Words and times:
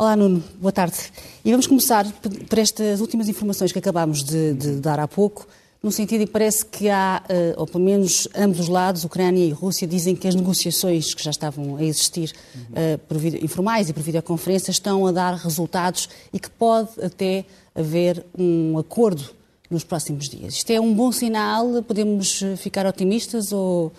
Olá, 0.00 0.16
Nuno. 0.16 0.42
Boa 0.58 0.72
tarde. 0.72 0.96
E 1.44 1.50
vamos 1.50 1.66
começar 1.66 2.10
por 2.48 2.58
estas 2.58 3.02
últimas 3.02 3.28
informações 3.28 3.70
que 3.70 3.78
acabámos 3.78 4.24
de, 4.24 4.54
de 4.54 4.76
dar 4.76 4.98
há 4.98 5.06
pouco, 5.06 5.46
no 5.82 5.92
sentido 5.92 6.24
que 6.24 6.32
parece 6.32 6.64
que 6.64 6.88
há, 6.88 7.22
eh, 7.28 7.52
ou 7.58 7.66
pelo 7.66 7.84
menos 7.84 8.26
ambos 8.34 8.60
os 8.60 8.68
lados, 8.68 9.04
Ucrânia 9.04 9.44
e 9.44 9.50
Rússia, 9.50 9.86
dizem 9.86 10.16
que 10.16 10.26
as 10.26 10.34
negociações 10.34 11.12
que 11.12 11.22
já 11.22 11.30
estavam 11.30 11.76
a 11.76 11.84
existir, 11.84 12.32
uhum. 12.54 13.42
informais 13.42 13.90
e 13.90 13.92
por 13.92 14.02
videoconferência, 14.02 14.70
estão 14.70 15.06
a 15.06 15.12
dar 15.12 15.34
resultados 15.34 16.08
e 16.32 16.40
que 16.40 16.48
pode 16.48 16.88
até 17.04 17.44
haver 17.74 18.24
um 18.38 18.78
acordo 18.78 19.22
nos 19.68 19.84
próximos 19.84 20.30
dias. 20.30 20.54
Isto 20.54 20.70
é 20.70 20.80
um 20.80 20.94
bom 20.94 21.12
sinal? 21.12 21.82
Podemos 21.82 22.42
ficar 22.56 22.86
otimistas 22.86 23.52
ou 23.52 23.92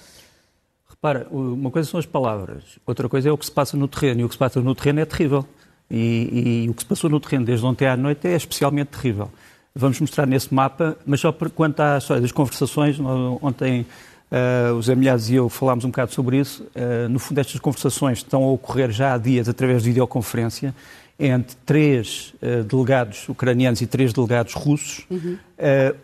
Repara, 0.90 1.28
uma 1.32 1.70
coisa 1.70 1.90
são 1.90 2.00
as 2.00 2.08
palavras, 2.08 2.64
outra 2.88 3.08
coisa 3.08 3.30
é 3.30 3.32
o 3.32 3.38
que 3.38 3.46
se 3.46 3.52
passa 3.52 3.78
no 3.78 3.88
terreno, 3.88 4.22
e 4.22 4.24
o 4.24 4.28
que 4.28 4.36
se 4.36 4.40
passa 4.40 4.62
no 4.62 4.74
terreno 4.74 5.00
é 5.00 5.06
terrível. 5.06 5.46
E, 5.92 6.64
e, 6.64 6.70
o 6.70 6.74
que 6.74 6.84
se 6.84 6.88
passou 6.88 7.10
no 7.10 7.20
terreno 7.20 7.46
desde 7.46 7.66
ontem 7.66 7.86
à 7.86 7.98
noite 7.98 8.26
é 8.26 8.36
especialmente 8.36 8.88
terrível. 8.88 9.30
Vamos 9.76 10.00
mostrar 10.00 10.26
nesse 10.26 10.54
mapa, 10.54 10.98
mas 11.06 11.20
só 11.20 11.32
quanto 11.32 11.82
à 11.82 11.98
história 11.98 12.22
das 12.22 12.32
conversações, 12.32 12.98
ontem 13.42 13.86
uh, 14.32 14.74
os 14.76 14.90
Amilhados 14.90 15.30
e 15.30 15.36
eu 15.36 15.50
falámos 15.50 15.84
um 15.84 15.90
bocado 15.90 16.14
sobre 16.14 16.38
isso. 16.38 16.64
Uh, 16.76 17.10
no 17.10 17.20
fundo, 17.20 17.40
estas 17.40 17.60
conversações 17.60 18.20
estão 18.20 18.44
a 18.44 18.52
ocorrer 18.52 18.92
já 18.92 19.14
há 19.14 19.18
dias 19.18 19.50
através 19.50 19.84
de 19.84 19.90
videoconferência 19.90 20.74
entre 21.20 21.56
três 21.66 22.34
uh, 22.42 22.64
delegados 22.64 23.30
ucranianos 23.30 23.82
e 23.82 23.86
três 23.86 24.12
delegados 24.12 24.54
russos. 24.54 25.06
Uhum. 25.10 25.38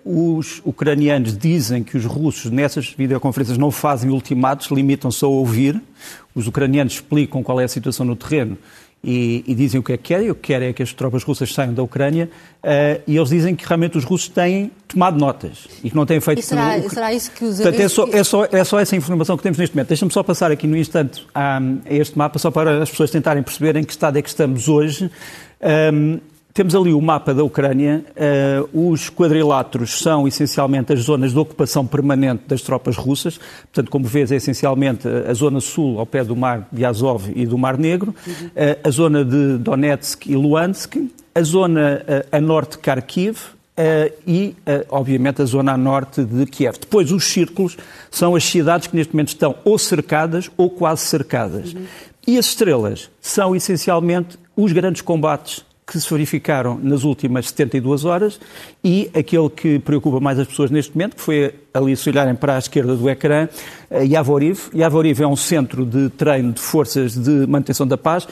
Uh, 0.06 0.38
os 0.38 0.62
ucranianos 0.64 1.36
dizem 1.36 1.84
que 1.84 1.98
os 1.98 2.06
russos 2.06 2.52
nessas 2.52 2.90
videoconferências 2.90 3.58
não 3.58 3.72
fazem 3.72 4.12
ultimatos, 4.12 4.68
limitam-se 4.68 5.26
a 5.26 5.28
ouvir. 5.28 5.82
Os 6.36 6.46
ucranianos 6.46 6.94
explicam 6.94 7.42
qual 7.42 7.60
é 7.60 7.64
a 7.64 7.68
situação 7.68 8.06
no 8.06 8.16
terreno 8.16 8.58
e, 9.04 9.44
e, 9.48 9.56
dizem 9.56 9.80
o 9.80 9.84
que 9.84 9.94
é 9.94 9.98
que 9.98 10.04
querem. 10.04 10.32
O 10.32 10.36
que 10.36 10.42
querem 10.42 10.70
é 10.70 10.74
que 10.74 10.84
as 10.84 10.92
tropas 10.92 11.24
russas 11.24 11.54
saiam 11.54 11.74
da 11.74 11.84
Ucrânia 11.84 12.30
uh, 12.64 13.02
e 13.08 13.16
eles 13.16 13.30
dizem 13.30 13.56
que 13.56 13.66
realmente 13.66 13.98
os 13.98 14.04
russos 14.04 14.28
têm 14.28 14.72
tomado 14.88 15.18
notas 15.18 15.68
e 15.84 15.90
que 15.90 15.96
não 15.96 16.06
têm 16.06 16.20
feito... 16.20 16.40
E 16.40 16.44
será, 16.44 16.82
será 16.90 17.14
isso 17.14 17.32
que 17.32 17.46
os... 17.46 17.58
Portanto, 17.58 17.80
é 17.80 17.88
só, 17.88 18.08
é, 18.12 18.24
só, 18.24 18.46
é 18.46 18.64
só 18.64 18.80
essa 18.80 18.96
informação 18.96 19.38
que 19.38 19.44
temos 19.44 19.58
neste 19.58 19.76
momento. 19.76 19.90
Deixa-me 19.90 20.12
só 20.12 20.24
passar 20.24 20.52
aqui 20.52 20.68
no 20.68 20.76
instante 20.76 21.26
a, 21.34 21.58
a, 21.58 21.94
este 21.94 22.18
mapa, 22.18 22.40
só 22.40 22.50
para 22.50 22.82
as 22.84 22.90
pessoas 22.90 23.12
tentarem 23.12 23.44
perceber 23.44 23.76
em 23.76 23.84
que 23.84 23.92
estado 23.92 24.18
é 24.18 24.22
que 24.22 24.30
estamos 24.30 24.68
hoje. 24.68 25.10
Um, 25.94 26.20
temos 26.58 26.74
ali 26.74 26.92
o 26.92 27.00
mapa 27.00 27.36
da 27.36 27.44
Ucrânia. 27.44 28.04
Uh, 28.74 28.92
os 28.92 29.12
quadriláteros 29.12 30.00
são 30.00 30.28
essencialmente 30.28 30.92
as 30.92 31.02
zonas 31.02 31.32
de 31.32 31.38
ocupação 31.38 31.86
permanente 31.86 32.46
das 32.48 32.64
tropas 32.64 32.98
russas. 32.98 33.38
Portanto, 33.38 33.92
como 33.92 34.08
vês, 34.08 34.32
é 34.32 34.38
essencialmente 34.38 35.08
a 35.08 35.34
zona 35.36 35.62
sul, 35.62 36.00
ao 36.00 36.06
pé 36.08 36.24
do 36.24 36.36
mar 36.36 36.68
de 36.72 36.84
Azov 36.84 37.32
e 37.36 37.46
do 37.46 37.60
Mar 37.60 37.78
Negro, 37.78 38.16
uhum. 38.26 38.48
uh, 38.48 38.80
a 38.84 38.90
zona 38.90 39.24
de 39.24 39.60
Donetsk 39.60 40.26
e 40.26 40.36
Luhansk, 40.36 40.96
a 41.36 41.44
zona 41.44 42.02
uh, 42.02 42.36
a 42.36 42.42
norte 42.42 42.72
de 42.72 42.80
Kharkiv, 42.80 43.38
Uh, 43.80 44.12
e, 44.26 44.56
uh, 44.62 44.88
obviamente, 44.90 45.40
a 45.44 45.46
zona 45.46 45.74
a 45.74 45.78
norte 45.78 46.24
de 46.24 46.48
Kiev. 46.48 46.80
Depois, 46.80 47.12
os 47.12 47.26
círculos 47.26 47.78
são 48.10 48.34
as 48.34 48.44
cidades 48.44 48.88
que 48.88 48.96
neste 48.96 49.14
momento 49.14 49.28
estão 49.28 49.54
ou 49.64 49.78
cercadas 49.78 50.50
ou 50.58 50.68
quase 50.68 51.04
cercadas. 51.04 51.76
Uhum. 51.76 51.86
E 52.26 52.40
as 52.40 52.48
estrelas 52.48 53.08
são 53.22 53.56
essencialmente 53.56 54.40
os 54.56 54.72
grandes 54.72 55.04
combates 55.04 55.64
que 55.88 55.98
se 56.02 56.10
verificaram 56.10 56.78
nas 56.84 57.06
últimas 57.06 57.48
72 57.48 58.04
horas 58.04 58.38
e 58.84 59.10
aquele 59.18 59.50
que 59.50 59.80
preocupa 59.80 60.20
mais 60.20 60.38
as 60.38 60.46
pessoas 60.46 60.70
neste 60.70 60.94
momento, 60.94 61.16
que 61.16 61.22
foi 61.22 61.54
ali 61.74 61.96
se 61.96 62.10
olharem 62.10 62.36
para 62.36 62.56
a 62.56 62.60
esquerda 62.60 62.94
do 62.94 63.10
ecrã, 63.10 63.48
Yavoriv. 63.90 64.70
Yavoriv 64.76 65.22
é 65.22 65.28
um 65.28 65.38
centro 65.38 65.86
de 65.86 66.10
treino 66.10 66.52
de 66.52 66.60
forças 66.60 67.16
de 67.16 67.48
manutenção 67.48 67.88
da 67.88 67.98
paz. 67.98 68.28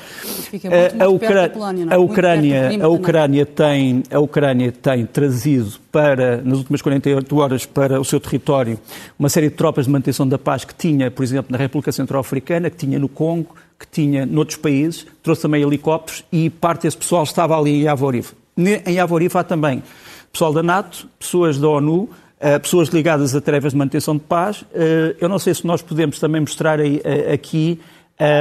Muito, 0.51 0.67
muito 0.67 1.01
a, 1.01 1.07
Ucrânia, 1.07 1.49
Polónia, 1.49 1.87
a 1.89 1.97
Ucrânia, 1.97 2.83
a 2.83 2.87
Ucrânia 2.89 3.45
tem 3.45 4.03
a 4.11 4.19
Ucrânia 4.19 4.71
tem 4.73 5.05
trazido 5.05 5.73
para 5.89 6.41
nas 6.41 6.57
últimas 6.57 6.81
48 6.81 7.37
horas 7.37 7.65
para 7.65 8.01
o 8.01 8.03
seu 8.03 8.19
território 8.19 8.77
uma 9.17 9.29
série 9.29 9.49
de 9.49 9.55
tropas 9.55 9.85
de 9.85 9.91
manutenção 9.91 10.27
da 10.27 10.37
paz 10.37 10.65
que 10.65 10.75
tinha, 10.75 11.09
por 11.09 11.23
exemplo, 11.23 11.53
na 11.53 11.57
República 11.57 11.89
Centro-Africana, 11.93 12.69
que 12.69 12.75
tinha 12.75 12.99
no 12.99 13.07
Congo, 13.07 13.55
que 13.79 13.87
tinha 13.87 14.25
noutros 14.25 14.57
países, 14.57 15.05
trouxe 15.21 15.41
também 15.41 15.61
helicópteros 15.61 16.23
e 16.31 16.49
parte 16.49 16.83
desse 16.83 16.97
pessoal 16.97 17.23
estava 17.23 17.57
ali 17.57 17.81
em 17.81 17.81
Yavoriv. 17.83 18.31
Em 18.57 18.93
Yavoriv 18.93 19.35
há 19.35 19.43
também 19.43 19.83
pessoal 20.31 20.51
da 20.51 20.61
NATO, 20.61 21.07
pessoas 21.17 21.57
da 21.57 21.67
ONU, 21.67 22.09
eh, 22.39 22.59
pessoas 22.59 22.89
ligadas 22.89 23.33
a 23.33 23.39
tarefas 23.39 23.71
de 23.71 23.77
manutenção 23.77 24.15
de 24.15 24.23
paz. 24.23 24.65
Eh, 24.73 25.15
eu 25.19 25.29
não 25.29 25.39
sei 25.39 25.53
se 25.53 25.65
nós 25.65 25.81
podemos 25.81 26.19
também 26.19 26.41
mostrar 26.41 26.77
eh, 26.79 27.31
aqui 27.33 27.79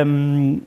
um, 0.05 0.61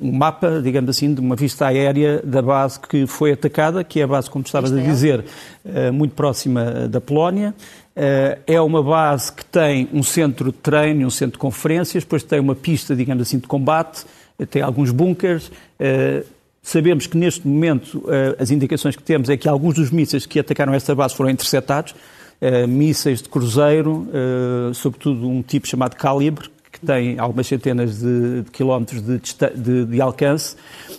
um 0.00 0.12
mapa, 0.12 0.60
digamos 0.62 0.88
assim, 0.88 1.12
de 1.12 1.20
uma 1.20 1.36
vista 1.36 1.66
aérea 1.66 2.22
da 2.24 2.40
base 2.40 2.80
que 2.80 3.06
foi 3.06 3.32
atacada, 3.32 3.84
que 3.84 4.00
é 4.00 4.04
a 4.04 4.06
base, 4.06 4.30
como 4.30 4.42
estavas 4.44 4.72
a 4.72 4.80
dizer, 4.80 5.24
muito 5.92 6.14
próxima 6.14 6.88
da 6.88 7.00
Polónia. 7.00 7.54
Eh, 8.00 8.38
é 8.46 8.60
uma 8.60 8.80
base 8.80 9.32
que 9.32 9.44
tem 9.44 9.88
um 9.92 10.04
centro 10.04 10.52
de 10.52 10.58
treino, 10.58 11.04
um 11.04 11.10
centro 11.10 11.32
de 11.32 11.38
conferências, 11.38 12.04
depois 12.04 12.22
tem 12.22 12.38
uma 12.38 12.54
pista, 12.54 12.94
digamos 12.94 13.22
assim, 13.22 13.38
de 13.38 13.48
combate, 13.48 14.04
eh, 14.38 14.46
tem 14.46 14.62
alguns 14.62 14.92
bunkers. 14.92 15.50
Eh, 15.80 16.22
sabemos 16.62 17.08
que 17.08 17.18
neste 17.18 17.46
momento 17.48 18.04
as 18.38 18.52
indicações 18.52 18.94
que 18.94 19.02
temos 19.02 19.28
é 19.28 19.36
que 19.36 19.48
alguns 19.48 19.74
dos 19.74 19.90
mísseis 19.90 20.26
que 20.26 20.38
atacaram 20.38 20.72
esta 20.74 20.94
base 20.94 21.16
foram 21.16 21.30
interceptados, 21.30 21.94
mísseis 22.68 23.22
de 23.22 23.28
cruzeiro, 23.28 24.06
sobretudo 24.74 25.26
um 25.26 25.40
tipo 25.40 25.66
chamado 25.66 25.96
Calibre, 25.96 26.50
que 26.70 26.84
tem 26.84 27.18
algumas 27.18 27.46
centenas 27.46 28.00
de, 28.00 28.42
de 28.42 28.50
quilómetros 28.50 29.00
de, 29.00 29.18
de, 29.56 29.84
de, 29.86 30.00
alcance. 30.00 30.56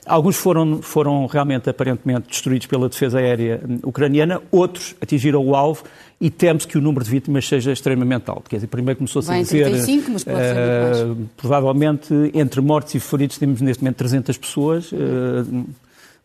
Alguns 0.08 0.38
foram, 0.38 0.82
foram 0.82 1.28
realmente, 1.28 1.70
aparentemente, 1.70 2.30
destruídos 2.30 2.66
pela 2.66 2.90
defesa 2.90 3.20
aérea 3.20 3.62
ucraniana, 3.84 4.42
outros 4.52 4.96
atingiram 5.00 5.46
o 5.46 5.56
alvo 5.56 5.84
e 6.22 6.30
temos 6.30 6.66
que 6.66 6.78
o 6.78 6.82
número 6.82 7.04
de 7.04 7.10
vítimas 7.10 7.48
seja 7.48 7.72
extremamente 7.72 8.30
alto. 8.30 8.50
Quer 8.50 8.58
dizer, 8.58 8.68
primeiro 8.68 8.98
começou-se 8.98 9.32
a 9.32 9.38
dizer... 9.38 9.66
35, 9.66 10.12
mas 10.12 10.24
pode 10.24 10.38
uh, 10.38 10.42
ser 10.42 11.06
mais. 11.06 11.18
Provavelmente, 11.38 12.14
entre 12.34 12.60
mortos 12.60 12.94
e 12.96 13.00
feridos, 13.00 13.38
temos 13.38 13.62
neste 13.62 13.82
momento 13.82 13.98
300 13.98 14.38
pessoas. 14.38 14.92
Uh, 14.92 15.66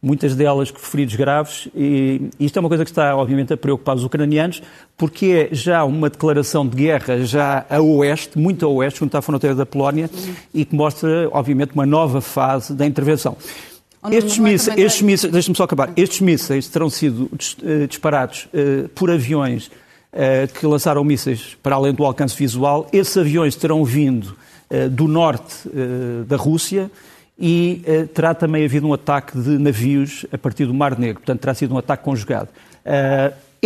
muitas 0.02 0.34
delas 0.34 0.70
feridos 0.76 1.14
graves, 1.14 1.68
e 1.74 2.28
isto 2.38 2.58
é 2.58 2.60
uma 2.60 2.68
coisa 2.68 2.84
que 2.84 2.90
está, 2.90 3.16
obviamente, 3.16 3.54
a 3.54 3.56
preocupar 3.56 3.96
os 3.96 4.04
ucranianos, 4.04 4.62
porque 4.98 5.48
é 5.50 5.54
já 5.54 5.82
uma 5.82 6.10
declaração 6.10 6.66
de 6.66 6.76
guerra 6.76 7.24
já 7.24 7.64
a 7.70 7.80
oeste, 7.80 8.38
muito 8.38 8.66
a 8.66 8.68
oeste, 8.68 9.00
junto 9.00 9.16
à 9.16 9.22
fronteira 9.22 9.56
da 9.56 9.64
Polónia, 9.64 10.10
e 10.52 10.66
que 10.66 10.74
mostra, 10.74 11.30
obviamente, 11.32 11.72
uma 11.72 11.86
nova 11.86 12.20
fase 12.20 12.74
da 12.74 12.84
intervenção. 12.84 13.34
Estes 14.10 14.38
mísseis, 14.38 14.76
estes 14.76 15.00
mísseis 15.00 15.32
deixa-me 15.32 15.56
só 15.56 15.62
acabar, 15.62 15.90
estes 15.96 16.20
mísseis 16.20 16.68
terão 16.68 16.90
sido 16.90 17.30
eh, 17.62 17.86
disparados 17.86 18.46
uh, 18.52 18.86
por 18.90 19.10
aviões 19.10 19.68
uh, 19.68 19.83
que 20.58 20.66
lançaram 20.66 21.02
mísseis 21.02 21.56
para 21.62 21.76
além 21.76 21.92
do 21.92 22.04
alcance 22.04 22.36
visual. 22.36 22.86
Esses 22.92 23.16
aviões 23.16 23.56
terão 23.56 23.84
vindo 23.84 24.36
uh, 24.70 24.88
do 24.88 25.08
norte 25.08 25.68
da 26.26 26.36
Rússia, 26.36 26.90
e 27.36 27.82
terá 28.14 28.32
também 28.32 28.64
havido 28.64 28.86
um 28.86 28.92
ataque 28.92 29.36
de 29.36 29.58
navios 29.58 30.24
a 30.32 30.38
partir 30.38 30.66
do 30.66 30.74
Mar 30.74 30.96
Negro, 30.96 31.16
portanto 31.16 31.40
terá 31.40 31.52
sido 31.52 31.74
um 31.74 31.78
ataque 31.78 32.04
conjugado. 32.04 32.48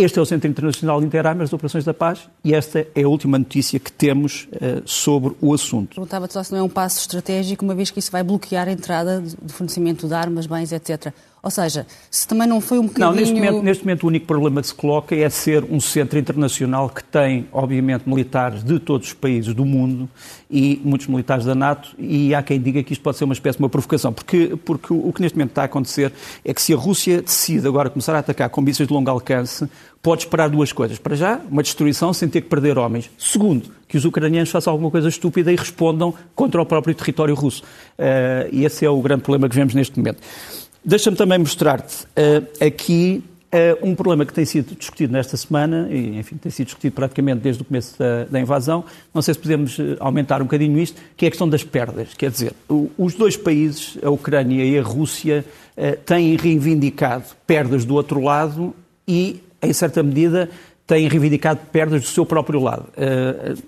Este 0.01 0.17
é 0.17 0.21
o 0.21 0.25
Centro 0.25 0.49
Internacional 0.49 1.03
Interarmas 1.03 1.49
de 1.49 1.55
Operações 1.55 1.83
da 1.83 1.93
Paz 1.93 2.21
e 2.41 2.55
esta 2.55 2.87
é 2.95 3.03
a 3.03 3.07
última 3.09 3.37
notícia 3.37 3.77
que 3.77 3.91
temos 3.91 4.47
uh, 4.53 4.81
sobre 4.85 5.35
o 5.41 5.53
assunto. 5.53 5.95
Perguntava-te 5.95 6.35
só 6.35 6.41
se 6.41 6.53
não 6.53 6.59
é 6.59 6.63
um 6.63 6.69
passo 6.69 7.01
estratégico, 7.01 7.65
uma 7.65 7.75
vez 7.75 7.91
que 7.91 7.99
isso 7.99 8.09
vai 8.09 8.23
bloquear 8.23 8.69
a 8.69 8.71
entrada 8.71 9.21
de 9.21 9.51
fornecimento 9.51 10.07
de 10.07 10.13
armas, 10.13 10.47
bens, 10.47 10.71
etc. 10.71 11.13
Ou 11.41 11.49
seja, 11.49 11.87
se 12.11 12.27
também 12.27 12.47
não 12.47 12.59
foi 12.59 12.79
um 12.79 12.83
bocadinho... 12.83 13.07
Não, 13.07 13.15
neste 13.15 13.33
momento, 13.33 13.63
neste 13.63 13.83
momento 13.85 14.03
o 14.03 14.07
único 14.07 14.25
problema 14.25 14.61
que 14.61 14.67
se 14.67 14.73
coloca 14.73 15.15
é 15.15 15.29
ser 15.29 15.63
um 15.63 15.79
centro 15.79 16.19
internacional 16.19 16.89
que 16.89 17.03
tem, 17.03 17.47
obviamente, 17.51 18.07
militares 18.07 18.63
de 18.63 18.77
todos 18.79 19.07
os 19.07 19.13
países 19.13 19.53
do 19.53 19.65
mundo 19.65 20.09
e 20.51 20.81
muitos 20.83 21.07
militares 21.07 21.45
da 21.45 21.55
NATO 21.55 21.95
e 21.97 22.35
há 22.35 22.43
quem 22.43 22.59
diga 22.59 22.83
que 22.83 22.91
isto 22.91 23.01
pode 23.01 23.17
ser 23.17 23.23
uma 23.23 23.33
espécie 23.33 23.57
de 23.57 23.63
uma 23.63 23.69
provocação, 23.69 24.11
porque, 24.11 24.57
porque 24.65 24.91
o 24.91 25.13
que 25.13 25.21
neste 25.21 25.37
momento 25.37 25.51
está 25.51 25.61
a 25.61 25.65
acontecer 25.65 26.11
é 26.43 26.53
que 26.53 26.61
se 26.61 26.73
a 26.73 26.77
Rússia 26.77 27.21
decide 27.21 27.67
agora 27.67 27.89
começar 27.89 28.15
a 28.15 28.19
atacar 28.19 28.49
com 28.49 28.61
mísseis 28.61 28.87
de 28.87 28.93
longo 28.93 29.09
alcance, 29.09 29.69
pode 30.01 30.23
esperar 30.23 30.49
duas 30.49 30.73
coisas. 30.73 30.97
Para 30.97 31.15
já, 31.15 31.39
uma 31.49 31.63
destruição 31.63 32.11
sem 32.11 32.27
ter 32.27 32.41
que 32.41 32.49
perder 32.49 32.77
homens. 32.77 33.09
Segundo, 33.17 33.71
que 33.87 33.97
os 33.97 34.05
ucranianos 34.05 34.49
façam 34.49 34.71
alguma 34.71 34.91
coisa 34.91 35.07
estúpida 35.07 35.51
e 35.51 35.55
respondam 35.55 36.13
contra 36.35 36.61
o 36.61 36.65
próprio 36.65 36.93
território 36.93 37.35
russo. 37.35 37.63
Uh, 37.97 38.49
e 38.51 38.65
esse 38.65 38.85
é 38.85 38.89
o 38.89 39.01
grande 39.01 39.23
problema 39.23 39.47
que 39.49 39.55
vemos 39.55 39.73
neste 39.73 39.97
momento. 39.97 40.19
Deixa-me 40.83 41.17
também 41.17 41.37
mostrar-te 41.37 42.03
uh, 42.05 42.65
aqui 42.65 43.21
uh, 43.53 43.87
um 43.87 43.93
problema 43.95 44.25
que 44.25 44.33
tem 44.33 44.45
sido 44.45 44.75
discutido 44.75 45.11
nesta 45.11 45.35
semana, 45.35 45.89
e 45.91 46.17
enfim, 46.17 46.37
tem 46.37 46.49
sido 46.51 46.67
discutido 46.67 46.95
praticamente 46.95 47.41
desde 47.41 47.61
o 47.61 47.65
começo 47.65 47.99
da, 47.99 48.23
da 48.25 48.39
invasão. 48.39 48.85
Não 49.13 49.21
sei 49.21 49.33
se 49.33 49.39
podemos 49.39 49.77
uh, 49.77 49.97
aumentar 49.99 50.41
um 50.41 50.45
bocadinho 50.45 50.79
isto, 50.79 50.99
que 51.17 51.25
é 51.25 51.27
a 51.27 51.31
questão 51.31 51.49
das 51.49 51.63
perdas. 51.63 52.13
Quer 52.13 52.31
dizer, 52.31 52.53
o, 52.69 52.89
os 52.97 53.13
dois 53.13 53.35
países, 53.35 53.97
a 54.01 54.09
Ucrânia 54.09 54.63
e 54.63 54.77
a 54.77 54.81
Rússia, 54.81 55.45
têm 56.05 56.35
reivindicado 56.35 57.23
perdas 57.47 57.85
do 57.85 57.95
outro 57.95 58.21
lado 58.21 58.75
e, 59.07 59.41
em 59.61 59.71
certa 59.71 60.03
medida, 60.03 60.49
têm 60.85 61.07
reivindicado 61.07 61.61
perdas 61.71 62.01
do 62.01 62.07
seu 62.07 62.25
próprio 62.25 62.59
lado. 62.59 62.87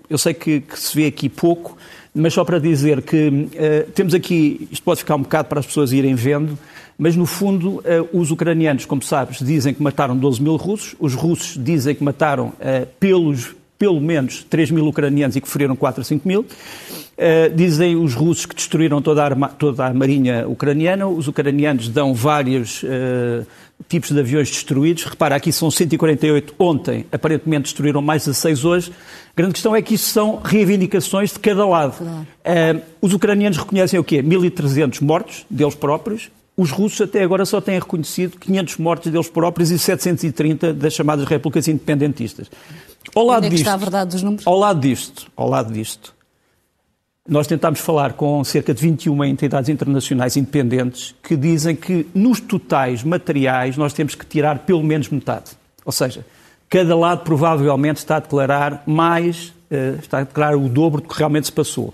Eu 0.09 0.17
sei 0.17 0.33
que, 0.33 0.59
que 0.59 0.77
se 0.77 0.93
vê 0.93 1.05
aqui 1.05 1.29
pouco, 1.29 1.77
mas 2.13 2.33
só 2.33 2.43
para 2.43 2.59
dizer 2.59 3.01
que 3.01 3.29
uh, 3.29 3.91
temos 3.91 4.13
aqui, 4.13 4.67
isto 4.69 4.83
pode 4.83 4.99
ficar 4.99 5.15
um 5.15 5.21
bocado 5.21 5.47
para 5.47 5.61
as 5.61 5.65
pessoas 5.65 5.93
irem 5.93 6.13
vendo, 6.13 6.57
mas 7.01 7.15
no 7.15 7.25
fundo 7.25 7.80
uh, 7.80 7.83
os 8.13 8.30
ucranianos, 8.30 8.86
como 8.86 9.01
sabes, 9.01 9.39
dizem 9.39 9.74
que 9.74 9.81
mataram 9.81 10.15
12 10.15 10.39
mil 10.39 10.56
russos, 10.56 10.95
os 11.00 11.15
russos 11.15 11.57
dizem 11.57 11.95
que 11.95 12.03
mataram 12.03 12.50
uh, 12.50 12.86
pelos 13.00 13.56
pelo 13.80 14.00
menos 14.00 14.45
3 14.48 14.69
mil 14.69 14.86
ucranianos 14.86 15.36
e 15.36 15.42
que 15.42 15.48
feriram 15.48 15.75
4 15.75 16.01
a 16.01 16.03
5 16.03 16.27
mil. 16.27 16.42
Uh, 16.42 17.56
dizem 17.56 17.95
os 17.95 18.13
russos 18.13 18.45
que 18.45 18.53
destruíram 18.53 19.01
toda 19.01 19.25
a, 19.25 19.48
toda 19.48 19.88
a 19.88 19.94
marinha 19.95 20.48
ucraniana, 20.48 21.07
os 21.07 21.27
ucranianos 21.27 21.89
dão 21.89 22.13
vários 22.13 22.83
uh, 22.83 23.48
tipos 23.89 24.12
de 24.12 24.19
aviões 24.19 24.51
destruídos. 24.51 25.06
Repara, 25.06 25.36
aqui 25.36 25.51
são 25.51 25.71
148 25.71 26.53
ontem, 26.59 27.07
aparentemente 27.12 27.63
destruíram 27.63 28.03
mais 28.03 28.25
de 28.25 28.33
6 28.36 28.63
hoje. 28.63 28.92
A 28.92 29.36
grande 29.36 29.53
questão 29.53 29.75
é 29.75 29.81
que 29.81 29.95
isso 29.95 30.12
são 30.12 30.39
reivindicações 30.39 31.33
de 31.33 31.39
cada 31.39 31.65
lado. 31.65 31.95
Uh, 32.00 32.80
os 33.01 33.12
ucranianos 33.12 33.57
reconhecem 33.57 34.00
o 34.00 34.03
quê? 34.03 34.21
1.300 34.21 35.01
mortos 35.01 35.48
deles 35.50 35.74
próprios. 35.74 36.30
Os 36.61 36.69
russos 36.69 37.01
até 37.01 37.23
agora 37.23 37.43
só 37.43 37.59
têm 37.59 37.79
reconhecido 37.79 38.37
500 38.37 38.77
mortos 38.77 39.11
deles 39.11 39.27
próprios 39.27 39.71
e 39.71 39.79
730 39.79 40.75
das 40.75 40.93
chamadas 40.93 41.25
repúblicas 41.25 41.67
independentistas. 41.67 42.51
Ao 43.15 43.25
lado 43.25 43.37
Onde 43.37 43.47
é 43.47 43.49
disto, 43.49 43.61
está 43.63 43.73
a 43.73 43.77
verdade 43.77 44.11
dos 44.11 44.21
números? 44.21 44.45
Ao 44.45 44.55
lado 44.55 44.79
disto, 44.79 45.25
ao 45.35 45.49
lado 45.49 45.73
disto, 45.73 46.13
nós 47.27 47.47
tentámos 47.47 47.79
falar 47.79 48.13
com 48.13 48.43
cerca 48.43 48.75
de 48.75 48.79
21 48.79 49.23
entidades 49.25 49.69
internacionais 49.69 50.37
independentes 50.37 51.15
que 51.23 51.35
dizem 51.35 51.75
que 51.75 52.05
nos 52.13 52.39
totais 52.39 53.03
materiais 53.03 53.75
nós 53.75 53.91
temos 53.91 54.13
que 54.13 54.23
tirar 54.23 54.59
pelo 54.59 54.83
menos 54.83 55.09
metade. 55.09 55.53
Ou 55.83 55.91
seja, 55.91 56.23
cada 56.69 56.95
lado 56.95 57.23
provavelmente 57.23 57.97
está 57.97 58.17
a 58.17 58.19
declarar 58.19 58.83
mais, 58.85 59.51
eh, 59.71 59.95
está 59.97 60.19
a 60.19 60.23
declarar 60.25 60.55
o 60.55 60.69
dobro 60.69 61.01
do 61.01 61.07
que 61.07 61.17
realmente 61.17 61.47
se 61.47 61.51
passou. 61.51 61.91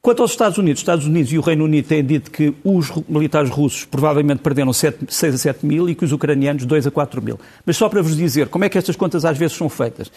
Quanto 0.00 0.22
aos 0.22 0.30
Estados 0.30 0.58
Unidos, 0.58 0.78
os 0.78 0.82
Estados 0.82 1.06
Unidos 1.06 1.32
e 1.32 1.38
o 1.38 1.40
Reino 1.40 1.64
Unido 1.64 1.88
têm 1.88 2.04
dito 2.04 2.30
que 2.30 2.54
os 2.62 2.90
militares 3.08 3.50
russos 3.50 3.84
provavelmente 3.84 4.40
perderam 4.40 4.72
7, 4.72 5.06
6 5.08 5.34
a 5.34 5.38
7 5.38 5.66
mil 5.66 5.88
e 5.88 5.94
que 5.94 6.04
os 6.04 6.12
ucranianos 6.12 6.64
2 6.64 6.86
a 6.86 6.90
4 6.90 7.20
mil. 7.20 7.38
Mas 7.66 7.76
só 7.76 7.88
para 7.88 8.00
vos 8.00 8.16
dizer 8.16 8.48
como 8.48 8.64
é 8.64 8.68
que 8.68 8.78
estas 8.78 8.94
contas 8.94 9.24
às 9.24 9.36
vezes 9.36 9.56
são 9.56 9.68
feitas. 9.68 10.10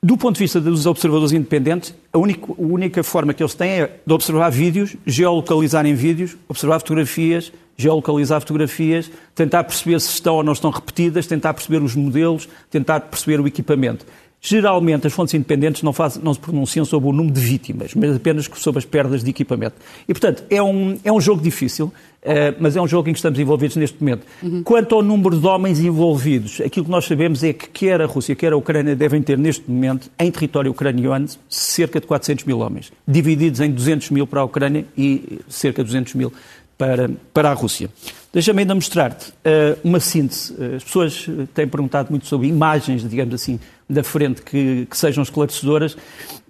Do 0.00 0.16
ponto 0.16 0.34
de 0.34 0.40
vista 0.40 0.60
dos 0.60 0.86
observadores 0.86 1.32
independentes, 1.32 1.94
a 2.12 2.18
única, 2.18 2.52
a 2.52 2.54
única 2.58 3.02
forma 3.02 3.32
que 3.34 3.42
eles 3.42 3.54
têm 3.54 3.80
é 3.80 4.00
de 4.06 4.12
observar 4.12 4.50
vídeos, 4.50 4.94
geolocalizarem 5.06 5.94
vídeos, 5.94 6.36
observar 6.46 6.78
fotografias, 6.78 7.50
geolocalizar 7.76 8.40
fotografias, 8.40 9.10
tentar 9.34 9.64
perceber 9.64 9.98
se 10.00 10.10
estão 10.10 10.36
ou 10.36 10.42
não 10.42 10.52
estão 10.52 10.70
repetidas, 10.70 11.26
tentar 11.26 11.54
perceber 11.54 11.82
os 11.82 11.96
modelos, 11.96 12.48
tentar 12.70 13.00
perceber 13.00 13.40
o 13.40 13.46
equipamento. 13.46 14.06
Geralmente, 14.46 15.06
as 15.06 15.12
fontes 15.14 15.32
independentes 15.32 15.82
não, 15.82 15.90
fazem, 15.90 16.22
não 16.22 16.34
se 16.34 16.38
pronunciam 16.38 16.84
sobre 16.84 17.08
o 17.08 17.12
número 17.14 17.34
de 17.34 17.40
vítimas, 17.40 17.94
mas 17.94 18.14
apenas 18.14 18.46
sobre 18.56 18.78
as 18.78 18.84
perdas 18.84 19.24
de 19.24 19.30
equipamento. 19.30 19.76
E, 20.06 20.12
portanto, 20.12 20.44
é 20.50 20.62
um, 20.62 20.98
é 21.02 21.10
um 21.10 21.18
jogo 21.18 21.40
difícil, 21.40 21.86
uh, 21.86 22.54
mas 22.60 22.76
é 22.76 22.80
um 22.80 22.86
jogo 22.86 23.08
em 23.08 23.14
que 23.14 23.18
estamos 23.18 23.38
envolvidos 23.38 23.74
neste 23.76 23.98
momento. 23.98 24.26
Uhum. 24.42 24.62
Quanto 24.62 24.96
ao 24.96 25.02
número 25.02 25.40
de 25.40 25.46
homens 25.46 25.80
envolvidos, 25.80 26.60
aquilo 26.60 26.84
que 26.84 26.90
nós 26.90 27.06
sabemos 27.06 27.42
é 27.42 27.54
que 27.54 27.70
quer 27.70 28.02
a 28.02 28.04
Rússia, 28.04 28.36
quer 28.36 28.52
a 28.52 28.56
Ucrânia 28.58 28.94
devem 28.94 29.22
ter, 29.22 29.38
neste 29.38 29.64
momento, 29.66 30.10
em 30.18 30.30
território 30.30 30.70
ucraniano, 30.70 31.26
cerca 31.48 31.98
de 31.98 32.06
400 32.06 32.44
mil 32.44 32.58
homens, 32.58 32.92
divididos 33.08 33.60
em 33.60 33.70
200 33.70 34.10
mil 34.10 34.26
para 34.26 34.42
a 34.42 34.44
Ucrânia 34.44 34.84
e 34.94 35.38
cerca 35.48 35.82
de 35.82 35.86
200 35.86 36.12
mil 36.16 36.30
para, 36.76 37.10
para 37.32 37.50
a 37.50 37.52
Rússia. 37.52 37.88
Deixa-me 38.32 38.62
ainda 38.62 38.74
mostrar-te 38.74 39.30
uh, 39.30 39.78
uma 39.84 40.00
síntese. 40.00 40.52
As 40.76 40.82
pessoas 40.82 41.26
têm 41.54 41.68
perguntado 41.68 42.10
muito 42.10 42.26
sobre 42.26 42.48
imagens, 42.48 43.08
digamos 43.08 43.32
assim, 43.32 43.60
da 43.88 44.02
frente 44.02 44.42
que, 44.42 44.86
que 44.90 44.98
sejam 44.98 45.22
esclarecedoras. 45.22 45.96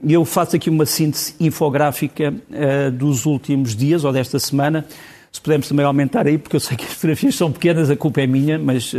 Eu 0.03 0.25
faço 0.25 0.57
aqui 0.57 0.71
uma 0.71 0.87
síntese 0.87 1.35
infográfica 1.39 2.33
uh, 2.33 2.91
dos 2.91 3.27
últimos 3.27 3.77
dias 3.77 4.03
ou 4.03 4.13
desta 4.13 4.39
semana. 4.39 4.87
Se 5.31 5.41
pudermos 5.41 5.69
também 5.69 5.85
aumentar 5.85 6.27
aí, 6.27 6.39
porque 6.39 6.57
eu 6.57 6.61
sei 6.61 6.77
que 6.77 6.85
as 6.85 6.93
fotografias 6.93 7.35
são 7.35 7.51
pequenas, 7.51 7.91
a 7.91 7.97
culpa 7.97 8.23
é 8.23 8.27
minha, 8.27 8.59
mas 8.59 8.95
uh, 8.95 8.97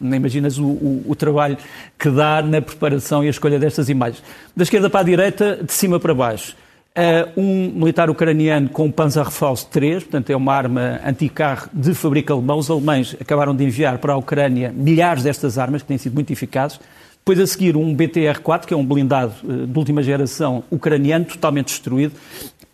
nem 0.00 0.18
imaginas 0.18 0.58
o, 0.58 0.66
o, 0.66 1.04
o, 1.06 1.14
trabalho 1.14 1.56
que 1.96 2.10
dá 2.10 2.42
na 2.42 2.60
preparação 2.60 3.22
e 3.22 3.28
a 3.28 3.30
escolha 3.30 3.58
destas 3.58 3.88
imagens. 3.88 4.22
Da 4.54 4.64
esquerda 4.64 4.90
para 4.90 5.00
a 5.00 5.04
direita, 5.04 5.60
de 5.64 5.72
cima 5.72 5.98
para 5.98 6.12
baixo. 6.12 6.54
Uh, 6.96 7.40
um 7.40 7.70
militar 7.78 8.10
ucraniano 8.10 8.68
com 8.68 8.86
um 8.86 8.90
Panzerfaust 8.90 9.68
3, 9.70 10.02
portanto 10.02 10.30
é 10.30 10.36
uma 10.36 10.52
arma 10.52 11.00
anticarro 11.06 11.68
de 11.72 11.94
fabrico 11.94 12.32
alemão. 12.32 12.58
Os 12.58 12.68
alemães 12.68 13.14
acabaram 13.20 13.54
de 13.54 13.62
enviar 13.64 13.98
para 13.98 14.14
a 14.14 14.16
Ucrânia 14.16 14.72
milhares 14.74 15.22
destas 15.22 15.58
armas, 15.58 15.82
que 15.82 15.88
têm 15.88 15.98
sido 15.98 16.14
muito 16.14 16.32
eficazes. 16.32 16.80
Depois 17.18 17.38
a 17.38 17.46
seguir 17.46 17.76
um 17.76 17.94
BTR-4, 17.94 18.64
que 18.64 18.74
é 18.74 18.76
um 18.76 18.84
blindado 18.84 19.34
uh, 19.44 19.66
de 19.66 19.78
última 19.78 20.02
geração 20.02 20.64
ucraniano, 20.70 21.24
totalmente 21.24 21.66
destruído. 21.66 22.14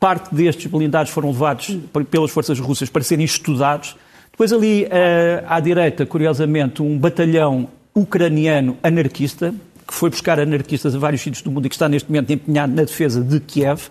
Parte 0.01 0.35
destes 0.35 0.71
blindados 0.71 1.13
foram 1.13 1.29
levados 1.29 1.77
pelas 2.11 2.31
forças 2.31 2.59
russas 2.59 2.89
para 2.89 3.03
serem 3.03 3.25
estudados. 3.25 3.95
Depois 4.31 4.53
ali 4.53 4.85
uh, 4.85 5.45
à 5.47 5.61
direita, 5.61 6.07
curiosamente, 6.07 6.83
um 6.83 6.97
batalhão 6.99 7.69
ucraniano 7.95 8.77
anarquista, 8.83 9.55
que 9.87 9.93
foi 9.93 10.09
buscar 10.09 10.41
anarquistas 10.41 10.95
a 10.95 10.99
vários 10.99 11.21
sítios 11.21 11.43
do 11.43 11.51
mundo 11.51 11.67
e 11.67 11.69
que 11.69 11.75
está 11.75 11.89
neste 11.89 12.09
momento 12.09 12.33
empenhado 12.33 12.73
na 12.73 12.83
defesa 12.83 13.21
de 13.21 13.39
Kiev. 13.39 13.91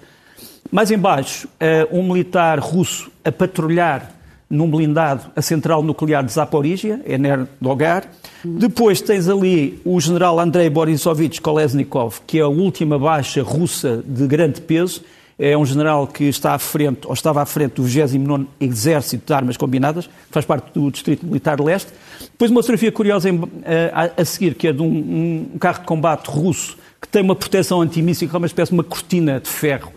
Mais 0.74 0.90
embaixo, 0.90 1.48
uh, 1.48 1.96
um 1.96 2.02
militar 2.02 2.58
russo 2.58 3.12
a 3.24 3.31
patrulhar 3.31 4.10
num 4.50 4.68
blindado 4.68 5.22
a 5.36 5.42
central 5.42 5.84
nuclear 5.84 6.24
de 6.24 6.31
Zaporizhia, 6.31 7.00
Ener 7.06 7.46
Dogar. 7.62 8.06
Depois 8.44 9.00
tens 9.00 9.30
ali 9.30 9.80
o 9.86 10.02
general 10.02 10.40
Andrei 10.40 10.72
Borisovich 10.72 11.40
Kolesnikov, 11.40 12.22
que 12.25 12.40
é 12.40 12.42
a 12.42 12.48
última 12.48 12.98
baixa 12.98 13.44
russa 13.44 14.04
de 14.04 14.25
grande 14.25 14.62
peso. 14.62 15.04
É 15.38 15.56
um 15.56 15.64
general 15.64 16.08
que 16.08 16.24
está 16.24 16.56
à 16.56 16.58
frente, 16.58 17.06
ou 17.06 17.14
estava 17.14 17.44
à 17.44 17.46
frente 17.46 17.74
do 17.74 17.84
29 17.84 18.48
Exército 18.60 19.28
de 19.28 19.31
Armas 19.34 19.56
Combinadas, 19.56 20.10
faz 20.31 20.44
parte 20.44 20.74
do 20.74 20.90
Distrito 20.90 21.24
Militar 21.24 21.62
Leste. 21.62 21.92
Depois 22.20 22.50
uma 22.50 22.64
fotografia 22.64 22.92
curiosa 22.92 23.30
eh, 23.30 24.12
a, 24.18 24.25
seguir, 24.25 24.56
que 24.56 24.68
é 24.68 24.74
de 24.74 24.81
um, 24.81 25.52
um 25.54 25.58
carro 25.60 25.81
de 25.81 25.86
combate 25.86 26.25
russo 26.31 26.75
que 27.00 27.08
tem 27.08 27.22
uma 27.22 27.36
proteção 27.36 27.80
antimíssil, 27.80 28.28
que 28.28 28.36
é 28.36 28.40
uma 28.40 28.48
espécie 28.48 28.72
de 28.72 28.75
uma 28.75 28.84
cortina 28.84 29.40
de 29.40 29.50
ferro 29.50 29.92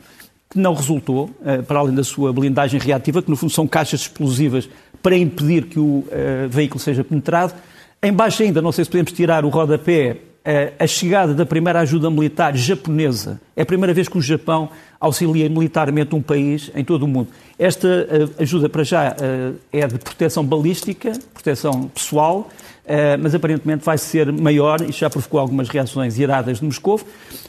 que 0.57 0.61
não 0.61 0.73
resultou, 0.73 1.29
eh, 1.45 1.59
para 1.59 1.79
além 1.79 1.95
da 1.95 2.03
sua 2.03 2.33
blindagem 2.33 2.81
reativa, 2.81 3.21
que 3.21 3.29
no 3.29 3.37
fundo 3.37 3.53
são 3.53 3.69
caixas 3.69 4.01
explosivas 4.01 4.67
para 5.03 5.15
impedir 5.15 5.67
que 5.67 5.79
o 5.79 6.03
eh, 6.11 6.47
veículo 6.49 6.81
seja 6.81 7.05
penetrado. 7.05 7.53
Em 8.03 8.11
baixo 8.11 8.43
ainda, 8.43 8.63
não 8.63 8.73
sei 8.73 8.85
se 8.85 8.91
podemos 8.91 9.13
tirar 9.13 9.45
o 9.45 9.51
rodapé, 9.51 10.17
eh, 10.43 10.73
a 10.79 10.87
chegada 10.87 11.35
da 11.35 11.45
primeira 11.45 11.81
ajuda 11.81 12.11
militar 12.11 12.57
japonesa. 12.57 13.39
É 13.55 13.63
a 13.63 13.67
primeira 13.67 13.93
vez 13.93 14.09
que 14.09 14.17
o 14.17 14.23
Japão 14.23 14.71
auxilia 14.99 15.47
militarmente 15.51 16.15
um 16.15 16.23
país 16.23 16.71
em 16.75 16.83
todo 16.83 17.03
o 17.03 17.09
mundo. 17.09 17.29
Esta 17.59 18.07
ajuda, 18.39 18.67
para 18.71 18.83
já, 18.83 19.15
é 19.71 19.87
de 19.87 19.99
proteção 19.99 20.43
balística, 20.43 21.13
proteção 21.35 21.89
pessoal, 21.89 22.49
mas 23.21 23.35
aparentemente 23.35 23.85
vai 23.85 23.99
ser 23.99 24.33
maior 24.33 24.81
e 24.81 24.93
já 24.93 25.11
provocou 25.11 25.41
algumas 25.41 25.69
reações 25.69 26.19
iradas 26.19 26.59
de 26.59 26.65
Moscou. 26.65 27.01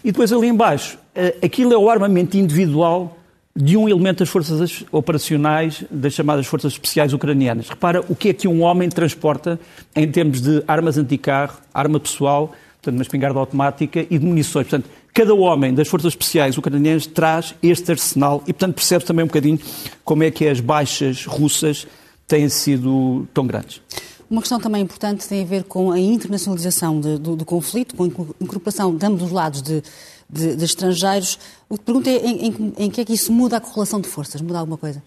E 0.03 0.12
depois 0.12 0.32
ali 0.34 0.48
embaixo, 0.48 0.98
uh, 1.15 1.46
aquilo 1.46 1.74
é 1.74 1.77
o 1.77 1.89
armamento 1.89 2.38
individual 2.38 3.17
de 3.56 3.75
um 3.75 3.89
elemento 3.89 4.20
das 4.20 4.29
forças 4.29 4.86
operacionais 4.91 5.84
das 5.89 6.13
chamadas 6.13 6.46
forças 6.46 6.74
especiais 6.74 7.12
ucranianas. 7.12 7.67
Repara 7.70 8.03
o 8.08 8.15
que 8.15 8.29
é 8.29 8.34
que 8.34 8.48
um 8.48 8.62
homem 8.62 8.88
transporta 8.88 9.60
em 9.96 10.10
termos 10.10 10.41
de 10.41 10.63
armas 10.67 10.96
anticarro, 10.96 11.58
arma 11.74 12.00
pessoal, 12.00 12.53
portanto, 12.75 12.96
uma 12.96 13.01
espingarda 13.01 13.39
automática 13.39 14.06
e 14.08 14.20
de 14.20 14.24
munições. 14.24 14.67
Portanto, 14.67 14.88
cada 15.12 15.34
homem 15.34 15.74
das 15.74 15.88
forças 15.88 16.13
especiais 16.13 16.56
ucranianas 16.56 17.08
traz 17.08 17.56
este 17.63 17.91
arsenal 17.91 18.44
e, 18.46 18.53
portanto, 18.53 18.75
percebe 18.75 19.03
também 19.03 19.24
um 19.24 19.27
bocadinho 19.27 19.60
como 20.06 20.24
é 20.24 20.29
que 20.29 20.48
as 20.48 20.60
baixas 20.60 21.25
russas 21.25 21.88
têm 22.27 22.48
sido 22.50 23.27
tão 23.34 23.48
grandes. 23.48 23.82
Uma 24.29 24.41
questão 24.41 24.60
também 24.60 24.81
importante 24.81 25.27
tem 25.27 25.41
a 25.41 25.46
ver 25.46 25.63
com 25.63 25.91
a 25.91 26.00
internacionalização 26.00 27.00
de, 27.00 27.17
do, 27.17 27.36
do, 27.36 27.46
conflito, 27.46 27.96
com 27.96 28.03
a 28.03 28.07
incorporação 28.41 28.96
de 28.96 29.05
ambos 29.05 29.24
os 29.24 29.31
lados 29.31 29.62
de, 29.62 29.81
de, 30.29 30.55
de 30.55 30.65
estrangeiros. 30.65 31.39
O 31.69 31.77
que 31.77 31.86
pergunto 31.86 32.10
é 32.10 32.17
em, 32.17 32.48
em, 32.48 32.74
em, 32.77 32.89
que 32.89 33.01
é 33.01 33.05
que 33.05 33.13
isso 33.13 33.31
muda 33.31 33.57
a 33.57 33.62
correlação 33.62 34.01
de 34.01 34.07
forças? 34.07 34.41
Muda 34.41 34.60
alguma 34.60 34.77
coisa? 34.77 35.01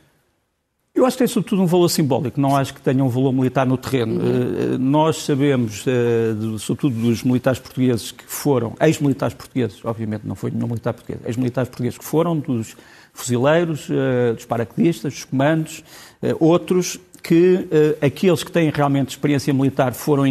Eu 0.94 1.06
acho 1.06 1.16
que 1.16 1.18
tem 1.18 1.28
sobretudo 1.28 1.62
um 1.62 1.66
valor 1.66 1.88
simbólico, 1.88 2.40
não 2.40 2.56
acho 2.56 2.74
que 2.74 2.80
tenha 2.80 3.04
um 3.04 3.08
valor 3.08 3.32
militar 3.32 3.64
no 3.64 3.76
terreno. 3.76 4.20
Uhum. 4.20 4.74
Uh, 4.74 4.78
nós 4.78 5.18
sabemos, 5.18 5.84
uh, 5.86 6.58
sobretudo 6.58 7.00
dos 7.00 7.22
militares 7.22 7.60
portugueses 7.60 8.10
que 8.10 8.24
foram, 8.26 8.74
ex-militares 8.80 9.34
portugueses, 9.34 9.84
obviamente 9.84 10.26
não 10.26 10.34
foi 10.34 10.50
nenhum 10.50 10.66
militar 10.66 10.92
português, 10.92 11.20
ex-militares 11.24 11.68
portugueses 11.68 11.96
que 11.96 12.04
foram, 12.04 12.36
dos 12.36 12.76
fuzileiros, 13.12 13.88
uh, 13.88 14.34
dos 14.34 14.44
paraquedistas, 14.46 15.12
dos 15.12 15.24
comandos, 15.24 15.84
outros 16.38 16.98
que 17.22 17.54
uh, 17.54 18.04
aqueles 18.04 18.42
que 18.42 18.50
têm 18.50 18.70
realmente 18.70 19.10
experiência 19.10 19.52
militar 19.52 19.92
foram 19.92 20.24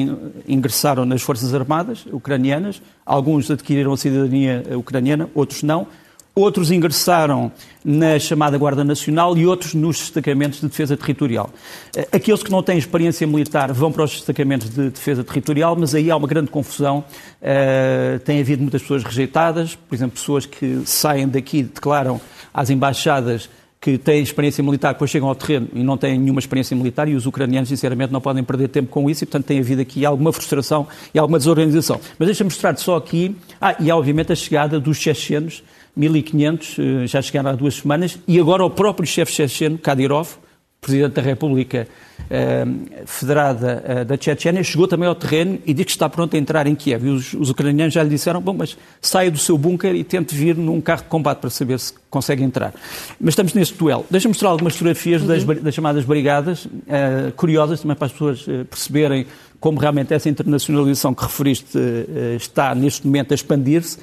ingressaram 0.48 1.06
nas 1.06 1.22
Forças 1.22 1.54
Armadas 1.54 2.06
ucranianas, 2.12 2.82
alguns 3.06 3.50
adquiriram 3.50 3.94
a 3.94 3.98
cidadania 3.98 4.64
ucraniana, 4.76 5.30
outros 5.34 5.64
não. 5.64 5.88
outros 6.36 6.72
ingressaram 6.72 7.52
na 7.84 8.18
chamada 8.18 8.58
Guarda 8.58 8.84
Nacional 8.84 9.38
e 9.38 9.46
outros 9.46 9.74
nos 9.74 9.98
destacamentos 9.98 10.62
de 10.62 10.68
defesa 10.68 10.96
territorial. 10.96 11.50
Eh, 11.96 12.08
aqueles 12.14 12.42
que 12.42 12.52
não 12.52 12.64
têm 12.64 12.78
experiência 12.78 13.28
militar 13.28 13.74
vão 13.74 13.92
para 13.92 14.04
os 14.04 14.12
destacamentos 14.12 14.70
de 14.70 14.90
defesa 14.90 15.24
territorial, 15.24 15.76
mas 15.76 15.94
aí 15.94 16.10
há 16.10 16.16
uma 16.16 16.28
grande 16.28 16.50
confusão. 16.50 17.04
Uh, 17.42 18.20
tem 18.20 18.40
havido 18.40 18.62
muitas 18.62 18.82
pessoas 18.82 19.04
rejeitadas, 19.04 19.76
por 19.76 19.96
exemplo, 19.96 20.18
pessoas 20.18 20.46
que 20.46 20.82
saem 20.86 21.28
daqui 21.28 21.60
e 21.60 21.64
declaram 21.64 22.22
às 22.54 22.70
embaixadas 22.70 23.50
que 23.82 23.98
têm 23.98 24.22
experiência 24.22 24.62
militar, 24.64 24.94
depois 24.94 25.10
chegam 25.10 25.30
ao 25.30 25.36
terreno 25.36 25.70
e 25.74 25.82
não 25.82 25.98
têm 25.98 26.20
nenhuma 26.20 26.40
experiência 26.40 26.76
militar 26.76 27.08
e 27.08 27.16
os 27.16 27.26
ucranianos, 27.26 27.70
sinceramente, 27.70 28.12
não 28.12 28.20
podem 28.20 28.44
perder 28.44 28.68
tempo 28.68 28.90
com 28.90 29.10
isso 29.10 29.24
e, 29.24 29.26
portanto, 29.28 29.46
tem 29.46 29.60
havido 29.60 29.82
aqui 29.82 30.06
alguma 30.06 30.34
frustração 30.34 30.86
e 31.14 31.20
alguma 31.20 31.38
desorganização. 31.38 32.00
Mas 32.18 32.28
deixa-me 32.28 32.50
mostrar 32.50 32.76
só 32.78 32.98
aqui, 32.98 33.36
ah, 33.62 33.76
e 33.80 33.90
há, 33.90 33.96
obviamente, 33.96 34.34
a 34.34 34.36
chegada 34.36 34.80
dos 34.80 34.98
chechenos, 34.98 35.64
1.500, 35.98 37.04
eh, 37.04 37.08
já 37.08 37.22
chegaram 37.22 37.52
há 37.52 37.54
duas 37.54 37.76
semanas, 37.76 38.20
e 38.28 38.38
agora 38.38 38.66
o 38.66 38.70
próprio 38.70 39.08
chefe 39.08 39.32
checheno, 39.32 39.78
Kadyrov, 39.78 40.38
Presidente 40.82 41.14
da 41.14 41.22
República 41.22 41.88
eh, 42.30 42.66
Federada 43.06 43.84
eh, 43.86 44.06
da 44.06 44.16
Chechênia, 44.18 44.64
chegou 44.64 44.88
também 44.88 45.10
ao 45.10 45.16
terreno 45.16 45.60
e 45.66 45.74
disse 45.74 45.86
que 45.86 45.92
está 45.92 46.08
pronto 46.08 46.36
a 46.36 46.40
entrar 46.40 46.68
em 46.68 46.76
Kiev. 46.76 47.06
E 47.06 47.10
os, 47.10 47.34
os, 47.34 47.50
ucranianos 47.50 47.94
já 47.94 48.02
lhe 48.02 48.10
disseram, 48.10 48.40
bom, 48.40 48.54
mas 48.54 48.78
saia 49.02 49.30
do 49.30 49.38
seu 49.38 49.58
bunker 49.58 49.94
e 49.94 50.06
tente 50.06 50.34
vir 50.34 50.56
num 50.56 50.80
carro 50.80 51.02
de 51.02 51.10
combate 51.10 51.40
para 51.40 51.50
saber 51.50 51.78
se 51.80 51.94
consegue 52.10 52.44
entrar. 52.44 52.74
Mas 53.20 53.34
estamos 53.34 53.54
neste 53.54 53.78
duelo. 53.78 54.06
Deixa-me 54.10 54.30
mostrar 54.30 54.50
algumas 54.50 54.74
fotografias 54.74 55.22
uhum. 55.22 55.28
das, 55.28 55.44
das, 55.44 55.76
chamadas 55.76 56.06
brigadas, 56.06 56.66
uh, 56.66 57.32
curiosas 57.36 57.82
também 57.82 57.98
para 57.98 58.06
as 58.06 58.12
pessoas 58.14 58.48
uh, 58.48 58.64
perceberem 58.66 59.26
como 59.60 59.80
realmente 59.80 60.14
essa 60.14 60.30
internacionalização 60.30 61.14
que 61.14 61.22
referiste 61.22 61.78
está 62.38 62.74
neste 62.74 63.06
momento 63.06 63.34
a 63.34 63.36
expandir-se. 63.36 63.98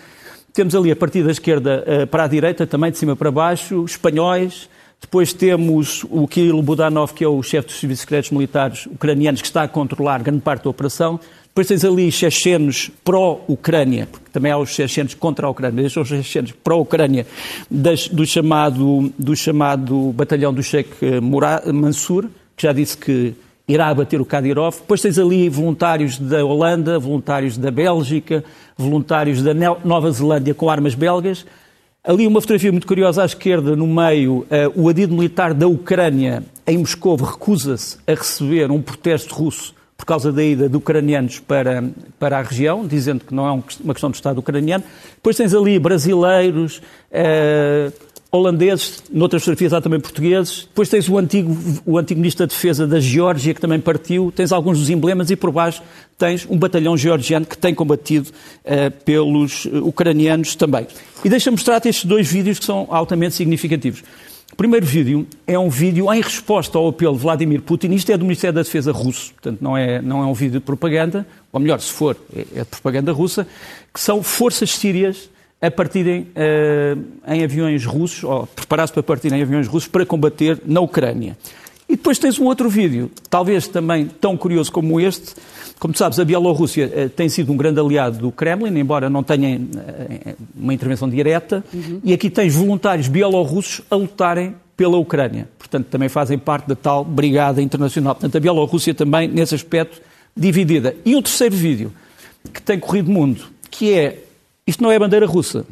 Temos 0.52 0.75
ali 0.75 0.90
a 0.90 0.97
partir 0.97 1.23
da 1.23 1.30
esquerda 1.30 2.06
para 2.11 2.25
a 2.25 2.26
direita, 2.26 2.66
também 2.66 2.90
de 2.90 2.99
cima 2.99 3.16
para 3.16 3.30
baixo, 3.30 3.83
espanhóis, 3.87 4.68
depois 5.00 5.33
temos 5.33 6.05
o 6.11 6.26
Kirill 6.26 6.62
Budanov, 6.62 7.12
que 7.12 7.23
é 7.23 7.29
o 7.29 7.43
chefe 7.43 7.69
dos 7.69 7.79
serviços 7.79 8.00
secretos 8.00 8.31
militares 8.31 8.87
ucranianos, 8.87 9.41
que 9.41 9.47
está 9.47 9.62
a 9.62 9.69
controlar 9.69 10.23
grande 10.23 10.41
parte 10.41 10.65
da 10.65 10.71
operação. 10.71 11.21
Depois 11.49 11.69
tens 11.69 11.85
ali 11.85 12.11
chechenos 12.12 12.91
pró-Ucrânia, 13.03 14.09
porque 14.11 14.29
também 14.31 14.53
há 14.53 14.59
os 14.59 14.71
chechenos 14.71 15.15
contra 15.15 15.47
a 15.47 15.50
Ucrânia, 15.50 15.85
mas 15.85 15.93
são 15.93 16.03
os 16.03 16.09
chechenos 16.09 16.53
pró-Ucrânia 16.53 17.26
do 17.71 18.26
chamado, 18.26 19.12
do 19.19 19.35
chamado 19.35 20.12
batalhão 20.12 20.53
do 20.53 20.62
Sheikh 20.62 21.21
Mansur, 21.73 22.29
que 22.55 22.62
já 22.65 22.73
disse 22.73 22.97
que 22.97 23.35
irá 23.69 23.88
abater 23.88 24.21
o 24.21 24.25
Kadyrov. 24.25 24.76
Depois 24.81 25.00
tens 25.00 25.19
ali 25.19 25.49
voluntários 25.49 26.19
da 26.19 26.45
Holanda, 26.45 26.99
voluntários 26.99 27.57
da 27.57 27.71
Bélgica, 27.71 28.45
voluntários 28.76 29.43
da 29.43 29.55
Nova 29.55 30.11
Zelândia 30.11 30.55
com 30.55 30.69
armas 30.69 30.95
belgas. 30.95 31.47
Ali 32.07 32.25
uma 32.25 32.41
fotografia 32.41 32.71
muito 32.71 32.87
curiosa 32.87 33.25
à 33.25 33.27
esquerda, 33.27 33.75
no 33.75 33.85
meio, 33.85 34.47
uh, 34.49 34.81
o 34.81 34.89
adido 34.89 35.13
militar 35.13 35.53
da 35.53 35.67
Ucrânia 35.67 36.45
em 36.65 36.79
Moscou 36.79 37.17
recusa-se 37.17 37.99
a 38.07 38.15
receber 38.15 38.71
um 38.71 38.81
protesto 38.81 39.35
russo 39.35 39.75
por 39.97 40.07
causa 40.07 40.31
da 40.31 40.41
ida 40.41 40.69
de 40.69 40.77
ucranianos 40.77 41.41
para, 41.41 41.83
para 42.17 42.39
a 42.39 42.43
região, 42.43 42.87
dizendo 42.87 43.25
que 43.25 43.35
não 43.35 43.45
é 43.49 43.51
uma 43.83 43.93
questão 43.93 44.09
do 44.09 44.15
Estado 44.15 44.39
ucraniano. 44.39 44.85
Depois 45.17 45.37
tens 45.37 45.53
ali 45.53 45.81
brasileiros, 45.81 46.81
uh, 47.11 47.93
holandeses, 48.37 49.02
noutras 49.12 49.43
fotografias 49.43 49.73
há 49.73 49.81
também 49.81 49.99
portugueses. 49.99 50.64
Depois 50.69 50.88
tens 50.88 51.09
o 51.09 51.19
antigo, 51.19 51.57
o 51.85 51.99
antigo 51.99 52.21
Ministro 52.21 52.47
da 52.47 52.52
Defesa 52.52 52.87
da 52.87 53.00
Geórgia, 53.00 53.55
que 53.55 53.61
também 53.61 53.81
partiu. 53.81 54.33
Tens 54.35 54.52
alguns 54.52 54.78
dos 54.78 54.90
emblemas 54.90 55.31
e 55.31 55.37
por 55.37 55.50
baixo 55.50 55.83
tens 56.19 56.47
um 56.49 56.57
batalhão 56.57 56.97
georgiano 56.97 57.45
que 57.45 57.59
tem 57.59 57.75
combatido 57.75 58.28
uh, 58.31 58.90
pelos 59.05 59.64
uh, 59.66 59.87
ucranianos 59.87 60.55
também. 60.55 60.87
E 61.25 61.28
deixa-me 61.28 61.57
mostrar-te 61.57 61.88
estes 61.88 62.05
dois 62.05 62.31
vídeos 62.31 62.59
que 62.59 62.64
são 62.64 62.87
altamente 62.90 63.35
significativos. 63.35 64.02
O 64.52 64.57
primeiro 64.57 64.87
vídeo 64.87 65.26
é 65.47 65.59
um 65.59 65.69
vídeo 65.69 66.12
em 66.12 66.21
resposta 66.21 66.78
ao 66.78 66.88
apelo 66.88 67.14
de 67.14 67.21
Vladimir 67.21 67.61
Putin. 67.62 67.93
Isto 67.93 68.12
é 68.12 68.16
do 68.16 68.25
Ministério 68.25 68.55
da 68.55 68.62
Defesa 68.62 68.93
russo, 68.93 69.33
portanto 69.35 69.61
não 69.61 69.76
é, 69.76 70.00
não 70.00 70.23
é 70.23 70.26
um 70.26 70.33
vídeo 70.33 70.61
de 70.61 70.64
propaganda, 70.64 71.26
ou 71.52 71.61
melhor, 71.61 71.81
se 71.81 71.93
for, 71.93 72.16
é, 72.35 72.40
é 72.55 72.61
de 72.61 72.66
propaganda 72.66 73.12
russa, 73.12 73.47
que 73.93 74.00
são 74.00 74.23
forças 74.23 74.71
sírias 74.71 75.28
a 75.66 75.70
partirem 75.70 76.20
uh, 76.20 77.32
em 77.32 77.42
aviões 77.42 77.85
russos, 77.85 78.25
ou 78.25 78.46
preparar-se 78.46 78.92
para 78.92 79.02
partir 79.02 79.32
em 79.32 79.42
aviões 79.42 79.66
russos 79.66 79.88
para 79.88 80.06
combater 80.06 80.61
na 80.64 80.80
Ucrânia. 80.80 81.37
E 81.88 81.94
depois 81.94 82.18
tens 82.18 82.38
um 82.38 82.44
outro 82.44 82.68
vídeo, 82.68 83.11
talvez 83.30 83.68
também 83.68 84.06
tão 84.06 84.37
curioso 84.37 84.73
como 84.73 85.00
este. 85.00 85.35
Como 85.78 85.94
sabes, 85.94 86.18
a 86.18 86.25
Bielorrússia 86.25 86.87
uh, 86.87 87.08
tem 87.11 87.28
sido 87.28 87.52
um 87.52 87.56
grande 87.56 87.78
aliado 87.78 88.18
do 88.18 88.32
Kremlin, 88.32 88.76
embora 88.78 89.08
não 89.08 89.23
tenha 89.23 89.58
uh, 89.58 90.37
uma 90.56 90.75
intervenção 90.75 91.08
direta. 91.08 91.64
Uhum. 91.73 92.00
E 92.02 92.12
aqui 92.12 92.30
tens 92.30 92.54
voluntários 92.54 93.08
bielorrussos 93.08 93.82
a 93.90 93.94
lutarem 93.94 94.54
pela 94.76 94.96
Ucrânia. 94.96 95.49
Portanto, 95.58 95.87
também 95.87 96.08
fazem 96.08 96.38
parte 96.38 96.66
da 96.66 96.75
tal 96.75 97.04
brigada 97.04 97.62
internacional. 97.62 98.14
Portanto, 98.14 98.37
a 98.37 98.40
Bielorrússia 98.40 98.94
também, 98.94 99.28
nesse 99.28 99.54
aspecto, 99.54 100.00
dividida. 100.37 100.94
E 101.04 101.16
um 101.16 101.23
terceiro 101.23 101.56
vídeo 101.56 101.92
que 102.52 102.61
tem 102.61 102.78
corrido 102.78 103.11
mundo, 103.11 103.46
que 103.70 103.92
é 103.92 104.25
isto 104.66 104.82
não 104.82 104.90
é 104.90 104.96
a 104.96 104.99
bandeira 104.99 105.26
russa, 105.26 105.64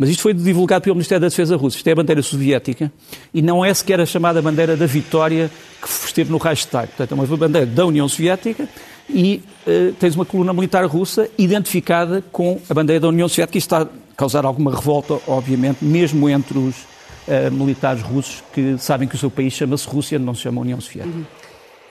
mas 0.00 0.08
isto 0.08 0.22
foi 0.22 0.32
divulgado 0.32 0.82
pelo 0.82 0.96
Ministério 0.96 1.20
da 1.20 1.28
Defesa 1.28 1.56
russo. 1.56 1.76
Isto 1.76 1.86
é 1.88 1.92
a 1.92 1.94
bandeira 1.94 2.22
soviética 2.22 2.90
e 3.34 3.42
não 3.42 3.62
é 3.62 3.72
sequer 3.74 4.00
a 4.00 4.06
chamada 4.06 4.40
bandeira 4.40 4.74
da 4.74 4.86
vitória 4.86 5.50
que 5.78 5.88
esteve 5.88 6.30
no 6.30 6.38
Reichstag. 6.38 6.88
Portanto, 6.88 7.12
é 7.12 7.14
uma 7.14 7.36
bandeira 7.36 7.66
da 7.66 7.84
União 7.84 8.08
Soviética 8.08 8.66
e 9.10 9.42
uh, 9.66 9.92
tens 10.00 10.14
uma 10.14 10.24
coluna 10.24 10.54
militar 10.54 10.86
russa 10.86 11.28
identificada 11.36 12.24
com 12.32 12.58
a 12.68 12.72
bandeira 12.72 12.98
da 12.98 13.08
União 13.08 13.28
Soviética 13.28 13.58
e 13.58 13.60
está 13.60 13.82
a 13.82 13.88
causar 14.16 14.46
alguma 14.46 14.74
revolta, 14.74 15.20
obviamente, 15.26 15.84
mesmo 15.84 16.30
entre 16.30 16.56
os 16.56 16.76
uh, 16.76 17.52
militares 17.52 18.00
russos 18.00 18.42
que 18.54 18.78
sabem 18.78 19.06
que 19.06 19.16
o 19.16 19.18
seu 19.18 19.30
país 19.30 19.52
chama-se 19.52 19.86
Rússia, 19.86 20.18
não 20.18 20.34
se 20.34 20.40
chama 20.40 20.62
União 20.62 20.80
Soviética. 20.80 21.14
Uhum. 21.14 21.39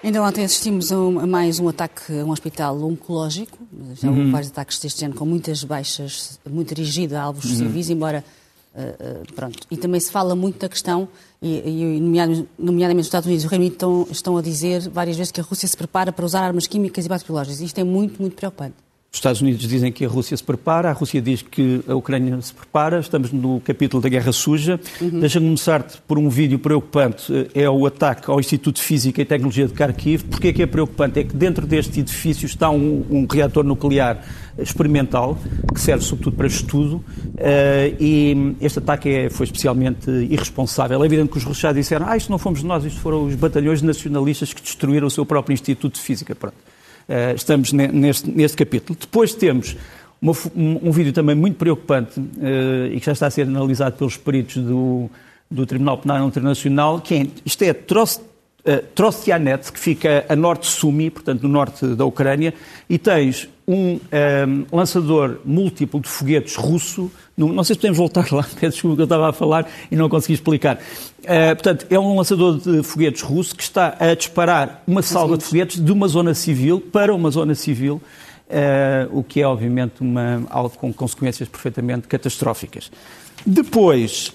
Ainda 0.01 0.24
ontem 0.24 0.46
assistimos 0.46 0.91
a, 0.91 0.98
um, 0.98 1.20
a, 1.20 1.27
mais 1.27 1.60
um 1.60 1.68
ataque 1.68 2.20
a 2.20 2.24
um 2.24 2.32
hospital 2.32 2.82
oncológico. 2.84 3.58
Já 3.96 4.08
houve 4.08 4.22
uhum. 4.22 4.32
vários 4.32 4.50
ataques 4.50 4.79
deste 4.79 5.03
ano 5.03 5.13
com 5.13 5.25
muitas 5.25 5.63
baixas, 5.63 6.39
muito 6.50 6.74
dirigido 6.74 7.18
a 7.18 7.22
alvos 7.22 7.46
uhum. 7.46 7.58
civis, 7.58 7.89
embora. 7.89 8.24
Uh, 8.74 9.24
uh, 9.24 9.34
pronto. 9.34 9.60
E 9.70 9.75
também 9.75 10.00
se 10.00 10.12
fala 10.12 10.36
muito 10.36 10.60
da 10.60 10.70
questão, 10.70 11.10
e, 11.41 11.58
e 11.65 12.00
nomeadamente, 12.00 12.50
nomeadamente 12.58 13.01
os 13.01 13.08
Estados 13.08 13.25
Unidos 13.25 13.44
e 13.44 13.48
o 13.48 13.50
Reino 13.50 13.65
Unido 13.65 13.74
estão, 13.74 14.08
estão 14.12 14.38
a 14.38 14.41
dizer 14.41 14.88
várias 14.89 15.18
vezes 15.18 15.32
que 15.32 15.41
a 15.41 15.44
Rússia 15.44 15.68
se 15.68 15.75
prepara 15.75 16.12
para 16.13 16.24
usar 16.24 16.41
armas 16.41 16.68
químicas 16.68 17.06
e 17.06 17.10
bacteriológicas. 17.10 17.60
Isto 17.60 17.79
é 17.79 17.84
muito, 17.84 18.22
muito 18.22 18.36
preocupante. 18.36 18.75
Os 19.11 19.17
Estados 19.17 19.41
Unidos 19.41 19.67
dizem 19.67 19.91
que 19.91 20.05
a 20.05 20.07
Rússia 20.07 20.37
se 20.37 20.43
prepara, 20.43 20.87
a 20.91 20.93
Rússia 20.93 21.19
diz 21.19 21.41
que 21.41 21.81
a 21.87 21.95
Ucrânia 21.95 22.39
se 22.41 22.53
prepara, 22.53 22.99
estamos 22.99 23.31
no 23.31 23.59
capítulo 23.59 24.03
da 24.03 24.07
Guerra 24.07 24.31
Suja. 24.31 24.79
Uhum. 25.01 25.19
Deixa-me 25.19 25.47
começar-te 25.47 25.99
por 26.07 26.19
um 26.19 26.29
vídeo 26.29 26.59
preocupante, 26.59 27.49
é 27.55 27.67
o 27.67 27.87
ataque 27.87 28.29
ao 28.29 28.39
Instituto 28.39 28.75
de 28.75 28.83
Física 28.83 29.19
e 29.19 29.25
Tecnologia 29.25 29.67
de 29.67 29.73
Kharkiv. 29.73 30.25
Porquê 30.25 30.49
é 30.49 30.53
que 30.53 30.61
é 30.61 30.67
preocupante? 30.67 31.19
É 31.19 31.23
que 31.23 31.35
dentro 31.35 31.65
deste 31.65 32.01
edifício 32.01 32.45
está 32.45 32.69
um, 32.69 33.03
um 33.09 33.25
reator 33.25 33.63
nuclear 33.63 34.23
experimental, 34.59 35.39
que 35.73 35.81
serve 35.81 36.03
sobretudo 36.03 36.37
para 36.37 36.45
estudo, 36.45 36.97
uh, 36.97 37.03
e 37.99 38.55
este 38.61 38.77
ataque 38.77 39.09
é, 39.09 39.29
foi 39.31 39.45
especialmente 39.45 40.11
irresponsável. 40.29 41.01
É 41.01 41.05
evidente 41.07 41.31
que 41.31 41.37
os 41.39 41.43
russos 41.43 41.61
já 41.61 41.73
disseram, 41.73 42.07
ah, 42.07 42.15
isto 42.15 42.29
não 42.29 42.37
fomos 42.37 42.61
nós, 42.61 42.85
isto 42.85 42.99
foram 42.99 43.25
os 43.25 43.33
batalhões 43.33 43.81
nacionalistas 43.81 44.53
que 44.53 44.61
destruíram 44.61 45.07
o 45.07 45.11
seu 45.11 45.25
próprio 45.25 45.51
Instituto 45.51 45.95
de 45.95 46.01
Física. 46.01 46.35
Pronto. 46.35 46.57
Uh, 47.09 47.33
estamos 47.35 47.73
neste, 47.73 48.29
neste 48.29 48.55
capítulo. 48.55 48.95
Depois 48.99 49.33
temos 49.33 49.75
uma, 50.21 50.31
um, 50.55 50.91
vídeo 50.91 51.11
também 51.11 51.35
muito 51.35 51.57
preocupante 51.57 52.19
uh, 52.19 52.93
e 52.93 52.99
que 52.99 53.05
já 53.07 53.13
está 53.13 53.25
a 53.25 53.31
ser 53.31 53.47
analisado 53.47 53.97
pelos 53.97 54.15
peritos 54.15 54.61
do, 54.61 55.09
do 55.49 55.65
Tribunal 55.65 55.97
Penal 55.97 56.27
Internacional, 56.27 57.01
que 57.01 57.15
é, 57.15 57.27
isto 57.43 57.63
é 57.63 57.73
Trost, 57.73 58.21
uh, 58.21 58.85
Trostianet, 58.93 59.71
que 59.71 59.79
fica 59.79 60.23
a 60.29 60.35
norte 60.35 60.67
de 60.67 60.67
Sumi, 60.67 61.09
portanto 61.09 61.41
no 61.41 61.49
norte 61.49 61.83
da 61.95 62.05
Ucrânia, 62.05 62.53
e 62.87 62.99
tens 62.99 63.49
um, 63.69 63.99
um 64.71 64.75
lançador 64.75 65.39
múltiplo 65.45 65.99
de 65.99 66.09
foguetes 66.09 66.55
russo, 66.55 67.11
no, 67.38 67.53
não 67.53 67.63
sei 67.63 67.75
se 67.75 67.79
podemos 67.79 67.97
voltar 67.99 68.31
lá, 68.31 68.43
peço 68.59 68.73
desculpa 68.73 68.95
que 68.95 69.01
eu 69.03 69.05
estava 69.05 69.29
a 69.29 69.33
falar 69.33 69.69
e 69.91 69.95
não 69.95 70.09
consegui 70.09 70.33
explicar. 70.33 70.77
Uh, 71.19 71.55
portanto, 71.55 71.85
é 71.89 71.99
um 71.99 72.17
lançador 72.17 72.57
de 72.57 72.81
foguetes 72.81 73.21
russo 73.21 73.55
que 73.55 73.61
está 73.61 73.95
a 73.99 74.15
disparar 74.15 74.83
uma 74.88 75.03
salva 75.03 75.38
de 75.38 75.43
foguetes 75.43 75.79
de 75.79 75.91
uma 75.91 76.07
zona 76.07 76.33
civil 76.33 76.81
para 76.81 77.13
uma 77.13 77.29
zona 77.29 77.53
civil, 77.53 78.01
uh, 78.49 79.17
o 79.17 79.23
que 79.23 79.39
é, 79.39 79.47
obviamente, 79.47 80.01
uma, 80.01 80.43
algo 80.49 80.71
com 80.71 80.91
consequências 80.91 81.47
perfeitamente 81.47 82.07
catastróficas. 82.07 82.91
Depois, 83.45 84.33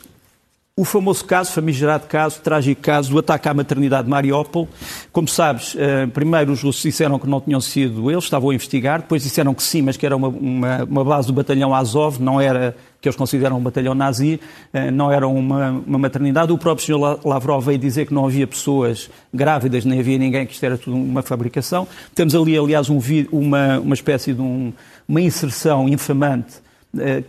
o 0.76 0.84
famoso 0.84 1.24
caso, 1.24 1.52
famigerado 1.52 2.08
caso, 2.08 2.40
trágico 2.40 2.82
caso 2.82 3.08
do 3.08 3.20
ataque 3.20 3.48
à 3.48 3.54
maternidade 3.54 4.06
de 4.06 4.10
Mariupol. 4.10 4.68
Como 5.12 5.28
sabes, 5.28 5.76
uh, 5.76 6.08
primeiro 6.12 6.50
os 6.50 6.64
russos 6.64 6.82
disseram 6.82 7.16
que 7.16 7.28
não 7.28 7.40
tinham 7.40 7.60
sido 7.60 8.10
eles, 8.10 8.24
estavam 8.24 8.50
a 8.50 8.54
investigar, 8.56 9.00
depois 9.00 9.22
disseram 9.22 9.54
que 9.54 9.62
sim, 9.62 9.82
mas 9.82 9.96
que 9.96 10.04
era 10.04 10.16
uma, 10.16 10.26
uma, 10.26 10.82
uma 10.82 11.04
base 11.04 11.28
do 11.28 11.32
batalhão 11.32 11.72
Azov, 11.72 12.20
não 12.20 12.40
era 12.40 12.74
que 13.00 13.06
eles 13.06 13.14
consideram 13.14 13.58
um 13.58 13.60
batalhão 13.60 13.94
nazi, 13.94 14.40
eh, 14.72 14.90
não 14.90 15.12
era 15.12 15.28
uma, 15.28 15.70
uma 15.86 15.98
maternidade. 15.98 16.50
O 16.50 16.58
próprio 16.58 16.84
Sr. 16.84 17.20
Lavrov 17.24 17.64
veio 17.66 17.78
dizer 17.78 18.06
que 18.06 18.14
não 18.14 18.26
havia 18.26 18.46
pessoas 18.46 19.08
grávidas, 19.32 19.84
nem 19.84 20.00
havia 20.00 20.18
ninguém, 20.18 20.44
que 20.44 20.54
isto 20.54 20.64
era 20.64 20.76
tudo 20.76 20.96
uma 20.96 21.22
fabricação. 21.22 21.86
Temos 22.16 22.34
ali, 22.34 22.58
aliás, 22.58 22.90
um, 22.90 22.98
uma, 23.30 23.78
uma 23.78 23.94
espécie 23.94 24.32
de 24.32 24.40
um, 24.40 24.72
uma 25.06 25.20
inserção 25.20 25.88
infamante 25.88 26.63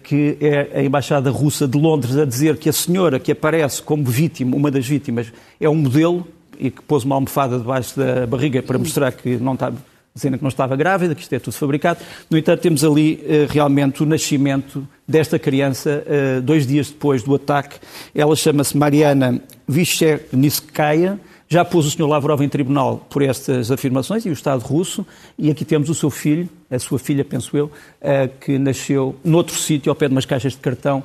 que 0.04 0.38
é 0.42 0.80
a 0.80 0.84
Embaixada 0.84 1.30
Russa 1.30 1.68
de 1.68 1.78
Londres 1.78 2.18
a 2.18 2.26
dizer 2.26 2.58
que 2.58 2.70
a 2.70 2.74
senhora 2.74 3.20
que 3.20 3.32
aparece 3.32 3.82
como 3.82 4.04
vítima, 4.06 4.56
uma 4.56 4.70
das 4.70 4.88
vítimas, 4.88 5.32
é 5.60 5.70
um 5.70 5.76
modelo 5.76 6.28
e 6.60 6.70
que 6.70 6.82
pôs 6.82 7.04
uma 7.04 7.16
almofada 7.16 7.58
debaixo 7.58 7.98
da 7.98 8.26
barriga 8.26 8.62
para 8.64 8.78
mostrar 8.78 9.12
que 9.12 9.38
não 9.38 9.54
está 9.54 9.72
dizendo 10.16 10.38
que 10.38 10.44
não 10.44 10.50
estava 10.50 10.78
grávida, 10.78 11.14
que 11.14 11.22
isto 11.22 11.34
é 11.34 11.40
tudo 11.40 11.54
fabricado. 11.54 12.00
No 12.30 12.38
entanto, 12.38 12.62
temos 12.62 12.86
ali 12.86 13.16
uh, 13.16 13.52
realmente 13.52 14.02
o 14.02 14.06
nascimento 14.06 14.88
desta 15.06 15.38
criança 15.38 16.06
uh, 16.08 16.42
dois 16.42 16.66
dias 16.66 16.88
depois 16.88 17.22
do 17.22 17.36
ataque. 17.36 17.78
Ela 18.14 18.34
chama-se 18.36 18.78
Mariana 18.78 19.42
Vyshernitskaya. 19.68 21.20
Já 21.56 21.64
pôs 21.64 21.86
o 21.86 21.90
Sr. 21.90 22.06
Lavrov 22.06 22.42
em 22.42 22.50
tribunal 22.50 22.98
por 23.10 23.22
estas 23.22 23.72
afirmações 23.72 24.26
e 24.26 24.30
o 24.30 24.34
Estado 24.34 24.60
russo. 24.60 25.08
E 25.40 25.50
aqui 25.50 25.64
temos 25.64 25.90
o 25.90 25.96
seu 25.96 26.10
filho, 26.10 26.50
a 26.70 26.78
sua 26.78 27.00
filha, 27.00 27.24
penso 27.24 27.56
eu, 27.56 27.68
uh, 27.68 28.30
que 28.42 28.60
nasceu 28.60 29.16
noutro 29.24 29.56
sítio, 29.56 29.90
ao 29.90 29.96
pé 29.96 30.10
de 30.10 30.14
umas 30.14 30.26
caixas 30.26 30.52
de 30.52 30.60
cartão, 30.60 31.02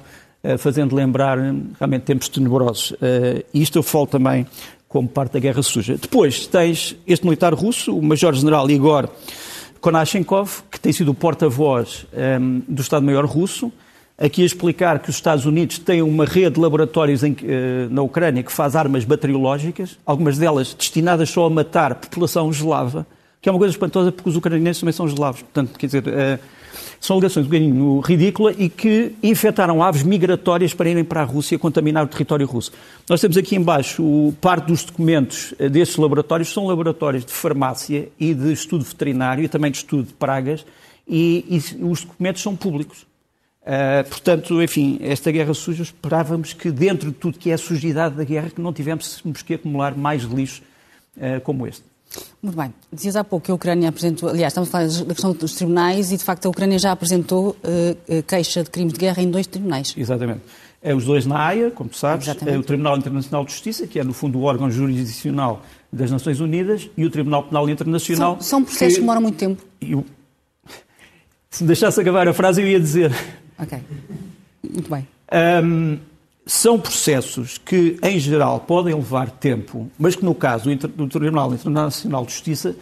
fazendo 0.59 0.97
lembrar 0.97 1.39
realmente 1.79 2.03
tempos 2.03 2.29
tenebrosos. 2.29 2.95
E 3.55 3.63
isto 3.63 3.79
eu 3.79 3.83
falo 3.85 4.09
também 4.09 4.45
como 4.89 5.07
parte 5.07 5.35
da 5.35 5.39
Guerra 5.39 5.63
Suja. 5.63 5.97
Depois 5.97 6.49
tens 6.49 6.97
este 7.07 7.25
militar 7.25 7.55
russo, 7.55 7.97
o 7.97 8.03
Major-General 8.03 8.69
Igor 8.69 9.09
Konashenkov, 9.81 10.63
que 10.69 10.81
tem 10.81 10.93
sido 10.93 11.13
o 11.13 11.15
porta-voz 11.15 12.07
ehm, 12.13 12.63
do 12.67 12.83
Estado-Maior 12.83 13.25
russo, 13.25 13.71
aqui 14.21 14.43
a 14.43 14.47
explicar 14.47 14.99
que 14.99 15.09
os 15.09 15.17
Estados 15.17 15.47
Unidos 15.47 15.79
têm 15.79 16.03
uma 16.03 16.27
rede 16.27 16.57
de 16.57 16.61
laboratórios 16.61 17.25
em, 17.25 17.33
uh, 17.33 17.37
na 17.91 18.03
Ucrânia 18.03 18.43
que 18.43 18.53
faz 18.53 18.77
armas 18.77 19.03
bacteriológicas, 19.05 19.99
algumas 20.05 20.37
delas 20.37 20.75
destinadas 20.75 21.31
só 21.31 21.47
a 21.47 21.51
matar 21.51 21.93
a 21.93 21.95
população 21.95 22.51
eslava, 22.51 23.07
que 23.41 23.49
é 23.49 23.53
uma 23.53 23.59
coisa 23.59 23.73
espantosa 23.73 24.13
porque 24.13 24.29
os 24.29 24.37
ucranianos 24.37 24.79
também 24.79 24.93
são 24.93 25.07
eslavos. 25.07 25.41
Portanto, 25.41 25.79
quer 25.79 25.87
dizer, 25.87 26.05
uh, 26.07 26.39
são 27.01 27.17
alegações 27.17 27.47
um 27.47 27.49
bocadinho 27.49 28.01
ridículas 28.01 28.55
e 28.59 28.69
que 28.69 29.13
infectaram 29.23 29.83
aves 29.83 30.03
migratórias 30.03 30.75
para 30.75 30.91
irem 30.91 31.03
para 31.03 31.23
a 31.23 31.25
Rússia 31.25 31.59
contaminar 31.59 32.05
o 32.05 32.07
território 32.07 32.47
russo. 32.47 32.73
Nós 33.09 33.23
temos 33.23 33.39
aqui 33.39 33.57
embaixo 33.57 34.03
o, 34.03 34.35
parte 34.39 34.67
dos 34.67 34.85
documentos 34.85 35.55
eh, 35.59 35.71
destes 35.71 35.97
laboratórios, 35.97 36.53
são 36.53 36.67
laboratórios 36.67 37.25
de 37.25 37.33
farmácia 37.33 38.09
e 38.21 38.35
de 38.35 38.53
estudo 38.53 38.85
veterinário 38.85 39.43
e 39.43 39.49
também 39.49 39.71
de 39.71 39.79
estudo 39.79 40.05
de 40.05 40.13
pragas 40.13 40.65
e, 41.09 41.45
e 41.49 41.83
os 41.83 42.05
documentos 42.05 42.43
são 42.43 42.55
públicos. 42.55 43.10
Uh, 43.63 44.09
portanto, 44.09 44.63
enfim, 44.63 44.99
esta 45.03 45.31
guerra 45.31 45.53
suja, 45.53 45.83
esperávamos 45.83 46.53
que 46.53 46.71
dentro 46.71 47.11
de 47.11 47.17
tudo 47.17 47.39
que 47.39 47.51
é 47.51 47.55
a 47.55 47.59
sujidade 47.59 48.15
da 48.15 48.25
guerra, 48.25 48.51
que 48.51 48.61
não 48.61 48.73
tivéssemos 48.73 49.43
que 49.43 49.55
acumular 49.55 49.95
mais 49.95 50.23
lixo 50.23 50.63
uh, 51.17 51.41
como 51.43 51.67
este. 51.67 51.85
Muito 52.43 52.57
bem. 52.57 52.73
Dizias 52.93 53.17
há 53.17 53.23
pouco 53.23 53.45
que 53.47 53.53
a 53.53 53.55
Ucrânia 53.55 53.89
apresentou, 53.89 54.31
aliás, 54.31 54.53
estamos 54.53 54.69
a 54.69 54.73
falar 54.73 54.89
da 54.89 55.15
questão 55.15 55.33
dos 55.33 55.55
tribunais 55.55 56.11
e, 56.11 56.17
de 56.17 56.25
facto, 56.25 56.47
a 56.47 56.49
Ucrânia 56.49 56.79
já 56.79 56.91
apresentou 56.91 57.51
uh, 57.51 58.23
queixa 58.27 58.65
de 58.65 58.71
crimes 58.71 58.95
de 58.95 58.99
guerra 58.99 59.23
em 59.23 59.31
dois 59.31 59.47
tribunais. 59.47 59.95
Exatamente. 59.97 60.41
É 60.83 60.95
os 60.95 61.05
dois 61.05 61.27
na 61.27 61.47
Haia, 61.47 61.71
como 61.71 61.91
tu 61.91 61.99
sabes, 61.99 62.27
é 62.29 62.57
o 62.57 62.63
Tribunal 62.63 62.97
Internacional 62.97 63.45
de 63.45 63.53
Justiça, 63.53 63.87
que 63.87 64.01
é, 64.01 64.05
no 64.05 64.15
fundo, 64.15 64.39
o 64.39 64.45
órgão 64.45 64.71
jurisdicional 64.71 65.63
das 65.93 66.11
Nações 66.11 66.41
Unidas, 66.41 66.89
e 66.97 67.05
o 67.05 67.11
Tribunal 67.11 67.43
Penal 67.43 67.69
Internacional. 67.69 68.37
São, 68.37 68.43
são 68.43 68.65
processos 68.65 68.95
que, 68.95 68.95
que 68.95 69.01
demoram 69.01 69.21
muito 69.21 69.37
tempo. 69.37 69.63
Eu, 69.79 70.07
se 71.51 71.63
me 71.63 71.67
deixasse 71.67 72.01
acabar 72.01 72.27
a 72.27 72.33
frase, 72.33 72.63
eu 72.63 72.67
ia 72.67 72.81
dizer. 72.81 73.13
Ok. 73.61 73.79
Muito 74.63 74.91
bem. 74.91 75.07
Um, 75.65 75.99
são 76.47 76.81
processos 76.81 77.59
que, 77.59 77.97
em 78.03 78.19
geral, 78.19 78.61
podem 78.61 78.95
levar 78.95 79.31
tempo, 79.31 79.91
mas 79.99 80.17
que, 80.17 80.25
no 80.25 80.35
caso 80.35 80.75
do 80.75 81.07
Tribunal 81.07 81.53
Internacional 81.53 82.25
de 82.25 82.33
Justiça, 82.33 82.75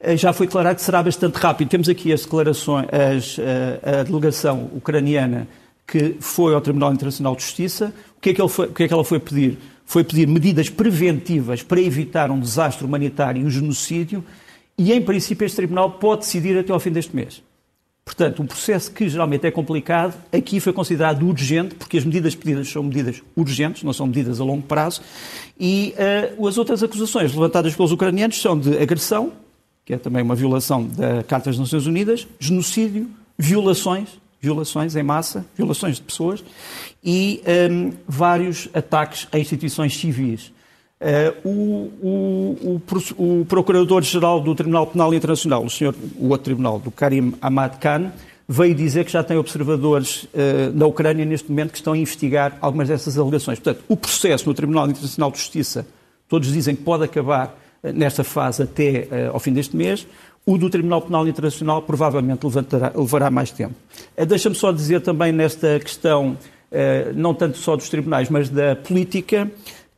eh, 0.00 0.16
já 0.16 0.32
foi 0.32 0.46
declarado 0.46 0.76
que 0.76 0.82
será 0.82 1.02
bastante 1.02 1.36
rápido. 1.36 1.68
Temos 1.68 1.88
aqui 1.88 2.12
as 2.12 2.22
declarações, 2.22 2.86
as, 2.92 3.38
eh, 3.38 4.00
a, 4.00 4.02
delegação 4.02 4.70
ucraniana 4.74 5.48
que 5.86 6.16
foi 6.20 6.54
ao 6.54 6.60
Tribunal 6.60 6.92
Internacional 6.92 7.34
de 7.34 7.42
Justiça. 7.42 7.94
O 8.16 8.20
que, 8.20 8.30
é 8.30 8.34
que 8.34 8.48
foi, 8.48 8.66
o 8.66 8.72
que 8.72 8.82
é 8.82 8.88
que 8.88 8.94
ela 8.94 9.04
foi 9.04 9.18
pedir? 9.18 9.58
Foi 9.86 10.02
pedir 10.02 10.26
medidas 10.26 10.68
preventivas 10.68 11.62
para 11.62 11.80
evitar 11.80 12.30
um 12.30 12.40
desastre 12.40 12.84
humanitário 12.84 13.42
e 13.42 13.44
um 13.44 13.50
genocídio, 13.50 14.24
e, 14.76 14.92
em 14.92 15.00
princípio, 15.00 15.44
este 15.44 15.56
Tribunal 15.56 15.92
pode 15.92 16.22
decidir 16.22 16.58
até 16.58 16.72
ao 16.72 16.80
fim 16.80 16.90
deste 16.90 17.14
mês. 17.14 17.42
Portanto, 18.04 18.42
um 18.42 18.46
processo 18.46 18.90
que 18.90 19.08
geralmente 19.08 19.46
é 19.46 19.50
complicado, 19.50 20.14
aqui 20.30 20.60
foi 20.60 20.74
considerado 20.74 21.26
urgente, 21.26 21.74
porque 21.74 21.96
as 21.96 22.04
medidas 22.04 22.34
pedidas 22.34 22.68
são 22.68 22.82
medidas 22.82 23.22
urgentes, 23.34 23.82
não 23.82 23.94
são 23.94 24.06
medidas 24.06 24.40
a 24.40 24.44
longo 24.44 24.62
prazo, 24.62 25.00
e 25.58 25.94
uh, 26.38 26.46
as 26.46 26.58
outras 26.58 26.82
acusações 26.82 27.32
levantadas 27.32 27.74
pelos 27.74 27.92
ucranianos 27.92 28.40
são 28.40 28.58
de 28.58 28.76
agressão, 28.76 29.32
que 29.86 29.94
é 29.94 29.98
também 29.98 30.22
uma 30.22 30.34
violação 30.34 30.86
da 30.86 31.22
Carta 31.22 31.48
das 31.48 31.58
Nações 31.58 31.86
Unidas, 31.86 32.26
genocídio, 32.38 33.08
violações, 33.38 34.20
violações 34.40 34.94
em 34.96 35.02
massa, 35.02 35.46
violações 35.56 35.96
de 35.96 36.02
pessoas, 36.02 36.44
e 37.02 37.42
um, 37.46 37.50
ehm, 37.50 37.92
vários 38.06 38.68
ataques 38.74 39.26
a 39.32 39.38
instituições 39.38 39.96
civis. 39.96 40.52
Uh, 41.00 41.48
o, 41.48 42.78
o, 43.18 43.40
o, 43.40 43.44
Procurador-Geral 43.44 44.40
do 44.40 44.54
Tribunal 44.54 44.86
Penal 44.86 45.12
Internacional, 45.12 45.64
o, 45.64 45.68
senhor, 45.68 45.94
o 46.16 46.28
outro 46.28 46.44
tribunal, 46.44 46.78
do 46.78 46.90
Karim 46.90 47.34
Ahmad 47.42 47.78
Khan, 47.78 48.12
veio 48.48 48.74
dizer 48.74 49.04
que 49.04 49.10
já 49.10 49.22
tem 49.22 49.36
observadores 49.36 50.24
uh, 50.24 50.72
na 50.72 50.86
Ucrânia 50.86 51.24
neste 51.24 51.50
momento 51.50 51.72
que 51.72 51.78
estão 51.78 51.94
a 51.94 51.98
investigar 51.98 52.56
algumas 52.60 52.88
dessas 52.88 53.18
alegações. 53.18 53.58
Portanto, 53.58 53.84
o 53.88 53.96
processo 53.96 54.48
no 54.48 54.54
Tribunal 54.54 54.88
Internacional 54.88 55.32
de 55.32 55.38
Justiça, 55.38 55.84
todos 56.28 56.52
dizem 56.52 56.76
que 56.76 56.82
pode 56.82 57.04
acabar 57.04 57.58
uh, 57.82 57.92
nesta 57.92 58.22
fase 58.22 58.62
até 58.62 59.08
ao 59.32 59.40
fim 59.40 59.52
deste 59.52 59.76
mês. 59.76 60.06
O 60.46 60.56
do 60.56 60.70
Tribunal 60.70 61.02
Penal 61.02 61.26
Internacional 61.26 61.82
provavelmente 61.82 62.44
levantará, 62.44 62.92
levará 62.94 63.30
mais 63.30 63.50
tempo. 63.50 63.74
Deixa-me 64.28 64.54
só 64.54 64.70
dizer 64.70 65.00
também 65.00 65.32
nesta 65.32 65.80
questão, 65.80 66.36
não 67.14 67.32
tanto 67.32 67.56
só 67.56 67.74
dos 67.76 67.88
tribunais, 67.88 68.28
mas 68.28 68.50
da 68.50 68.76
política, 68.76 69.50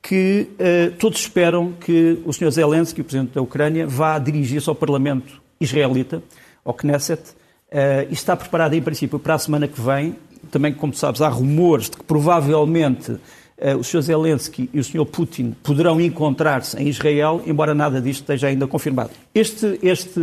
que 0.07 0.47
uh, 0.53 0.97
todos 0.99 1.19
esperam 1.19 1.73
que 1.73 2.23
o 2.25 2.33
Sr. 2.33 2.53
Zelensky, 2.53 3.01
o 3.01 3.05
Presidente 3.05 3.35
da 3.35 3.43
Ucrânia, 3.43 3.89
vá 3.89 4.21
dirigir-se 4.21 4.69
ao 4.69 4.75
Parlamento 4.75 5.43
israelita, 5.61 6.23
ao 6.65 6.73
Knesset, 6.73 7.21
uh, 7.21 8.09
e 8.09 8.13
está 8.13 8.37
preparado, 8.37 8.75
em 8.75 8.81
princípio, 8.81 9.19
para 9.19 9.35
a 9.35 9.39
semana 9.39 9.67
que 9.67 9.81
vem. 9.81 10.15
Também, 10.49 10.73
como 10.73 10.95
sabes, 10.95 11.21
há 11.21 11.29
rumores 11.29 11.91
de 11.91 11.97
que 11.97 12.05
provavelmente 12.05 13.11
uh, 13.11 13.21
o 13.81 13.83
Sr. 13.83 14.03
Zelensky 14.03 14.71
e 14.73 14.79
o 14.79 14.85
Sr. 14.85 15.05
Putin 15.07 15.57
poderão 15.61 16.01
encontrar-se 16.01 16.81
em 16.81 16.87
Israel, 16.87 17.43
embora 17.45 17.75
nada 17.75 18.01
disto 18.01 18.21
esteja 18.21 18.47
ainda 18.47 18.69
confirmado. 18.69 19.11
Este, 19.35 19.77
este 19.83 20.21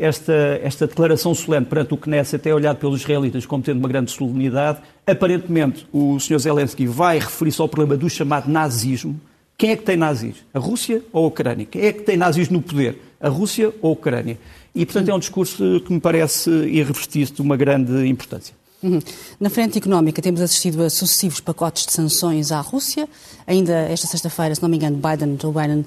esta, 0.00 0.32
esta 0.62 0.86
declaração 0.86 1.34
solene 1.34 1.66
perante 1.66 1.94
o 1.94 1.96
Knesset 1.96 2.48
é 2.48 2.54
olhado 2.54 2.78
pelos 2.78 3.00
israelitas 3.00 3.44
como 3.44 3.62
tendo 3.62 3.78
uma 3.78 3.88
grande 3.88 4.10
solenidade. 4.10 4.80
Aparentemente, 5.06 5.86
o 5.92 6.18
Sr. 6.18 6.38
Zelensky 6.38 6.86
vai 6.86 7.18
referir-se 7.18 7.60
ao 7.60 7.68
problema 7.68 7.96
do 7.96 8.08
chamado 8.08 8.50
nazismo. 8.50 9.20
Quem 9.58 9.70
é 9.70 9.76
que 9.76 9.82
tem 9.82 9.96
nazis? 9.96 10.36
A 10.54 10.58
Rússia 10.58 11.02
ou 11.12 11.24
a 11.24 11.28
Ucrânia? 11.28 11.66
Quem 11.66 11.82
é 11.82 11.92
que 11.92 12.00
tem 12.00 12.16
nazis 12.16 12.48
no 12.48 12.62
poder? 12.62 12.98
A 13.20 13.28
Rússia 13.28 13.72
ou 13.82 13.90
a 13.90 13.92
Ucrânia? 13.92 14.38
E, 14.74 14.86
portanto, 14.86 15.10
é 15.10 15.14
um 15.14 15.18
discurso 15.18 15.82
que 15.84 15.92
me 15.92 16.00
parece 16.00 16.50
irrevertir 16.50 17.30
de 17.30 17.42
uma 17.42 17.56
grande 17.56 18.06
importância. 18.08 18.54
Uhum. 18.82 18.98
Na 19.38 19.50
frente 19.50 19.76
económica, 19.76 20.22
temos 20.22 20.40
assistido 20.40 20.82
a 20.82 20.88
sucessivos 20.88 21.40
pacotes 21.40 21.84
de 21.84 21.92
sanções 21.92 22.50
à 22.50 22.60
Rússia. 22.60 23.06
Ainda 23.46 23.74
esta 23.74 24.06
sexta-feira, 24.06 24.54
se 24.54 24.62
não 24.62 24.68
me 24.70 24.76
engano, 24.76 24.96
Biden, 24.96 25.36
Joe 25.40 25.52
Biden 25.52 25.84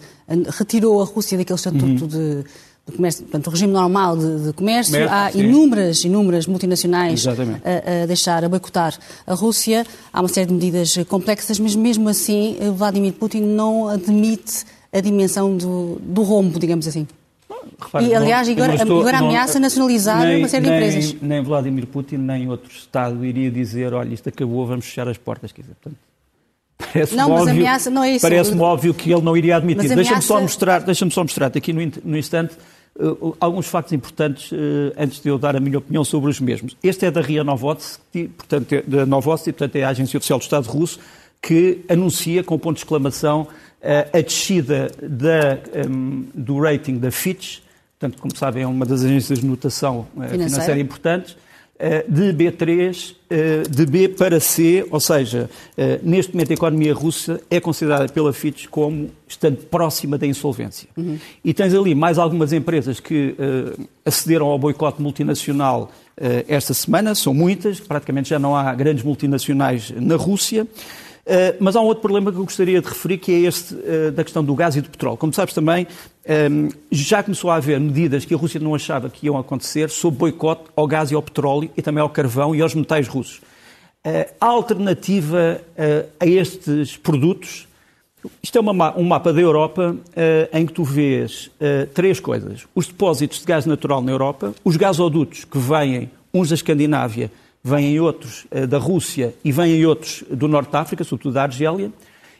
retirou 0.50 1.02
a 1.02 1.06
Rússia 1.06 1.38
daquele 1.38 1.58
estatuto 1.58 2.04
uhum. 2.04 2.08
de 2.08 2.44
de 2.86 2.98
comércio, 2.98 3.24
portanto, 3.24 3.48
o 3.48 3.50
regime 3.50 3.72
normal 3.72 4.18
de, 4.18 4.46
de 4.48 4.54
comércio, 4.54 4.92
Merda, 4.92 5.16
há 5.16 5.32
sim. 5.32 5.40
inúmeras, 5.40 6.04
inúmeras 6.04 6.48
multinacionais 6.48 7.26
a, 7.26 7.32
a, 7.32 8.06
deixar, 8.06 8.44
a 8.44 8.50
boicotar 8.50 8.94
a 9.26 9.34
Rússia, 9.34 9.86
há 10.12 10.20
uma 10.20 10.28
série 10.28 10.48
de 10.48 10.54
medidas 10.54 10.98
complexas, 11.08 11.60
mas 11.60 11.76
mesmo 11.76 12.10
assim 12.10 12.58
Vladimir 12.76 13.14
Putin 13.14 13.42
não 13.42 13.88
admite 13.88 14.66
a 14.92 15.00
dimensão 15.00 15.56
do, 15.56 15.98
do 16.02 16.24
rombo, 16.24 16.60
digamos 16.60 16.88
assim. 16.88 17.08
Repare, 17.80 18.06
e, 18.06 18.16
aliás, 18.16 18.48
não, 18.48 18.56
agora, 18.56 18.76
estou, 18.76 19.00
agora 19.00 19.18
ameaça 19.20 19.60
nacionalizar 19.60 20.24
nem, 20.24 20.40
uma 20.40 20.48
série 20.48 20.68
nem, 20.68 20.80
de 20.80 20.86
empresas. 20.86 21.22
Nem 21.22 21.44
Vladimir 21.44 21.88
Putin, 21.88 22.18
nem 22.18 22.50
outro 22.50 22.72
Estado 22.72 23.24
iria 23.26 23.50
dizer, 23.50 23.94
olha, 23.94 24.14
isto 24.14 24.28
acabou, 24.30 24.66
vamos 24.68 24.86
fechar 24.86 25.08
as 25.08 25.18
portas. 25.18 25.52
Quer 25.52 25.62
dizer, 25.62 25.76
portanto, 25.82 26.00
Parece 26.94 27.16
não, 27.16 27.30
mas 27.30 27.42
óbvio, 27.42 27.54
ameaça 27.56 27.90
não 27.90 28.04
é 28.04 28.12
isso. 28.12 28.22
Parece-me 28.22 28.62
óbvio 28.62 28.94
que 28.94 29.12
ele 29.12 29.22
não 29.22 29.36
iria 29.36 29.58
admitir. 29.58 29.80
Ameaça... 29.80 29.96
Deixa-me 29.96 30.22
só 30.22 30.40
mostrar, 30.40 30.82
deixa 30.82 31.10
só 31.10 31.24
mostrar 31.24 31.48
aqui 31.48 31.74
no, 31.74 31.92
no 32.06 32.18
instante 32.18 32.56
uh, 33.00 33.36
alguns 33.40 33.66
factos 33.66 33.94
importantes 33.94 34.52
uh, 34.52 34.56
antes 34.98 35.20
de 35.20 35.28
eu 35.28 35.40
dar 35.40 35.56
a 35.56 35.60
minha 35.60 35.80
opinião 35.80 36.04
sobre 36.04 36.30
os 36.30 36.40
mesmos. 36.40 36.78
Este 36.84 37.08
é 37.08 37.12
da 37.12 37.22
RIA 37.22 37.44
Novosti, 37.44 38.30
portanto, 38.38 38.74
é, 38.74 38.82
da 38.84 39.06
Novosti, 39.06 39.52
portanto, 39.52 39.76
é 39.76 39.84
a 39.84 39.90
Agência 39.90 40.18
Oficial 40.18 40.38
do 40.38 40.44
Estado 40.44 40.68
Russo, 40.68 41.00
que 41.42 41.82
anuncia, 41.90 42.44
com 42.44 42.58
ponto 42.60 42.76
de 42.76 42.84
exclamação, 42.84 43.42
uh, 43.42 44.18
a 44.18 44.22
descida 44.22 44.92
da, 45.02 45.88
um, 45.90 46.26
do 46.34 46.60
rating 46.60 46.98
da 46.98 47.12
Fitch, 47.12 47.60
portanto, 48.00 48.22
como 48.22 48.38
sabem, 48.38 48.64
é 48.64 48.68
uma 48.68 48.86
das 48.86 49.04
agências 49.04 49.40
de 49.40 49.46
notação 49.46 50.08
financeira, 50.14 50.50
financeira 50.50 50.80
importantes, 50.80 51.36
eh, 51.36 51.43
de 52.08 52.34
B3 52.34 53.16
eh, 53.30 53.64
de 53.70 53.86
B 53.86 54.08
para 54.08 54.40
C, 54.40 54.86
ou 54.90 55.00
seja, 55.00 55.50
eh, 55.78 56.00
neste 56.04 56.34
momento 56.34 56.52
a 56.52 56.54
economia 56.54 56.94
russa 56.94 57.42
é 57.50 57.60
considerada 57.60 58.08
pela 58.08 58.32
Fitch 58.32 58.68
como 58.68 59.10
estando 59.28 59.58
próxima 59.58 60.18
da 60.18 60.26
insolvência. 60.26 60.88
Uhum. 60.96 61.18
E 61.44 61.54
tens 61.54 61.74
ali 61.74 61.94
mais 61.94 62.18
algumas 62.18 62.54
empresas 62.54 63.00
que 63.00 63.36
acederam 64.06 64.48
ao 64.48 64.60
boicote 64.60 65.02
multinacional 65.02 65.92
esta 66.48 66.76
semana, 66.76 67.16
são 67.16 67.34
muitas, 67.34 67.80
praticamente 67.80 68.30
já 68.30 68.38
não 68.38 68.56
há 68.56 68.74
grandes 68.76 69.04
multinacionais 69.04 69.92
na 69.96 70.16
Rússia. 70.16 70.68
Uh, 71.26 71.56
mas 71.58 71.74
há 71.74 71.80
um 71.80 71.86
outro 71.86 72.02
problema 72.02 72.34
que 72.34 72.38
eu 72.38 72.44
gostaria 72.44 72.82
de 72.82 72.88
referir, 72.88 73.18
que 73.18 73.32
é 73.32 73.40
este 73.48 73.74
uh, 73.74 74.12
da 74.12 74.26
questão 74.26 74.44
do 74.44 74.54
gás 74.54 74.76
e 74.76 74.82
do 74.82 74.90
petróleo. 74.90 75.18
Como 75.18 75.34
sabes 75.34 75.54
também, 75.54 75.88
um, 76.52 76.68
já 76.92 77.24
começou 77.24 77.50
a 77.50 77.56
haver 77.56 77.80
medidas 77.80 78.26
que 78.26 78.34
a 78.34 78.38
Rússia 78.38 78.60
não 78.60 78.76
achava 78.76 79.10
que 79.10 79.26
iam 79.26 79.38
acontecer 79.38 79.90
sobre 79.90 80.20
boicote 80.20 80.64
ao 80.76 80.86
gás 80.86 81.12
e 81.12 81.16
ao 81.16 81.22
petróleo 81.22 81.72
e 81.78 81.82
também 81.82 82.02
ao 82.02 82.10
carvão 82.10 82.54
e 82.54 82.62
aos 82.62 82.76
metais 82.76 83.08
russos. 83.08 83.38
Uh, 84.06 84.30
a 84.40 84.48
alternativa 84.48 85.62
a 86.20 86.26
estes 86.26 86.98
produtos, 86.98 87.70
isto 88.42 88.58
é 88.58 88.62
uma, 88.62 88.98
um 88.98 89.04
mapa 89.04 89.32
da 89.32 89.40
Europa 89.40 89.96
em 90.52 90.66
que 90.66 90.74
tu 90.74 90.84
vês 90.84 91.50
três 91.94 92.20
coisas. 92.20 92.66
Os 92.76 92.88
depósitos 92.88 93.40
de 93.40 93.46
gás 93.46 93.66
natural 93.66 94.02
na 94.02 94.12
Europa, 94.12 94.54
os 94.64 94.76
gasodutos 94.78 95.46
que 95.46 95.58
vêm, 95.58 96.10
uns 96.34 96.50
da 96.50 96.56
Escandinávia, 96.56 97.32
vêm 97.64 97.98
outros 98.00 98.46
uh, 98.52 98.68
da 98.68 98.78
Rússia 98.78 99.34
e 99.44 99.52
vêm 99.52 99.86
outros 99.86 100.24
do 100.30 100.48
Norte 100.48 100.72
de 100.72 100.78
África, 100.78 101.04
sobretudo 101.04 101.34
da 101.34 101.44
Argélia, 101.44 101.92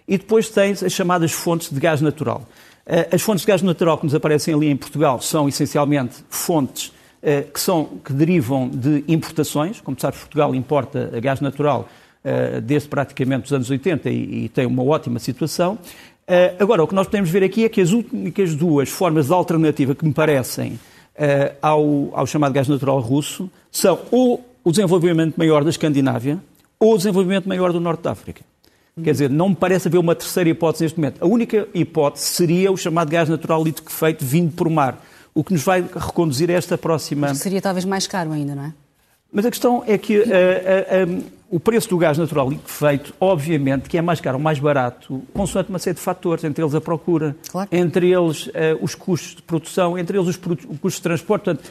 e 0.06 0.18
depois 0.18 0.50
tens 0.50 0.84
as 0.84 0.92
chamadas 0.92 1.32
fontes 1.32 1.72
de 1.72 1.80
gás 1.80 2.02
natural. 2.02 2.48
Uh, 2.86 3.16
as 3.16 3.22
fontes 3.22 3.46
de 3.46 3.48
gás 3.48 3.62
natural 3.62 3.98
que 3.98 4.04
nos 4.04 4.14
aparecem 4.14 4.54
ali 4.54 4.68
em 4.68 4.76
Portugal 4.76 5.22
são 5.22 5.48
essencialmente 5.48 6.18
fontes 6.30 6.88
uh, 6.88 7.50
que, 7.52 7.60
são, 7.60 7.86
que 8.04 8.12
derivam 8.12 8.68
de 8.68 9.06
importações. 9.08 9.80
Como 9.80 9.98
sabes, 9.98 10.20
Portugal 10.20 10.54
importa 10.54 11.10
gás 11.22 11.40
natural 11.40 11.88
desde 12.64 12.88
praticamente 12.88 13.48
os 13.48 13.52
anos 13.52 13.70
80 13.70 14.10
e, 14.10 14.46
e 14.46 14.48
tem 14.48 14.66
uma 14.66 14.82
ótima 14.82 15.20
situação. 15.20 15.78
agora, 16.58 16.82
o 16.82 16.88
que 16.88 16.96
nós 16.96 17.06
podemos 17.06 17.30
ver 17.30 17.44
aqui 17.44 17.66
é 17.66 17.68
que 17.68 17.82
as 17.82 17.92
únicas 17.92 18.56
duas 18.56 18.88
formas 18.88 19.28
de 19.28 19.34
alternativa 19.34 19.94
que 19.94 20.06
me 20.06 20.14
parecem 20.14 20.80
ao, 21.62 22.12
ao 22.14 22.26
chamado 22.26 22.54
gás 22.54 22.70
natural 22.70 23.02
russo 23.02 23.52
são 23.70 24.00
ou 24.10 24.53
o 24.64 24.72
desenvolvimento 24.72 25.36
maior 25.38 25.64
da 25.64 25.70
Escandinávia 25.70 26.40
ou 26.80 26.94
o 26.94 26.98
desenvolvimento 26.98 27.48
maior 27.48 27.72
do 27.72 27.80
Norte 27.80 28.02
da 28.02 28.12
África. 28.12 28.42
Quer 29.02 29.12
dizer, 29.12 29.30
não 29.30 29.50
me 29.50 29.56
parece 29.56 29.88
haver 29.88 29.98
uma 29.98 30.14
terceira 30.14 30.50
hipótese 30.50 30.84
neste 30.84 31.00
momento. 31.00 31.24
A 31.24 31.26
única 31.26 31.68
hipótese 31.74 32.26
seria 32.26 32.72
o 32.72 32.78
chamado 32.78 33.10
gás 33.10 33.28
natural 33.28 33.64
liquefeito 33.64 34.24
vindo 34.24 34.54
por 34.54 34.70
mar, 34.70 35.04
o 35.34 35.44
que 35.44 35.52
nos 35.52 35.64
vai 35.64 35.82
reconduzir 35.82 36.52
a 36.52 36.54
esta 36.54 36.78
próxima. 36.78 37.30
Mas 37.30 37.40
seria 37.40 37.60
talvez 37.60 37.86
mais 37.86 38.06
caro 38.06 38.32
ainda, 38.32 38.54
não 38.54 38.66
é? 38.66 38.74
Mas 39.32 39.48
a 39.48 39.50
questão 39.50 39.84
é 39.88 39.98
que 39.98 40.20
uh, 40.20 40.24
uh, 40.24 41.10
um, 41.10 41.24
o 41.50 41.60
preço 41.60 41.90
do 41.90 41.98
gás 41.98 42.20
natural 42.20 42.48
liquefeito, 42.48 43.16
obviamente, 43.20 43.90
que 43.90 43.98
é 43.98 44.02
mais 44.02 44.22
caro 44.22 44.38
ou 44.38 44.44
mais 44.44 44.60
barato, 44.60 45.24
consoante 45.34 45.70
uma 45.70 45.80
série 45.80 45.96
de 45.96 46.02
fatores, 46.02 46.44
entre 46.44 46.64
eles 46.64 46.76
a 46.76 46.82
procura, 46.82 47.36
claro. 47.50 47.68
entre 47.72 48.12
eles 48.12 48.46
uh, 48.46 48.52
os 48.80 48.94
custos 48.94 49.38
de 49.38 49.42
produção, 49.42 49.98
entre 49.98 50.20
eles 50.20 50.28
os, 50.28 50.36
os 50.36 50.80
custos 50.80 50.96
de 50.98 51.02
transporte. 51.02 51.46
Portanto, 51.46 51.68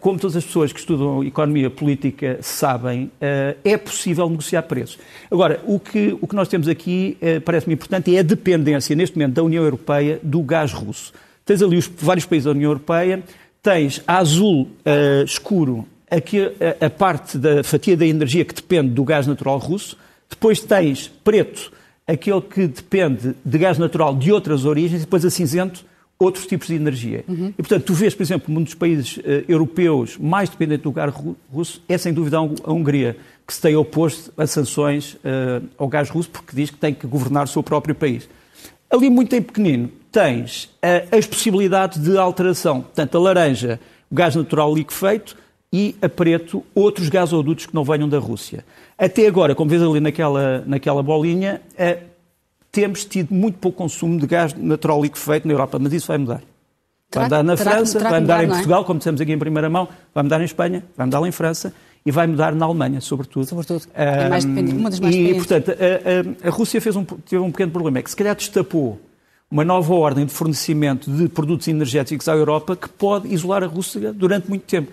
como 0.00 0.18
todas 0.18 0.36
as 0.36 0.44
pessoas 0.44 0.72
que 0.72 0.80
estudam 0.80 1.22
economia 1.22 1.70
política 1.70 2.38
sabem, 2.40 3.10
eh, 3.20 3.56
é 3.64 3.76
possível 3.76 4.28
negociar 4.28 4.62
preços. 4.62 4.98
Agora, 5.30 5.60
o 5.64 5.78
que, 5.78 6.16
o 6.20 6.26
que 6.26 6.34
nós 6.34 6.48
temos 6.48 6.66
aqui 6.66 7.16
eh, 7.20 7.38
parece-me 7.38 7.74
importante 7.74 8.14
é 8.14 8.18
a 8.18 8.22
dependência, 8.22 8.96
neste 8.96 9.16
momento, 9.16 9.34
da 9.34 9.42
União 9.42 9.62
Europeia 9.62 10.18
do 10.20 10.42
gás 10.42 10.72
russo. 10.72 11.12
Tens 11.44 11.62
ali 11.62 11.76
os 11.76 11.86
vários 11.86 12.26
países 12.26 12.46
da 12.46 12.50
União 12.50 12.70
Europeia, 12.70 13.22
tens 13.62 14.02
a 14.06 14.18
azul 14.18 14.62
uh, 14.62 15.24
escuro 15.24 15.86
aqui, 16.10 16.40
a, 16.40 16.86
a, 16.86 16.90
parte 16.90 17.38
da 17.38 17.62
fatia 17.62 17.96
da 17.96 18.06
energia 18.06 18.44
que 18.44 18.54
depende 18.54 18.90
do 18.90 19.04
gás 19.04 19.26
natural 19.26 19.58
russo, 19.58 19.96
depois 20.28 20.60
tens 20.60 21.08
preto, 21.22 21.72
aquele 22.06 22.40
que 22.40 22.66
depende 22.66 23.34
de 23.44 23.58
gás 23.58 23.78
natural 23.78 24.14
de 24.16 24.32
outras 24.32 24.64
origens, 24.64 25.02
e 25.02 25.04
depois 25.04 25.24
a 25.24 25.30
cinzento, 25.30 25.84
outros 26.22 26.46
tipos 26.46 26.68
de 26.68 26.74
energia. 26.74 27.24
Uhum. 27.28 27.48
E, 27.48 27.62
portanto, 27.62 27.84
tu 27.84 27.94
vês, 27.94 28.14
por 28.14 28.22
exemplo, 28.22 28.54
um 28.54 28.62
dos 28.62 28.74
países 28.74 29.16
uh, 29.16 29.22
europeus 29.48 30.16
mais 30.18 30.48
dependente 30.48 30.82
do 30.82 30.92
gás 30.92 31.12
russo 31.52 31.82
é, 31.88 31.98
sem 31.98 32.12
dúvida, 32.12 32.38
a 32.38 32.72
Hungria, 32.72 33.16
que 33.46 33.52
se 33.52 33.60
tem 33.60 33.74
oposto 33.76 34.32
a 34.36 34.46
sanções 34.46 35.14
uh, 35.14 35.66
ao 35.76 35.88
gás 35.88 36.08
russo 36.08 36.30
porque 36.30 36.54
diz 36.54 36.70
que 36.70 36.76
tem 36.76 36.94
que 36.94 37.06
governar 37.06 37.44
o 37.44 37.48
seu 37.48 37.62
próprio 37.62 37.94
país. 37.94 38.28
Ali, 38.90 39.08
muito 39.10 39.34
em 39.34 39.42
pequenino, 39.42 39.90
tens 40.10 40.64
uh, 40.64 41.16
as 41.16 41.26
possibilidades 41.26 41.98
de 41.98 42.16
alteração. 42.16 42.82
Portanto, 42.82 43.16
a 43.16 43.20
laranja, 43.20 43.80
o 44.10 44.14
gás 44.14 44.36
natural 44.36 44.74
liquefeito, 44.74 45.36
e 45.72 45.96
a 46.02 46.08
preto 46.08 46.62
outros 46.74 47.08
gasodutos 47.08 47.64
que 47.64 47.74
não 47.74 47.82
venham 47.82 48.06
da 48.06 48.18
Rússia. 48.18 48.62
Até 48.98 49.26
agora, 49.26 49.54
como 49.54 49.70
vês 49.70 49.82
ali 49.82 50.00
naquela, 50.00 50.62
naquela 50.66 51.02
bolinha, 51.02 51.62
temos 52.72 53.04
tido 53.04 53.32
muito 53.34 53.58
pouco 53.58 53.76
consumo 53.76 54.18
de 54.18 54.26
gás 54.26 54.54
natural 54.54 55.02
liquefeito 55.02 55.46
na 55.46 55.52
Europa, 55.52 55.78
mas 55.78 55.92
isso 55.92 56.08
vai 56.08 56.16
mudar. 56.16 56.42
Vai 57.14 57.24
mudar 57.24 57.42
na 57.42 57.56
França, 57.56 57.98
vai 57.98 58.20
mudar 58.20 58.42
em 58.42 58.46
é? 58.46 58.48
Portugal, 58.48 58.84
como 58.86 58.98
dissemos 58.98 59.20
aqui 59.20 59.32
em 59.32 59.38
primeira 59.38 59.68
mão, 59.68 59.86
vai 60.14 60.24
mudar 60.24 60.40
em 60.40 60.44
Espanha, 60.44 60.82
vai 60.96 61.06
mudar 61.06 61.26
em 61.28 61.30
França 61.30 61.74
e 62.04 62.10
vai 62.10 62.26
mudar 62.26 62.54
na 62.54 62.64
Alemanha, 62.64 63.00
sobretudo. 63.02 63.44
Sobretudo. 63.46 63.86
É 63.94 64.28
mais 64.30 64.46
uma 64.46 64.88
das 64.88 64.98
mais 64.98 65.14
E, 65.14 65.34
portanto, 65.34 65.70
a, 65.70 66.46
a, 66.46 66.48
a 66.48 66.50
Rússia 66.50 66.80
fez 66.80 66.96
um, 66.96 67.04
teve 67.04 67.38
um 67.38 67.50
pequeno 67.50 67.70
problema, 67.70 67.98
é 67.98 68.02
que 68.02 68.10
se 68.10 68.16
calhar 68.16 68.34
destapou 68.34 68.98
uma 69.50 69.64
nova 69.64 69.92
ordem 69.92 70.24
de 70.24 70.32
fornecimento 70.32 71.10
de 71.10 71.28
produtos 71.28 71.68
energéticos 71.68 72.26
à 72.26 72.32
Europa 72.32 72.74
que 72.74 72.88
pode 72.88 73.32
isolar 73.32 73.62
a 73.62 73.66
Rússia 73.66 74.10
durante 74.10 74.48
muito 74.48 74.62
tempo. 74.62 74.90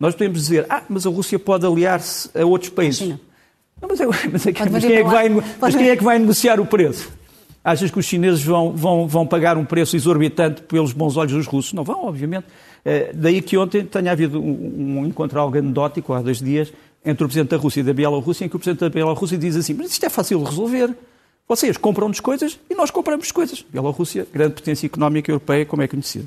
Nós 0.00 0.14
podemos 0.14 0.40
dizer, 0.40 0.66
ah, 0.68 0.82
mas 0.88 1.06
a 1.06 1.10
Rússia 1.10 1.38
pode 1.38 1.64
aliar-se 1.64 2.28
a 2.36 2.44
outros 2.44 2.70
países. 2.70 3.08
Não, 3.80 3.88
mas, 3.88 4.00
é, 4.00 4.06
mas, 4.32 4.46
é, 4.46 4.52
mas, 4.68 4.84
quem 4.84 4.96
é 4.96 5.04
que 5.04 5.10
vai, 5.10 5.28
mas 5.60 5.76
quem 5.76 5.88
é 5.88 5.96
que 5.96 6.02
vai 6.02 6.18
negociar 6.18 6.58
o 6.58 6.66
preço? 6.66 7.19
Achas 7.62 7.90
que 7.90 7.98
os 7.98 8.06
chineses 8.06 8.42
vão, 8.42 8.72
vão, 8.72 9.06
vão 9.06 9.26
pagar 9.26 9.58
um 9.58 9.64
preço 9.64 9.94
exorbitante 9.94 10.62
pelos 10.62 10.92
bons 10.92 11.16
olhos 11.16 11.32
dos 11.32 11.46
russos? 11.46 11.74
Não 11.74 11.84
vão, 11.84 12.06
obviamente. 12.06 12.46
Eh, 12.84 13.12
daí 13.14 13.42
que 13.42 13.56
ontem 13.58 13.84
tenha 13.84 14.12
havido 14.12 14.40
um, 14.40 15.00
um 15.00 15.06
encontro 15.06 15.38
algo 15.38 15.58
anedótico, 15.58 16.14
há 16.14 16.22
dois 16.22 16.38
dias, 16.38 16.72
entre 17.04 17.24
o 17.24 17.28
Presidente 17.28 17.50
da 17.50 17.58
Rússia 17.58 17.80
e 17.80 17.82
da 17.82 17.92
Bielorrússia, 17.92 18.44
em 18.46 18.48
que 18.48 18.56
o 18.56 18.58
Presidente 18.58 18.80
da 18.80 18.88
Bielorrússia 18.88 19.36
diz 19.36 19.56
assim, 19.56 19.74
mas 19.74 19.90
isto 19.90 20.04
é 20.04 20.08
fácil 20.08 20.38
de 20.38 20.44
resolver. 20.46 20.96
Vocês 21.46 21.76
compram-nos 21.76 22.20
coisas 22.20 22.58
e 22.70 22.74
nós 22.74 22.90
compramos 22.90 23.30
coisas. 23.30 23.64
Bielorrússia, 23.70 24.26
grande 24.32 24.54
potência 24.54 24.86
económica 24.86 25.30
europeia, 25.30 25.66
como 25.66 25.82
é 25.82 25.88
conhecida. 25.88 26.26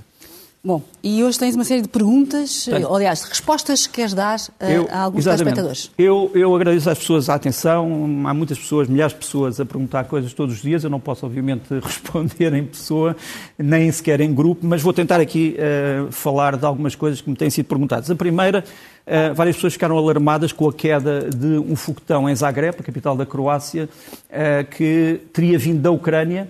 Bom, 0.65 0.81
e 1.03 1.21
hoje 1.21 1.37
tens 1.37 1.55
uma 1.55 1.65
série 1.65 1.81
de 1.81 1.89
perguntas, 1.89 2.63
Tenho. 2.63 2.87
ou, 2.87 2.95
aliás, 2.95 3.21
respostas 3.23 3.85
que 3.85 3.95
queres 3.95 4.13
dar 4.13 4.39
a, 4.57 4.71
eu, 4.71 4.87
a 4.89 4.99
alguns 4.99 5.25
telespectadores. 5.25 5.91
Eu, 5.97 6.31
eu 6.33 6.55
agradeço 6.55 6.89
às 6.89 6.97
pessoas 6.97 7.27
a 7.27 7.33
atenção, 7.33 8.23
há 8.25 8.33
muitas 8.33 8.57
pessoas, 8.57 8.87
milhares 8.87 9.11
de 9.11 9.19
pessoas 9.19 9.59
a 9.59 9.65
perguntar 9.65 10.05
coisas 10.05 10.31
todos 10.31 10.55
os 10.55 10.61
dias, 10.61 10.85
eu 10.85 10.89
não 10.89 11.01
posso 11.01 11.25
obviamente 11.25 11.65
responder 11.83 12.53
em 12.53 12.65
pessoa, 12.65 13.13
nem 13.57 13.91
sequer 13.91 14.21
em 14.21 14.33
grupo, 14.33 14.65
mas 14.65 14.81
vou 14.81 14.93
tentar 14.93 15.19
aqui 15.19 15.57
uh, 15.57 16.09
falar 16.13 16.55
de 16.55 16.65
algumas 16.65 16.95
coisas 16.95 17.19
que 17.19 17.29
me 17.29 17.35
têm 17.35 17.49
sido 17.49 17.65
perguntadas. 17.65 18.09
A 18.09 18.15
primeira, 18.15 18.63
uh, 19.05 19.35
várias 19.35 19.57
pessoas 19.57 19.73
ficaram 19.73 19.97
alarmadas 19.97 20.53
com 20.53 20.69
a 20.69 20.71
queda 20.71 21.29
de 21.29 21.57
um 21.57 21.75
foguetão 21.75 22.29
em 22.29 22.35
Zagreb, 22.37 22.77
a 22.79 22.83
capital 22.83 23.17
da 23.17 23.25
Croácia, 23.25 23.89
uh, 24.29 24.65
que 24.71 25.19
teria 25.33 25.59
vindo 25.59 25.81
da 25.81 25.91
Ucrânia, 25.91 26.47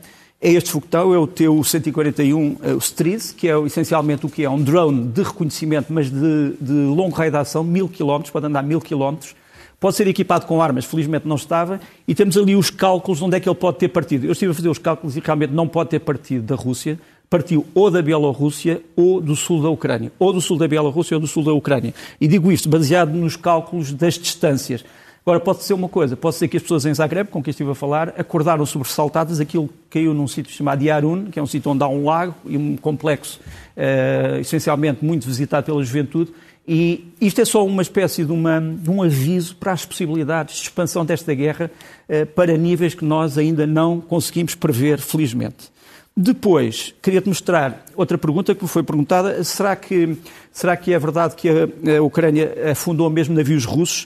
este 0.52 0.72
foguetão, 0.72 1.14
é 1.14 1.18
o 1.18 1.26
teu 1.26 1.64
141 1.64 2.58
o 2.76 2.78
Stris, 2.78 3.32
que 3.32 3.48
é 3.48 3.58
essencialmente 3.62 4.26
o 4.26 4.30
que 4.30 4.44
é 4.44 4.50
um 4.50 4.62
drone 4.62 5.08
de 5.08 5.24
reconhecimento, 5.24 5.94
mas 5.94 6.10
de, 6.10 6.54
de 6.60 6.74
longo 6.74 7.16
raio 7.16 7.32
de 7.32 7.38
ação, 7.38 7.64
mil 7.64 7.88
quilómetros, 7.88 8.32
pode 8.32 8.46
andar 8.46 8.62
mil 8.62 8.82
quilómetros. 8.82 9.36
Pode 9.80 9.98
ser 9.98 10.08
equipado 10.08 10.46
com 10.46 10.62
armas, 10.62 10.86
felizmente 10.86 11.28
não 11.28 11.36
estava, 11.36 11.80
e 12.08 12.16
temos 12.16 12.38
ali 12.38 12.56
os 12.56 12.70
cálculos 12.70 13.20
de 13.20 13.26
onde 13.26 13.36
é 13.36 13.40
que 13.40 13.50
ele 13.50 13.56
pode 13.56 13.78
ter 13.78 13.90
partido. 13.90 14.26
Eu 14.26 14.32
estive 14.32 14.52
a 14.52 14.56
fazer 14.56 14.70
os 14.70 14.78
cálculos 14.78 15.18
e 15.18 15.20
realmente 15.20 15.52
não 15.52 15.68
pode 15.68 15.90
ter 15.90 16.00
partido 16.00 16.46
da 16.46 16.56
Rússia, 16.56 16.98
partiu 17.30 17.66
ou 17.74 17.90
da 17.90 18.02
Bielorrússia 18.02 18.82
ou 18.96 19.20
do 19.20 19.36
sul 19.36 19.62
da 19.62 19.70
Ucrânia, 19.70 20.12
ou 20.20 20.32
do 20.32 20.40
sul 20.40 20.58
da 20.58 20.68
Bielorrússia 20.68 21.18
ou 21.18 21.22
do 21.22 21.28
sul 21.28 21.44
da 21.44 21.52
Ucrânia. 21.52 21.94
E 22.22 22.28
digo 22.28 22.52
isto 22.52 22.70
baseado 22.70 23.12
nos 23.12 23.36
cálculos 23.36 23.92
das 23.92 24.14
distâncias. 24.14 24.86
Agora, 25.26 25.40
pode 25.40 25.64
ser 25.64 25.74
uma 25.74 25.88
coisa, 25.88 26.18
pode 26.18 26.36
ser 26.36 26.50
que 26.50 26.58
as 26.58 26.64
pessoas 26.64 26.86
em 26.86 26.94
Zagreb, 26.94 27.30
com 27.30 27.42
quem 27.42 27.52
estive 27.52 27.72
a 27.72 27.76
falar, 27.76 28.14
acordaram 28.18 28.66
sobressaltadas, 28.66 29.40
aquilo 29.40 29.70
caiu 29.90 30.14
num 30.14 30.28
sítio 30.28 30.52
chamado 30.52 30.84
Yarun, 30.84 31.32
que 31.32 31.40
é 31.40 31.42
um 31.42 31.48
sítio 31.48 31.72
onde 31.72 31.82
há 31.82 31.88
um 31.88 32.04
lago 32.04 32.36
e 32.46 32.58
um 32.58 32.76
complexo 32.76 33.40
uh, 33.78 34.40
essencialmente 34.42 35.04
muito 35.04 35.26
visitado 35.26 35.66
pela 35.66 35.82
juventude, 35.82 36.34
e 36.68 37.14
isto 37.22 37.40
é 37.40 37.46
só 37.46 37.66
uma 37.66 37.82
espécie 37.82 38.26
de, 38.26 38.34
uma, 38.34 38.60
de 38.60 38.90
um 38.90 39.02
aviso 39.02 39.56
para 39.56 39.72
as 39.72 39.86
possibilidades 39.86 40.56
de 40.56 40.64
expansão 40.64 41.06
desta 41.06 41.34
guerra 41.34 41.72
uh, 42.10 42.26
para 42.26 42.58
níveis 42.58 42.94
que 42.94 43.06
nós 43.06 43.38
ainda 43.38 43.66
não 43.66 44.02
conseguimos 44.02 44.56
prever, 44.56 45.00
felizmente. 45.00 45.72
Depois, 46.16 46.94
queria-te 47.02 47.30
mostrar 47.30 47.86
outra 47.96 48.18
pergunta 48.18 48.54
que 48.54 48.62
me 48.62 48.70
foi 48.70 48.84
perguntada. 48.84 49.42
Será 49.44 49.76
que, 49.76 50.18
será 50.52 50.76
que 50.78 50.94
é 50.94 51.00
verdade 51.00 51.34
que 51.34 51.50
a, 51.50 51.98
a 51.98 52.04
Ucrânia 52.04 52.72
afundou 52.72 53.10
mesmo 53.10 53.34
navios 53.34 53.66
russos? 53.66 54.06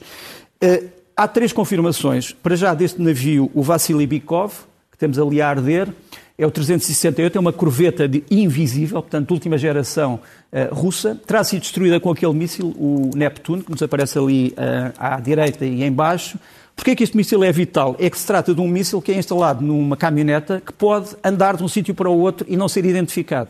Uh, 0.64 0.97
Há 1.20 1.28
três 1.28 1.52
confirmações. 1.52 2.32
Para 2.32 2.56
já, 2.56 2.76
deste 2.76 3.02
navio, 3.02 3.50
o 3.56 3.64
Vassili 3.64 4.06
Bikov, 4.06 4.54
que 4.92 4.98
temos 5.00 5.18
ali 5.18 5.42
a 5.42 5.50
arder, 5.50 5.92
é 6.38 6.46
o 6.46 6.52
368, 6.52 7.36
é 7.36 7.42
uma 7.42 7.52
corveta 7.52 8.08
de 8.08 8.24
invisível, 8.30 9.02
portanto, 9.02 9.32
última 9.32 9.58
geração 9.58 10.20
uh, 10.54 10.76
russa. 10.76 11.20
Terá 11.26 11.44
sido 11.44 11.62
destruída 11.62 12.00
com 12.00 12.12
aquele 12.12 12.34
míssil, 12.34 12.68
o 12.78 13.10
Neptune, 13.16 13.64
que 13.64 13.72
nos 13.72 13.82
aparece 13.82 14.20
ali 14.20 14.50
uh, 14.50 14.94
à 14.96 15.20
direita 15.20 15.66
e 15.66 15.82
em 15.82 15.92
baixo. 15.92 16.38
Porquê 16.76 16.92
é 16.92 16.96
que 16.96 17.04
este 17.04 17.18
míssil 17.18 17.44
é 17.44 17.52
vital? 17.52 17.96
É 17.98 18.12
que 18.12 18.20
se 18.20 18.28
trata 18.28 18.54
de 18.54 18.62
um 18.62 18.68
míssil 18.68 19.02
que 19.02 19.12
é 19.12 19.18
instalado 19.18 19.66
numa 19.66 19.98
caminhoneta 19.98 20.62
que 20.64 20.72
pode 20.72 21.16
andar 21.24 21.58
de 21.58 21.64
um 21.64 21.68
sítio 21.68 21.96
para 21.96 22.08
o 22.08 22.20
outro 22.20 22.46
e 22.48 22.56
não 22.56 22.70
ser 22.70 22.86
identificado. 22.86 23.50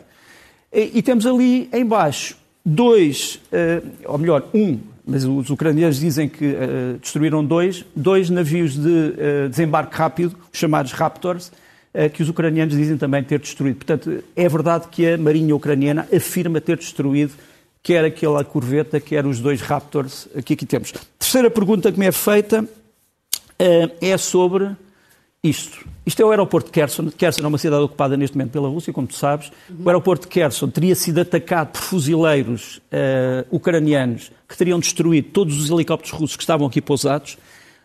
E, 0.71 0.99
e 0.99 1.01
temos 1.01 1.25
ali 1.25 1.67
em 1.73 1.85
baixo 1.85 2.37
dois, 2.65 3.41
uh, 3.51 3.85
ou 4.05 4.17
melhor, 4.17 4.45
um 4.53 4.79
mas 5.07 5.23
os 5.23 5.49
ucranianos 5.49 5.99
dizem 5.99 6.27
que 6.27 6.45
uh, 6.45 6.97
destruíram 7.01 7.43
dois, 7.43 7.85
dois 7.95 8.29
navios 8.29 8.73
de 8.73 8.89
uh, 8.89 9.49
desembarque 9.49 9.95
rápido, 9.95 10.35
chamados 10.51 10.91
Raptors, 10.91 11.47
uh, 11.47 12.09
que 12.11 12.21
os 12.21 12.27
ucranianos 12.27 12.75
dizem 12.75 12.97
também 12.97 13.23
ter 13.23 13.39
destruído. 13.39 13.77
Portanto, 13.77 14.21
é 14.35 14.49
verdade 14.49 14.87
que 14.91 15.07
a 15.07 15.17
marinha 15.17 15.55
ucraniana 15.55 16.05
afirma 16.13 16.59
ter 16.59 16.77
destruído 16.77 17.33
quer 17.81 18.03
aquela 18.03 18.43
corveta, 18.43 18.99
quer 18.99 19.25
os 19.25 19.39
dois 19.39 19.61
Raptors 19.61 20.27
que 20.43 20.53
aqui 20.53 20.65
temos. 20.65 20.91
Terceira 21.17 21.49
pergunta 21.49 21.89
que 21.89 21.97
me 21.97 22.07
é 22.07 22.11
feita 22.11 22.67
é 24.01 24.17
sobre 24.17 24.75
isto. 25.43 25.87
Isto 26.05 26.21
é 26.21 26.25
o 26.25 26.31
aeroporto 26.31 26.67
de 26.67 26.71
Kherson. 26.71 27.09
Kherson 27.11 27.43
é 27.43 27.47
uma 27.47 27.57
cidade 27.57 27.83
ocupada 27.83 28.17
neste 28.17 28.35
momento 28.35 28.51
pela 28.51 28.67
Rússia, 28.67 28.91
como 28.91 29.07
tu 29.07 29.15
sabes. 29.15 29.51
Uhum. 29.69 29.77
O 29.85 29.89
aeroporto 29.89 30.27
de 30.27 30.33
Kherson 30.33 30.69
teria 30.69 30.95
sido 30.95 31.19
atacado 31.19 31.71
por 31.73 31.81
fuzileiros 31.81 32.77
uh, 32.77 33.55
ucranianos 33.55 34.31
que 34.47 34.57
teriam 34.57 34.79
destruído 34.79 35.29
todos 35.31 35.59
os 35.59 35.69
helicópteros 35.69 36.17
russos 36.17 36.35
que 36.35 36.43
estavam 36.43 36.65
aqui 36.65 36.81
pousados. 36.81 37.37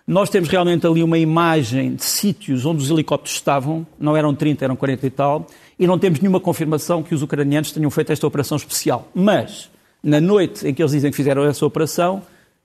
Nós 0.07 0.31
temos 0.31 0.49
realmente 0.49 0.87
ali 0.87 1.03
uma 1.03 1.19
imagem 1.19 1.95
de 1.95 2.05
sítios 2.05 2.67
onde 2.67 2.83
os 2.83 2.91
helicópteros 2.91 3.37
estavam, 3.37 3.87
não 3.99 4.17
eram 4.17 4.35
30, 4.35 4.65
eram 4.65 4.77
40 4.77 5.07
e 5.07 5.11
tal, 5.11 5.47
e 5.79 5.87
não 5.87 5.99
temos 5.99 6.21
nenhuma 6.21 6.41
confirmação 6.41 7.03
que 7.03 7.15
os 7.15 7.23
ucranianos 7.23 7.71
tenham 7.71 7.91
feito 7.91 8.13
esta 8.13 8.27
operação 8.27 8.57
especial. 8.57 9.09
Mas, 9.15 9.71
na 10.03 10.21
noite 10.21 10.67
em 10.67 10.75
que 10.75 10.83
eles 10.83 10.93
dizem 10.93 11.11
que 11.11 11.17
fizeram 11.17 11.45
essa 11.45 11.65
operação, 11.65 12.23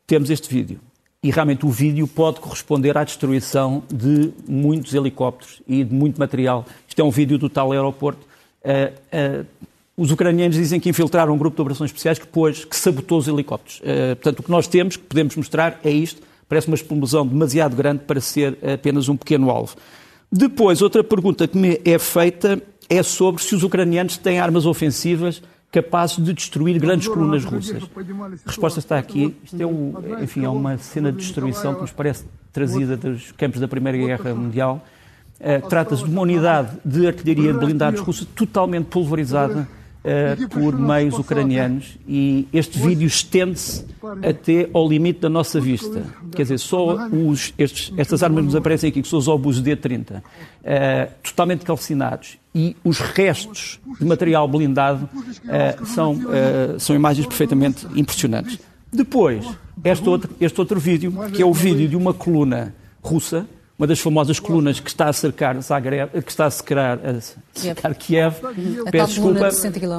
temos 0.07 0.31
este 0.31 0.49
vídeo 0.49 0.79
e 1.23 1.31
realmente 1.31 1.65
o 1.65 1.69
vídeo 1.69 2.07
pode 2.07 2.39
corresponder 2.39 2.97
à 2.97 3.03
destruição 3.03 3.83
de 3.91 4.31
muitos 4.47 4.93
helicópteros 4.93 5.61
e 5.67 5.83
de 5.83 5.93
muito 5.93 6.19
material. 6.19 6.65
Isto 6.87 7.01
é 7.01 7.03
um 7.03 7.09
vídeo 7.09 7.37
do 7.37 7.49
tal 7.49 7.71
aeroporto. 7.71 8.25
Uh, 8.63 9.41
uh, 9.41 9.45
os 9.95 10.11
ucranianos 10.11 10.55
dizem 10.55 10.79
que 10.79 10.89
infiltraram 10.89 11.33
um 11.33 11.37
grupo 11.37 11.55
de 11.55 11.61
operações 11.61 11.89
especiais 11.89 12.19
que 12.19 12.25
depois 12.25 12.63
que 12.63 12.75
sabotou 12.75 13.17
os 13.17 13.27
helicópteros. 13.27 13.79
Uh, 13.79 14.15
portanto, 14.15 14.39
o 14.39 14.43
que 14.43 14.51
nós 14.51 14.67
temos, 14.67 14.95
que 14.95 15.03
podemos 15.03 15.35
mostrar, 15.35 15.79
é 15.83 15.89
isto. 15.89 16.21
Parece 16.47 16.67
uma 16.67 16.75
explosão 16.75 17.25
demasiado 17.25 17.75
grande 17.75 18.03
para 18.03 18.21
ser 18.21 18.57
apenas 18.61 19.09
um 19.09 19.17
pequeno 19.17 19.49
alvo. 19.49 19.75
Depois, 20.31 20.81
outra 20.81 21.03
pergunta 21.03 21.47
que 21.47 21.57
me 21.57 21.81
é 21.83 21.97
feita 21.97 22.61
é 22.89 23.01
sobre 23.01 23.43
se 23.43 23.55
os 23.55 23.63
ucranianos 23.63 24.17
têm 24.17 24.39
armas 24.39 24.65
ofensivas 24.65 25.41
capazes 25.71 26.23
de 26.23 26.33
destruir 26.33 26.79
grandes 26.79 27.07
colunas 27.07 27.43
russas. 27.43 27.83
A 28.45 28.49
resposta 28.49 28.79
está 28.79 28.97
aqui. 28.97 29.35
Isto 29.43 29.61
é, 29.61 29.65
um, 29.65 29.93
enfim, 30.21 30.45
é 30.45 30.49
uma 30.49 30.77
cena 30.77 31.11
de 31.11 31.17
destruição 31.17 31.75
que 31.75 31.81
nos 31.81 31.91
parece 31.91 32.25
trazida 32.51 32.95
dos 32.97 33.31
campos 33.33 33.59
da 33.59 33.67
Primeira 33.67 33.97
Guerra 33.97 34.33
Mundial. 34.33 34.85
Uh, 35.39 35.67
Trata-se 35.67 36.03
de 36.03 36.09
uma 36.09 36.21
unidade 36.21 36.77
de 36.83 37.05
artilharia 37.05 37.53
de 37.53 37.59
blindados 37.59 37.99
russa 37.99 38.25
totalmente 38.35 38.85
pulverizada 38.85 39.67
uh, 40.07 40.49
por 40.49 40.77
meios 40.79 41.17
ucranianos 41.19 41.97
e 42.07 42.47
este 42.53 42.79
vídeo 42.79 43.05
estende-se 43.05 43.85
até 44.23 44.69
ao 44.73 44.87
limite 44.87 45.19
da 45.19 45.29
nossa 45.29 45.59
vista. 45.59 46.05
Quer 46.33 46.43
dizer, 46.43 46.57
só 46.59 46.95
os, 47.07 47.53
estes, 47.57 47.93
estas 47.97 48.23
armas 48.23 48.45
nos 48.45 48.55
aparecem 48.55 48.89
aqui, 48.89 49.01
que 49.01 49.07
são 49.07 49.19
os 49.19 49.27
obus 49.27 49.59
D-30, 49.59 50.17
uh, 50.17 50.21
eh, 50.63 51.09
totalmente 51.21 51.65
calcinados 51.65 52.37
e 52.55 52.75
os 52.83 52.99
restos 52.99 53.79
de 53.99 54.05
material 54.05 54.47
blindado 54.47 55.09
uh, 55.13 55.85
são, 55.85 56.17
são 56.79 56.95
imagens 56.95 57.27
perfeitamente 57.27 57.85
impressionantes. 57.95 58.59
Depois, 58.91 59.45
este 59.83 60.07
outro, 60.07 60.35
este 60.39 60.59
outro 60.59 60.79
vídeo, 60.79 61.13
que 61.33 61.41
é 61.41 61.45
o 61.45 61.53
vídeo 61.53 61.87
de 61.87 61.95
uma 61.95 62.13
coluna 62.13 62.73
russa, 63.01 63.45
uma 63.77 63.85
das 63.85 63.99
famosas 63.99 64.39
colunas 64.39 64.79
que 64.79 64.89
está 64.89 65.07
a 65.07 65.13
cercar 65.13 65.59
Zagreb, 65.61 66.09
que 66.23 66.31
está 66.31 66.47
a 66.47 66.51
cercar, 66.51 66.99
a 67.05 67.21
cercar 67.53 67.93
Kiev, 67.93 68.35
a 68.85 68.91
peço 68.91 69.13
desculpa, 69.13 69.47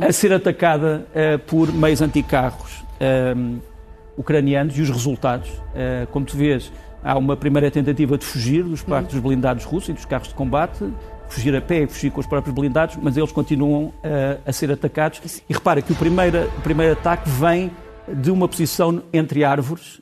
a 0.05 0.13
ser 0.13 0.33
atacada 0.33 1.07
uh, 1.11 1.39
por 1.41 1.73
meios 1.73 2.03
anticarros 2.03 2.81
uh, 2.81 3.59
ucranianos 4.17 4.77
e 4.77 4.83
os 4.83 4.91
resultados, 4.91 5.49
uh, 5.49 6.07
como 6.11 6.27
tu 6.27 6.37
vês, 6.37 6.73
há 7.05 7.17
uma 7.17 7.37
primeira 7.37 7.71
tentativa 7.71 8.19
de 8.19 8.25
fugir 8.27 8.65
dos 8.65 8.83
parques 8.83 9.15
dos 9.15 9.23
blindados 9.23 9.65
russos 9.65 9.91
e 9.91 9.93
dos 9.93 10.05
carros 10.05 10.27
de 10.27 10.35
combate, 10.35 10.85
fugir 11.29 11.55
a 11.55 11.61
pé 11.61 11.85
e 11.85 11.87
fugir 11.87 12.11
com 12.11 12.21
os 12.21 12.27
próprios 12.27 12.53
blindados, 12.53 12.97
mas 13.01 13.17
eles 13.17 13.31
continuam 13.31 13.93
a 14.47 14.51
ser 14.51 14.73
atacados. 14.73 15.21
E 15.49 15.53
repara 15.53 15.83
que 15.83 15.93
o 15.93 15.95
primeiro, 15.95 16.49
o 16.57 16.61
primeiro 16.63 16.95
ataque 16.95 17.29
vem 17.29 17.71
de 18.09 18.31
uma 18.31 18.49
posição 18.49 19.03
entre 19.13 19.45
árvores, 19.45 20.01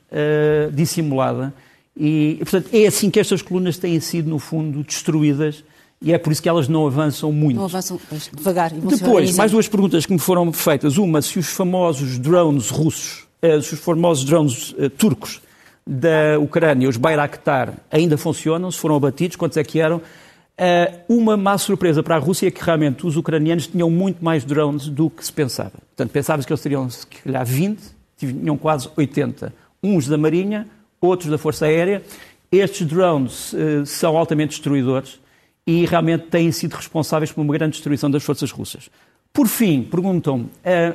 dissimulada, 0.71 1.53
e, 1.99 2.37
portanto, 2.39 2.69
é 2.73 2.85
assim 2.85 3.09
que 3.09 3.19
estas 3.19 3.41
colunas 3.41 3.77
têm 3.77 3.99
sido, 3.99 4.29
no 4.29 4.39
fundo, 4.39 4.83
destruídas 4.83 5.63
e 6.01 6.13
é 6.13 6.17
por 6.17 6.31
isso 6.31 6.41
que 6.41 6.49
elas 6.49 6.67
não 6.67 6.85
avançam 6.85 7.31
muito. 7.31 7.57
Não 7.57 7.65
avançam 7.65 7.99
pois, 8.09 8.29
devagar. 8.33 8.71
Depois, 8.71 9.35
mais 9.35 9.51
duas 9.51 9.67
perguntas 9.67 10.05
que 10.05 10.13
me 10.13 10.19
foram 10.19 10.51
feitas. 10.53 10.97
Uma, 10.97 11.21
se 11.21 11.39
os 11.39 11.47
famosos 11.47 12.19
drones 12.19 12.69
russos, 12.69 13.25
eh, 13.41 13.55
os 13.55 13.67
famosos 13.69 14.23
drones 14.23 14.73
uh, 14.73 14.89
turcos 14.91 15.41
da 15.85 16.37
Ucrânia, 16.39 16.87
os 16.87 16.97
Bayraktar, 16.97 17.73
ainda 17.89 18.17
funcionam, 18.17 18.69
se 18.69 18.77
foram 18.77 18.95
abatidos, 18.95 19.37
quantos 19.37 19.57
é 19.57 19.63
que 19.63 19.79
eram? 19.79 19.97
Uh, 19.97 21.17
uma 21.17 21.35
má 21.35 21.57
surpresa 21.57 22.03
para 22.03 22.15
a 22.15 22.19
Rússia 22.19 22.47
é 22.47 22.51
que 22.51 22.63
realmente 22.63 23.05
os 23.05 23.15
ucranianos 23.15 23.67
tinham 23.67 23.89
muito 23.89 24.23
mais 24.23 24.43
drones 24.43 24.89
do 24.89 25.09
que 25.09 25.25
se 25.25 25.33
pensava. 25.33 25.71
Portanto, 25.71 26.11
pensava-se 26.11 26.45
que 26.45 26.53
eles 26.53 26.61
teriam, 26.61 26.87
se 26.89 27.07
calhar, 27.07 27.45
20, 27.45 27.81
tinham 28.17 28.57
quase 28.57 28.87
80. 28.95 29.53
Uns 29.81 30.07
da 30.07 30.17
Marinha, 30.17 30.67
outros 31.01 31.29
da 31.29 31.37
Força 31.37 31.65
Aérea. 31.65 32.03
Estes 32.51 32.87
drones 32.87 33.53
uh, 33.53 33.85
são 33.85 34.17
altamente 34.17 34.51
destruidores 34.51 35.19
e 35.65 35.85
realmente 35.85 36.27
têm 36.27 36.51
sido 36.51 36.73
responsáveis 36.73 37.31
por 37.31 37.41
uma 37.41 37.53
grande 37.53 37.73
destruição 37.73 38.09
das 38.09 38.23
forças 38.23 38.51
russas. 38.51 38.89
Por 39.33 39.47
fim, 39.47 39.83
perguntam, 39.83 40.41
uh, 40.41 40.49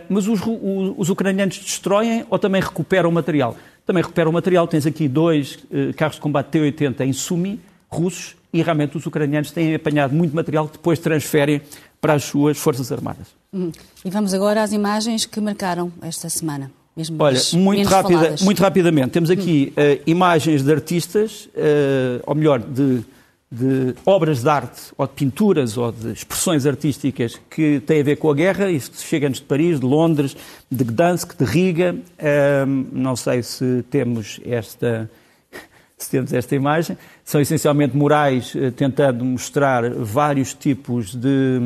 mas 0.08 0.26
os, 0.26 0.40
os, 0.40 0.94
os, 0.96 1.10
ucranianos 1.10 1.58
destroem 1.58 2.24
ou 2.28 2.38
também 2.38 2.60
recuperam 2.60 3.10
material? 3.10 3.56
Também 3.86 4.02
recuperam 4.02 4.32
material. 4.32 4.66
Tens 4.66 4.86
aqui 4.86 5.06
dois 5.06 5.56
uh, 5.70 5.94
carros 5.96 6.16
de 6.16 6.22
combate 6.22 6.48
T-80 6.48 7.00
em 7.02 7.12
Sumi, 7.12 7.60
russos, 7.88 8.34
e 8.52 8.62
realmente 8.62 8.96
os 8.96 9.06
ucranianos 9.06 9.50
têm 9.50 9.74
apanhado 9.74 10.14
muito 10.14 10.34
material 10.34 10.66
que 10.66 10.72
depois 10.72 10.98
transferem 10.98 11.62
para 12.00 12.14
as 12.14 12.24
suas 12.24 12.58
forças 12.58 12.90
armadas. 12.90 13.28
Uhum. 13.52 13.70
E 14.04 14.10
vamos 14.10 14.34
agora 14.34 14.62
às 14.62 14.72
imagens 14.72 15.24
que 15.24 15.40
marcaram 15.40 15.92
esta 16.02 16.28
semana. 16.28 16.70
Mesmo 16.94 17.16
Olha, 17.22 17.40
muito, 17.54 17.88
rápida, 17.88 18.34
muito 18.42 18.60
rapidamente, 18.60 19.10
temos 19.10 19.30
aqui 19.30 19.72
uh, 19.72 20.02
imagens 20.06 20.62
de 20.62 20.70
artistas, 20.70 21.48
uh, 21.56 22.22
ou 22.26 22.34
melhor, 22.34 22.60
de, 22.60 23.00
de, 23.50 23.94
obras 24.04 24.42
de 24.42 24.48
arte, 24.50 24.92
ou 24.98 25.06
de 25.06 25.14
pinturas, 25.14 25.78
ou 25.78 25.90
de 25.90 26.12
expressões 26.12 26.66
artísticas 26.66 27.40
que 27.48 27.80
têm 27.80 28.02
a 28.02 28.04
ver 28.04 28.16
com 28.16 28.30
a 28.30 28.34
guerra. 28.34 28.70
Isto 28.70 29.00
chega-nos 29.00 29.38
de 29.38 29.44
Paris, 29.44 29.80
de 29.80 29.86
Londres, 29.86 30.36
de 30.70 30.84
Gdansk, 30.84 31.34
de 31.38 31.44
Riga. 31.46 31.96
Uh, 31.96 32.86
não 32.92 33.16
sei 33.16 33.42
se 33.42 33.82
temos 33.90 34.38
esta, 34.44 35.10
se 35.96 36.10
temos 36.10 36.30
esta 36.30 36.54
imagem. 36.54 36.98
São 37.24 37.40
essencialmente 37.40 37.96
murais 37.96 38.52
tentando 38.76 39.24
mostrar 39.24 39.88
vários 39.94 40.52
tipos 40.52 41.14
de. 41.14 41.58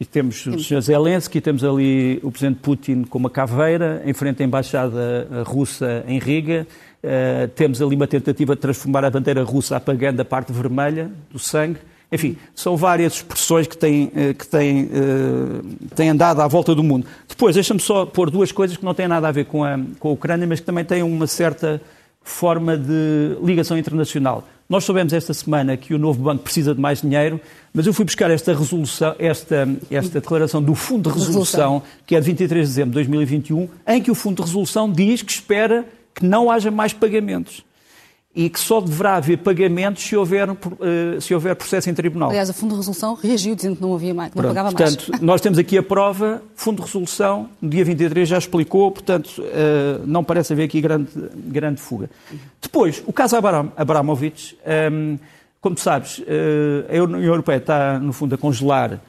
E 0.00 0.04
temos 0.04 0.46
o 0.46 0.60
Sr. 0.60 0.80
Zelensky, 0.80 1.40
temos 1.40 1.64
ali 1.64 2.20
o 2.22 2.30
Presidente 2.30 2.60
Putin 2.60 3.02
com 3.02 3.18
uma 3.18 3.28
caveira, 3.28 4.00
em 4.06 4.12
frente 4.12 4.40
à 4.40 4.46
Embaixada 4.46 5.26
Russa 5.44 6.04
em 6.06 6.20
Riga. 6.20 6.68
Uh, 7.02 7.48
temos 7.48 7.82
ali 7.82 7.96
uma 7.96 8.06
tentativa 8.06 8.54
de 8.54 8.60
transformar 8.60 9.04
a 9.04 9.10
bandeira 9.10 9.42
russa 9.42 9.74
apagando 9.74 10.20
a 10.20 10.24
parte 10.24 10.52
vermelha 10.52 11.10
do 11.32 11.38
sangue. 11.40 11.80
Enfim, 12.12 12.36
são 12.54 12.76
várias 12.76 13.14
expressões 13.14 13.66
que 13.66 13.76
têm, 13.76 14.12
eh, 14.14 14.34
que 14.34 14.46
têm, 14.46 14.84
uh, 14.84 15.88
têm 15.96 16.10
andado 16.10 16.42
à 16.42 16.46
volta 16.46 16.76
do 16.76 16.82
mundo. 16.84 17.04
Depois, 17.28 17.56
deixa-me 17.56 17.80
só 17.80 18.06
pôr 18.06 18.30
duas 18.30 18.52
coisas 18.52 18.76
que 18.76 18.84
não 18.84 18.94
têm 18.94 19.08
nada 19.08 19.26
a 19.26 19.32
ver 19.32 19.46
com 19.46 19.64
a, 19.64 19.78
com 19.98 20.10
a 20.10 20.12
Ucrânia, 20.12 20.46
mas 20.46 20.60
que 20.60 20.66
também 20.66 20.84
têm 20.84 21.02
uma 21.02 21.26
certa 21.26 21.82
forma 22.22 22.78
de 22.78 23.36
ligação 23.42 23.76
internacional. 23.76 24.46
Nós 24.68 24.84
soubemos 24.84 25.14
esta 25.14 25.32
semana 25.32 25.78
que 25.78 25.94
o 25.94 25.98
novo 25.98 26.22
banco 26.22 26.42
precisa 26.42 26.74
de 26.74 26.80
mais 26.80 27.00
dinheiro, 27.00 27.40
mas 27.72 27.86
eu 27.86 27.94
fui 27.94 28.04
buscar 28.04 28.30
esta 28.30 28.54
resolução, 28.54 29.14
esta, 29.18 29.66
esta 29.90 30.20
declaração 30.20 30.62
do 30.62 30.74
Fundo 30.74 31.10
de 31.10 31.18
Resolução, 31.18 31.82
que 32.06 32.14
é 32.14 32.20
de 32.20 32.26
23 32.26 32.66
de 32.66 32.68
dezembro 32.68 32.90
de 32.90 32.94
2021, 32.94 33.68
em 33.86 34.02
que 34.02 34.10
o 34.10 34.14
Fundo 34.14 34.36
de 34.36 34.42
Resolução 34.42 34.92
diz 34.92 35.22
que 35.22 35.32
espera 35.32 35.86
que 36.14 36.24
não 36.26 36.50
haja 36.50 36.70
mais 36.70 36.92
pagamentos 36.92 37.64
e 38.38 38.48
que 38.48 38.60
só 38.60 38.80
deverá 38.80 39.16
haver 39.16 39.38
pagamentos 39.38 40.04
se 40.04 40.14
houver, 40.14 40.48
uh, 40.48 40.56
se 41.20 41.34
houver 41.34 41.56
processo 41.56 41.90
em 41.90 41.94
tribunal. 41.94 42.28
Aliás, 42.28 42.48
o 42.48 42.54
Fundo 42.54 42.70
de 42.70 42.76
Resolução 42.76 43.14
reagiu 43.14 43.56
dizendo 43.56 43.74
que 43.74 43.82
não 43.82 43.92
havia 43.92 44.14
mais, 44.14 44.32
não 44.32 44.44
pagava 44.44 44.70
portanto, 44.70 45.10
mais. 45.10 45.20
nós 45.20 45.40
temos 45.40 45.58
aqui 45.58 45.76
a 45.76 45.82
prova, 45.82 46.40
Fundo 46.54 46.76
de 46.76 46.82
Resolução, 46.82 47.48
no 47.60 47.68
dia 47.68 47.84
23 47.84 48.28
já 48.28 48.38
explicou, 48.38 48.92
portanto, 48.92 49.42
uh, 49.42 50.06
não 50.06 50.22
parece 50.22 50.52
haver 50.52 50.62
aqui 50.62 50.80
grande, 50.80 51.08
grande 51.34 51.80
fuga. 51.80 52.08
Depois, 52.62 53.02
o 53.08 53.12
caso 53.12 53.34
Abram, 53.34 53.72
Abramovich, 53.76 54.56
ehm, 54.64 55.16
como 55.60 55.74
tu 55.74 55.80
sabes, 55.80 56.20
uh, 56.20 56.96
a 56.96 57.02
União 57.02 57.20
Europeia 57.20 57.56
está, 57.56 57.98
no 57.98 58.12
fundo, 58.12 58.36
a 58.36 58.38
congelar 58.38 59.00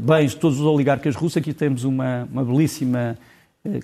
bens 0.00 0.30
de 0.30 0.38
todos 0.38 0.58
os 0.58 0.66
oligarcas 0.66 1.14
russos. 1.14 1.36
Aqui 1.36 1.52
temos 1.52 1.84
uma, 1.84 2.26
uma 2.32 2.42
belíssima, 2.42 3.16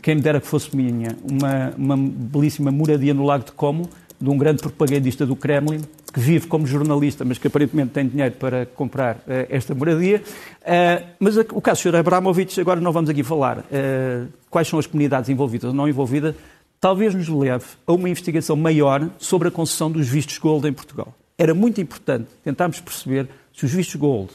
quem 0.03 0.17
me 0.17 0.23
dera 0.23 0.41
que 0.41 0.47
fosse 0.47 0.75
minha, 0.75 1.15
uma, 1.23 1.73
uma 1.77 1.97
belíssima 1.97 2.73
moradia 2.73 3.15
no 3.15 3.25
Lago 3.25 3.45
de 3.45 3.53
Como, 3.53 3.89
de 4.21 4.29
um 4.29 4.37
grande 4.37 4.61
propagandista 4.61 5.25
do 5.25 5.37
Kremlin, 5.37 5.81
que 6.13 6.19
vive 6.19 6.47
como 6.47 6.67
jornalista, 6.67 7.25
mas 7.25 7.39
que 7.39 7.47
aparentemente 7.47 7.91
tem 7.91 8.09
dinheiro 8.09 8.35
para 8.35 8.67
comprar 8.67 9.17
uh, 9.17 9.47
esta 9.49 9.75
moradia. 9.75 10.23
Uh, 10.63 11.07
mas 11.21 11.37
o 11.37 11.61
caso 11.61 11.83
do 11.83 11.91
Sr. 11.91 11.97
Abramovich, 11.97 12.61
agora 12.61 12.81
não 12.81 12.93
vamos 12.93 13.09
aqui 13.09 13.23
falar 13.23 13.59
uh, 13.59 14.29
quais 14.51 14.67
são 14.67 14.79
as 14.79 14.87
comunidades 14.87 15.31
envolvidas 15.31 15.69
ou 15.69 15.75
não 15.75 15.89
envolvidas, 15.89 16.35
talvez 16.81 17.15
nos 17.15 17.29
leve 17.29 17.65
a 17.87 17.93
uma 17.93 18.09
investigação 18.09 18.57
maior 18.57 19.09
sobre 19.19 19.49
a 19.49 19.51
concessão 19.51 19.91
dos 19.91 20.09
vistos 20.09 20.39
gold 20.39 20.67
em 20.67 20.73
Portugal. 20.73 21.15
Era 21.37 21.55
muito 21.55 21.81
importante 21.81 22.27
tentarmos 22.43 22.81
perceber 22.81 23.29
se 23.57 23.65
os 23.65 23.73
vistos 23.73 23.95
gold 23.95 24.31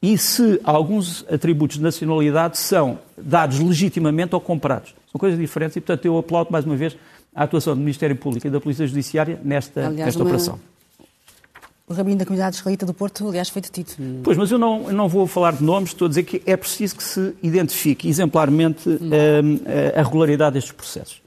e 0.00 0.16
se 0.16 0.60
alguns 0.64 1.24
atributos 1.30 1.76
de 1.76 1.82
nacionalidade 1.82 2.58
são 2.58 2.98
dados 3.16 3.58
legitimamente 3.58 4.34
ou 4.34 4.40
comprados. 4.40 4.94
São 5.10 5.18
coisas 5.18 5.38
diferentes 5.38 5.76
e, 5.76 5.80
portanto, 5.80 6.04
eu 6.04 6.16
aplaudo 6.18 6.52
mais 6.52 6.64
uma 6.64 6.76
vez 6.76 6.96
a 7.36 7.44
atuação 7.44 7.74
do 7.74 7.80
Ministério 7.80 8.16
Público 8.16 8.46
e 8.46 8.50
da 8.50 8.60
Polícia 8.60 8.86
Judiciária 8.86 9.38
nesta, 9.44 9.80
Aliás, 9.86 10.06
nesta 10.06 10.20
uma- 10.20 10.24
operação. 10.26 10.58
O 11.88 11.92
rabino 11.94 12.16
da 12.18 12.24
comunidade 12.24 12.56
israelita 12.56 12.84
do 12.84 12.92
Porto, 12.92 13.28
aliás, 13.28 13.48
foi 13.48 13.62
detido. 13.62 13.90
Pois, 14.24 14.36
mas 14.36 14.50
eu 14.50 14.58
não, 14.58 14.86
eu 14.88 14.92
não 14.92 15.08
vou 15.08 15.24
falar 15.28 15.52
de 15.52 15.62
nomes, 15.62 15.90
estou 15.90 16.06
a 16.06 16.08
dizer 16.08 16.24
que 16.24 16.42
é 16.44 16.56
preciso 16.56 16.96
que 16.96 17.04
se 17.04 17.32
identifique 17.42 18.08
exemplarmente 18.08 18.88
Hum. 18.88 18.98
hum, 19.02 19.60
a 19.94 20.02
regularidade 20.02 20.54
destes 20.54 20.72
processos. 20.72 21.22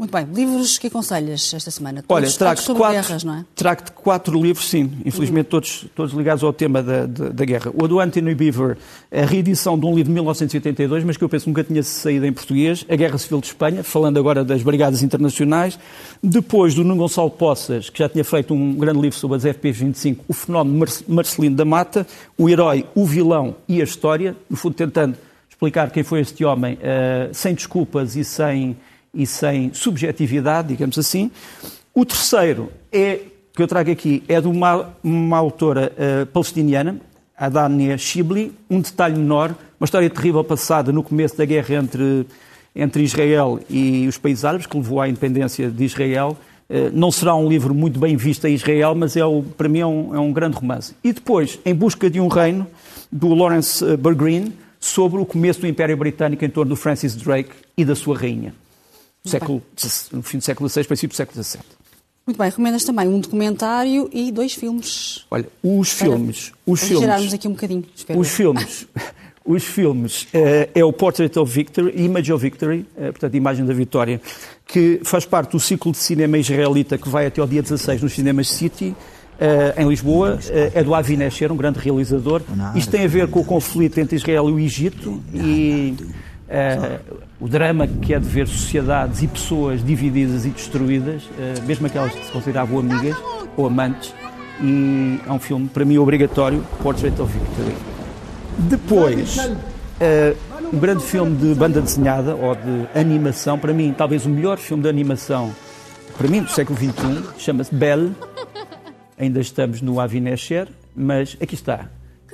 Muito 0.00 0.12
bem. 0.12 0.26
Livros 0.34 0.78
que 0.78 0.86
aconselhas 0.86 1.52
esta 1.52 1.70
semana? 1.70 2.02
Olha, 2.08 2.22
Todos- 2.24 2.36
trago 2.38 2.54
todos 2.54 2.64
sobre 2.64 2.82
quatro, 2.82 3.02
guerras, 3.02 3.22
não 3.22 3.34
é? 3.34 3.44
trago-te 3.54 3.92
quatro 3.92 4.40
livros, 4.42 4.66
sim, 4.70 4.90
infelizmente 5.04 5.46
todos, 5.48 5.84
todos 5.94 6.14
ligados 6.14 6.42
ao 6.42 6.54
tema 6.54 6.82
da, 6.82 7.04
da, 7.04 7.28
da 7.28 7.44
guerra. 7.44 7.70
O 7.74 7.86
do 7.86 8.00
Anthony 8.00 8.34
Beaver, 8.34 8.78
a 9.12 9.26
reedição 9.26 9.78
de 9.78 9.84
um 9.84 9.90
livro 9.90 10.04
de 10.04 10.12
1982, 10.12 11.04
mas 11.04 11.18
que 11.18 11.22
eu 11.22 11.28
penso 11.28 11.50
nunca 11.50 11.62
tinha 11.62 11.82
saído 11.82 12.24
em 12.24 12.32
português, 12.32 12.82
A 12.88 12.96
Guerra 12.96 13.18
Civil 13.18 13.42
de 13.42 13.48
Espanha, 13.48 13.84
falando 13.84 14.18
agora 14.18 14.42
das 14.42 14.62
Brigadas 14.62 15.02
Internacionais. 15.02 15.78
Depois 16.22 16.74
do 16.74 16.82
Nuno 16.82 16.96
Gonçalo 16.96 17.30
Poças, 17.30 17.90
que 17.90 17.98
já 17.98 18.08
tinha 18.08 18.24
feito 18.24 18.54
um 18.54 18.74
grande 18.76 19.00
livro 19.02 19.18
sobre 19.18 19.36
as 19.36 19.44
FP25, 19.44 20.16
O 20.26 20.32
Fenómeno 20.32 20.78
Mar 20.78 20.88
Marcelino 21.06 21.56
da 21.56 21.66
Mata, 21.66 22.06
O 22.38 22.48
Herói, 22.48 22.86
o 22.94 23.04
Vilão 23.04 23.54
e 23.68 23.82
a 23.82 23.84
História, 23.84 24.34
no 24.48 24.56
fundo 24.56 24.74
tentando 24.74 25.14
explicar 25.50 25.90
quem 25.90 26.02
foi 26.02 26.20
este 26.20 26.42
homem 26.42 26.78
eh, 26.80 27.28
sem 27.34 27.52
desculpas 27.54 28.16
e 28.16 28.24
sem, 28.24 28.74
e 29.14 29.26
sem 29.26 29.72
subjetividade, 29.74 30.68
digamos 30.68 30.98
assim. 30.98 31.30
O 31.94 32.04
terceiro 32.04 32.70
é, 32.92 33.20
que 33.54 33.62
eu 33.62 33.66
trago 33.66 33.90
aqui, 33.90 34.22
é 34.28 34.40
de 34.40 34.46
uma, 34.48 34.90
uma 35.02 35.36
autora 35.38 35.92
eh, 35.98 36.24
palestiniana, 36.26 37.00
Adania 37.36 37.98
Shibli, 37.98 38.52
um 38.68 38.80
detalhe 38.80 39.16
menor, 39.16 39.54
uma 39.78 39.84
história 39.84 40.08
terrível 40.08 40.44
passada 40.44 40.92
no 40.92 41.02
começo 41.02 41.36
da 41.36 41.44
guerra 41.44 41.74
entre, 41.74 42.26
entre 42.76 43.02
Israel 43.02 43.58
e 43.68 44.06
os 44.06 44.18
países 44.18 44.44
árabes, 44.44 44.66
que 44.66 44.76
levou 44.76 45.00
à 45.00 45.08
independência 45.08 45.70
de 45.70 45.84
Israel. 45.84 46.36
Eh, 46.68 46.90
Não 46.92 47.10
será 47.10 47.34
um 47.34 47.48
livro 47.48 47.74
muito 47.74 47.98
bem 47.98 48.16
visto 48.16 48.46
em 48.46 48.54
Israel, 48.54 48.94
mas 48.94 49.16
é 49.16 49.24
o, 49.24 49.42
para 49.42 49.68
mim 49.68 49.80
é 49.80 49.86
um, 49.86 50.14
é 50.14 50.20
um 50.20 50.32
grande 50.32 50.56
romance. 50.56 50.94
E 51.02 51.12
depois, 51.12 51.58
Em 51.64 51.74
Busca 51.74 52.08
de 52.08 52.20
um 52.20 52.28
Reino, 52.28 52.66
do 53.10 53.34
Lawrence 53.34 53.84
eh, 53.84 53.96
Bergreen, 53.96 54.52
sobre 54.78 55.20
o 55.20 55.26
começo 55.26 55.60
do 55.60 55.66
Império 55.66 55.96
Britânico 55.96 56.44
em 56.44 56.48
torno 56.48 56.70
do 56.70 56.76
Francis 56.76 57.14
Drake 57.14 57.50
e 57.76 57.84
da 57.84 57.94
sua 57.94 58.16
rainha. 58.16 58.54
Século, 59.24 59.62
no 60.12 60.22
fim 60.22 60.38
do 60.38 60.44
século 60.44 60.68
XVI, 60.68 60.84
princípio 60.84 61.14
do 61.14 61.16
século 61.16 61.42
XVII. 61.42 61.60
Muito 62.26 62.38
bem. 62.38 62.48
Recomendas 62.48 62.84
também 62.84 63.08
um 63.08 63.20
documentário 63.20 64.08
e 64.12 64.30
dois 64.30 64.54
filmes. 64.54 65.26
Olha, 65.30 65.46
os 65.62 65.90
filmes, 65.90 66.52
os 66.64 66.80
filmes, 66.80 67.34
aqui 67.34 67.48
um 67.48 67.52
bocadinho. 67.52 67.84
Espero 67.94 68.18
os 68.18 68.28
filmes, 68.28 68.86
os 69.44 69.64
filmes 69.64 70.28
eh, 70.32 70.70
é 70.74 70.84
o 70.84 70.92
Portrait 70.92 71.36
of 71.38 71.52
Victory, 71.52 72.02
Image 72.02 72.32
of 72.32 72.42
Victory, 72.42 72.86
eh, 72.96 73.10
portanto, 73.10 73.34
Imagem 73.34 73.66
da 73.66 73.74
Vitória, 73.74 74.20
que 74.66 75.00
faz 75.02 75.24
parte 75.24 75.52
do 75.52 75.60
ciclo 75.60 75.92
de 75.92 75.98
cinema 75.98 76.38
israelita 76.38 76.96
que 76.96 77.08
vai 77.08 77.26
até 77.26 77.40
ao 77.40 77.46
dia 77.46 77.62
16 77.62 78.02
nos 78.02 78.12
cinemas 78.12 78.48
City, 78.48 78.94
eh, 79.40 79.74
em 79.78 79.88
Lisboa. 79.88 80.38
Eh, 80.50 80.72
é 80.74 80.84
do 80.84 80.94
Avi 80.94 81.16
Nesher, 81.16 81.50
um 81.50 81.56
grande 81.56 81.78
realizador. 81.80 82.42
Isto 82.74 82.90
tem 82.90 83.04
a 83.04 83.08
ver 83.08 83.26
com 83.28 83.40
o 83.40 83.44
conflito 83.44 83.98
entre 83.98 84.16
Israel 84.16 84.48
e 84.50 84.52
o 84.52 84.58
Egito 84.60 85.20
e 85.34 85.96
eh, 86.48 87.00
o 87.40 87.48
drama 87.48 87.86
que 87.86 88.12
é 88.12 88.18
de 88.18 88.28
ver 88.28 88.46
sociedades 88.46 89.22
e 89.22 89.26
pessoas 89.26 89.82
divididas 89.82 90.44
e 90.44 90.50
destruídas, 90.50 91.22
eh, 91.38 91.54
mesmo 91.66 91.86
aquelas 91.86 92.12
que 92.12 92.26
se 92.26 92.30
consideravam 92.30 92.78
amigas 92.80 93.16
ou 93.56 93.66
amantes. 93.66 94.14
E 94.62 95.18
é 95.26 95.32
um 95.32 95.38
filme, 95.38 95.66
para 95.68 95.84
mim, 95.84 95.96
obrigatório, 95.96 96.62
Portrait 96.82 97.18
of 97.20 97.32
Victory. 97.32 97.74
Depois, 98.58 99.38
eh, 99.98 100.36
um 100.70 100.78
grande 100.78 101.02
filme 101.02 101.34
de 101.34 101.54
banda 101.54 101.80
desenhada 101.80 102.36
ou 102.36 102.54
de 102.54 102.86
animação, 102.94 103.58
para 103.58 103.72
mim, 103.72 103.94
talvez 103.96 104.26
o 104.26 104.28
melhor 104.28 104.58
filme 104.58 104.82
de 104.82 104.88
animação, 104.90 105.50
para 106.18 106.28
mim, 106.28 106.42
do 106.42 106.50
século 106.50 106.78
XXI, 106.78 107.24
chama-se 107.38 107.74
Belle. 107.74 108.12
Ainda 109.18 109.40
estamos 109.40 109.80
no 109.80 109.98
Avi 109.98 110.20
Nesher, 110.20 110.68
mas 110.94 111.38
aqui 111.40 111.54
está. 111.54 111.86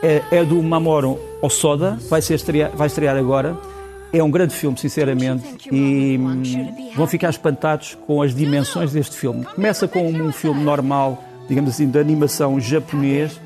É, 0.03 0.23
é 0.33 0.45
do 0.45 0.61
Mamoru 0.63 1.19
Osoda, 1.41 1.97
vai, 2.11 2.21
ser 2.21 2.35
estrear, 2.35 2.73
vai 2.75 2.89
estrear 2.89 3.17
agora. 3.17 3.57
É 4.17 4.23
um 4.23 4.31
grande 4.31 4.55
filme, 4.55 4.79
sinceramente, 4.79 5.45
e 5.71 6.19
hum, 6.19 6.43
vão 6.97 7.07
ficar 7.07 7.29
espantados 7.29 7.99
com 8.07 8.23
as 8.23 8.35
dimensões 8.35 8.93
deste 8.93 9.15
filme. 9.15 9.45
Começa 9.45 9.87
com 9.87 10.11
um 10.11 10.33
filme 10.33 10.63
normal, 10.65 11.23
digamos 11.47 11.71
assim, 11.71 11.87
de 11.87 11.99
animação 11.99 12.59
japonês, 12.59 13.39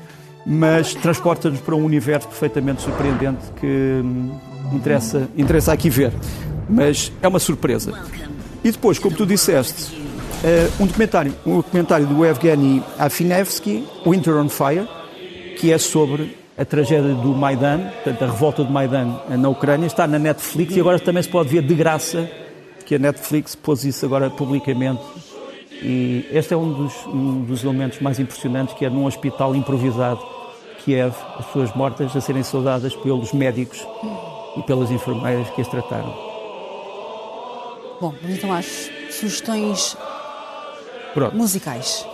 mas 0.45 0.93
transporta-nos 0.93 1.59
para 1.59 1.75
um 1.75 1.83
universo 1.83 2.27
perfeitamente 2.29 2.81
surpreendente 2.83 3.51
que 3.59 3.67
hum, 3.67 4.31
interessa, 4.71 5.27
interessa 5.35 5.73
aqui 5.73 5.89
ver. 5.89 6.13
Mas 6.69 7.11
é 7.21 7.27
uma 7.27 7.39
surpresa. 7.39 7.91
E 8.63 8.71
depois, 8.71 8.97
como 8.97 9.13
tu 9.13 9.25
disseste, 9.25 9.93
eh, 10.41 10.69
um 10.79 10.85
documentário, 10.85 11.33
um 11.45 11.57
documentário 11.57 12.07
do 12.07 12.25
Evgeny 12.25 12.81
Afinevsky, 12.97 13.85
Winter 14.05 14.37
on 14.37 14.47
Fire, 14.47 14.87
que 15.57 15.69
é 15.69 15.77
sobre 15.77 16.40
a 16.57 16.65
tragédia 16.65 17.13
do 17.13 17.29
Maidan, 17.29 17.79
portanto, 18.03 18.23
a 18.23 18.27
revolta 18.27 18.63
do 18.63 18.71
Maidan 18.71 19.19
na 19.29 19.49
Ucrânia, 19.49 19.87
está 19.87 20.05
na 20.05 20.19
Netflix 20.19 20.75
e 20.75 20.79
agora 20.79 20.99
também 20.99 21.23
se 21.23 21.29
pode 21.29 21.49
ver 21.49 21.61
de 21.63 21.73
graça, 21.73 22.29
que 22.85 22.95
a 22.95 22.99
Netflix 22.99 23.55
pôs 23.55 23.83
isso 23.85 24.05
agora 24.05 24.29
publicamente. 24.29 25.01
E 25.81 26.27
este 26.31 26.53
é 26.53 26.57
um 26.57 26.71
dos, 26.73 26.93
um 27.07 27.41
dos 27.43 27.63
elementos 27.63 27.99
mais 27.99 28.19
impressionantes, 28.19 28.75
que 28.75 28.85
é 28.85 28.89
num 28.89 29.05
hospital 29.05 29.55
improvisado, 29.55 30.19
Kiev, 30.83 31.13
as 31.39 31.45
pessoas 31.45 31.73
mortas 31.73 32.15
a 32.15 32.21
serem 32.21 32.43
saudadas 32.43 32.95
pelos 32.95 33.31
médicos 33.33 33.85
e 34.57 34.61
pelas 34.63 34.91
enfermeiras 34.91 35.49
que 35.51 35.61
as 35.61 35.67
trataram. 35.67 36.13
Bom, 37.99 38.13
vamos 38.21 38.37
então 38.37 38.51
às 38.51 38.89
sugestões 39.11 39.95
Pronto. 41.13 41.35
musicais. 41.35 42.05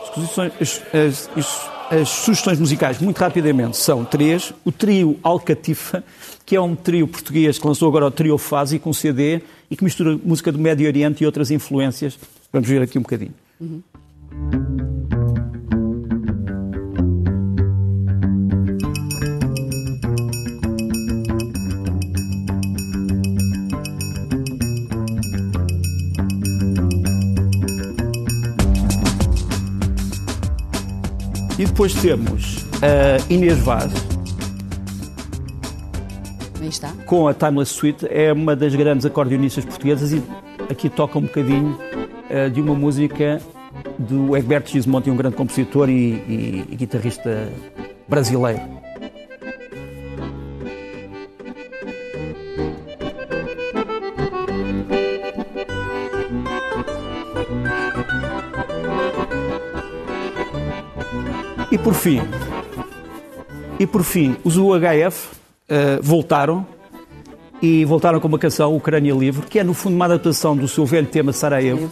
As, 0.61 0.81
as- 0.93 1.29
as- 1.37 1.69
as- 1.89 2.09
sugestões 2.09 2.59
musicais, 2.59 2.99
muito 2.99 3.17
rapidamente, 3.19 3.77
são 3.77 4.03
três. 4.05 4.53
O 4.65 4.71
trio 4.71 5.17
Alcatifa, 5.23 6.03
que 6.45 6.55
é 6.55 6.61
um 6.61 6.75
trio 6.75 7.07
português 7.07 7.57
que 7.59 7.67
lançou 7.67 7.87
agora 7.87 8.05
o 8.05 8.11
Trio 8.11 8.37
Fase 8.37 8.79
com 8.79 8.91
CD 8.93 9.41
e 9.69 9.75
que 9.75 9.83
mistura 9.83 10.17
música 10.23 10.51
do 10.51 10.59
Médio 10.59 10.87
Oriente 10.87 11.23
e 11.23 11.25
outras 11.25 11.51
influências. 11.51 12.17
Vamos 12.51 12.67
ver 12.67 12.81
aqui 12.81 12.97
um 12.97 13.01
bocadinho. 13.01 13.33
E 13.59 14.96
depois 31.77 31.93
temos 31.93 32.65
a 32.81 33.31
Inês 33.31 33.59
Vaz, 33.59 33.91
Aí 36.59 36.69
está. 36.69 36.91
com 37.05 37.27
a 37.27 37.35
Timeless 37.35 37.71
Suite, 37.71 38.07
é 38.09 38.33
uma 38.33 38.55
das 38.55 38.73
grandes 38.73 39.05
acordeonistas 39.05 39.63
portuguesas 39.63 40.11
e 40.11 40.23
aqui 40.71 40.89
toca 40.89 41.19
um 41.19 41.21
bocadinho 41.21 41.77
eh, 42.31 42.49
de 42.49 42.59
uma 42.61 42.73
música 42.73 43.39
do 43.99 44.35
Egberto 44.35 44.71
Gismonti, 44.71 45.11
um 45.11 45.15
grande 45.15 45.35
compositor 45.35 45.87
e, 45.87 45.93
e- 45.93 46.65
e 46.71 46.75
guitarrista 46.75 47.47
brasileiro. 48.09 48.59
Por 61.87 61.93
fim, 61.93 62.19
e 63.79 63.87
por 63.87 64.03
fim, 64.03 64.35
os 64.43 64.57
UHF 64.57 65.29
eh, 65.69 65.99
voltaram 66.03 66.67
e 67.61 67.85
voltaram 67.85 68.19
com 68.19 68.27
uma 68.27 68.37
canção, 68.37 68.75
Ucrânia 68.75 69.13
Livre, 69.13 69.45
que 69.47 69.57
é 69.57 69.63
no 69.63 69.73
fundo 69.73 69.95
uma 69.95 70.03
adaptação 70.03 70.53
do 70.53 70.67
seu 70.67 70.85
velho 70.85 71.07
tema 71.07 71.31
Sarajevo, 71.31 71.89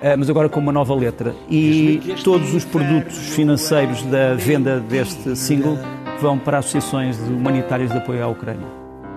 eh, 0.00 0.14
mas 0.14 0.30
agora 0.30 0.48
com 0.48 0.60
uma 0.60 0.70
nova 0.70 0.94
letra. 0.94 1.34
E 1.50 2.14
todos 2.22 2.54
os 2.54 2.64
produtos 2.64 3.18
financeiros 3.34 4.04
da 4.04 4.34
venda 4.34 4.78
deste 4.78 5.34
single 5.34 5.76
vão 6.20 6.38
para 6.38 6.58
associações 6.58 7.16
de 7.16 7.32
humanitárias 7.32 7.90
de 7.90 7.98
apoio 7.98 8.22
à 8.22 8.28
Ucrânia. 8.28 8.68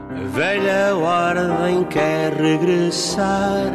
A 0.10 0.28
velha 0.36 0.96
ordem 0.96 1.84
quer 1.84 2.34
regressar. 2.34 3.72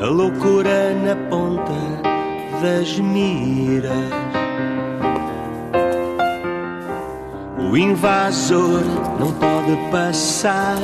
A 0.00 0.06
loucura 0.06 0.94
na 0.94 1.16
ponta 1.28 2.13
das 2.64 2.98
miras. 2.98 3.92
O 7.58 7.76
invasor 7.76 8.82
não 9.20 9.30
pode 9.32 9.76
passar. 9.90 10.78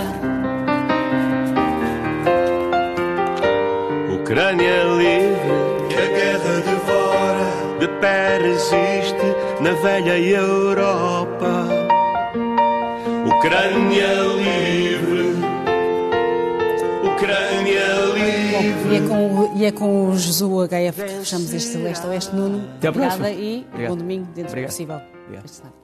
Ucrânia 4.12 4.84
livre, 4.98 5.88
que 5.88 5.96
a 5.96 6.08
guerra 6.18 6.54
devora, 6.68 7.48
de 7.78 7.88
pé 7.98 8.38
resiste 8.42 9.28
na 9.62 9.72
velha 9.72 10.18
Europa. 10.18 11.66
Ucrânia 13.24 14.12
livre, 14.36 15.09
E 18.60 18.96
é 18.96 19.08
com, 19.08 19.56
e 19.56 19.64
é 19.64 19.72
com 19.72 20.10
o 20.10 20.16
Jesus 20.16 20.68
HF 20.68 21.02
que 21.02 21.08
fechamos 21.18 21.54
este 21.54 21.76
Leste 21.78 22.06
Oeste 22.06 22.34
Nuno. 22.34 22.68
Até. 22.76 22.88
Obrigada 22.88 23.30
e 23.30 23.66
bom 23.88 23.96
domingo 23.96 24.26
dentro 24.34 24.54
do 24.54 24.66
possível. 24.66 25.00
Obrigado. 25.26 25.79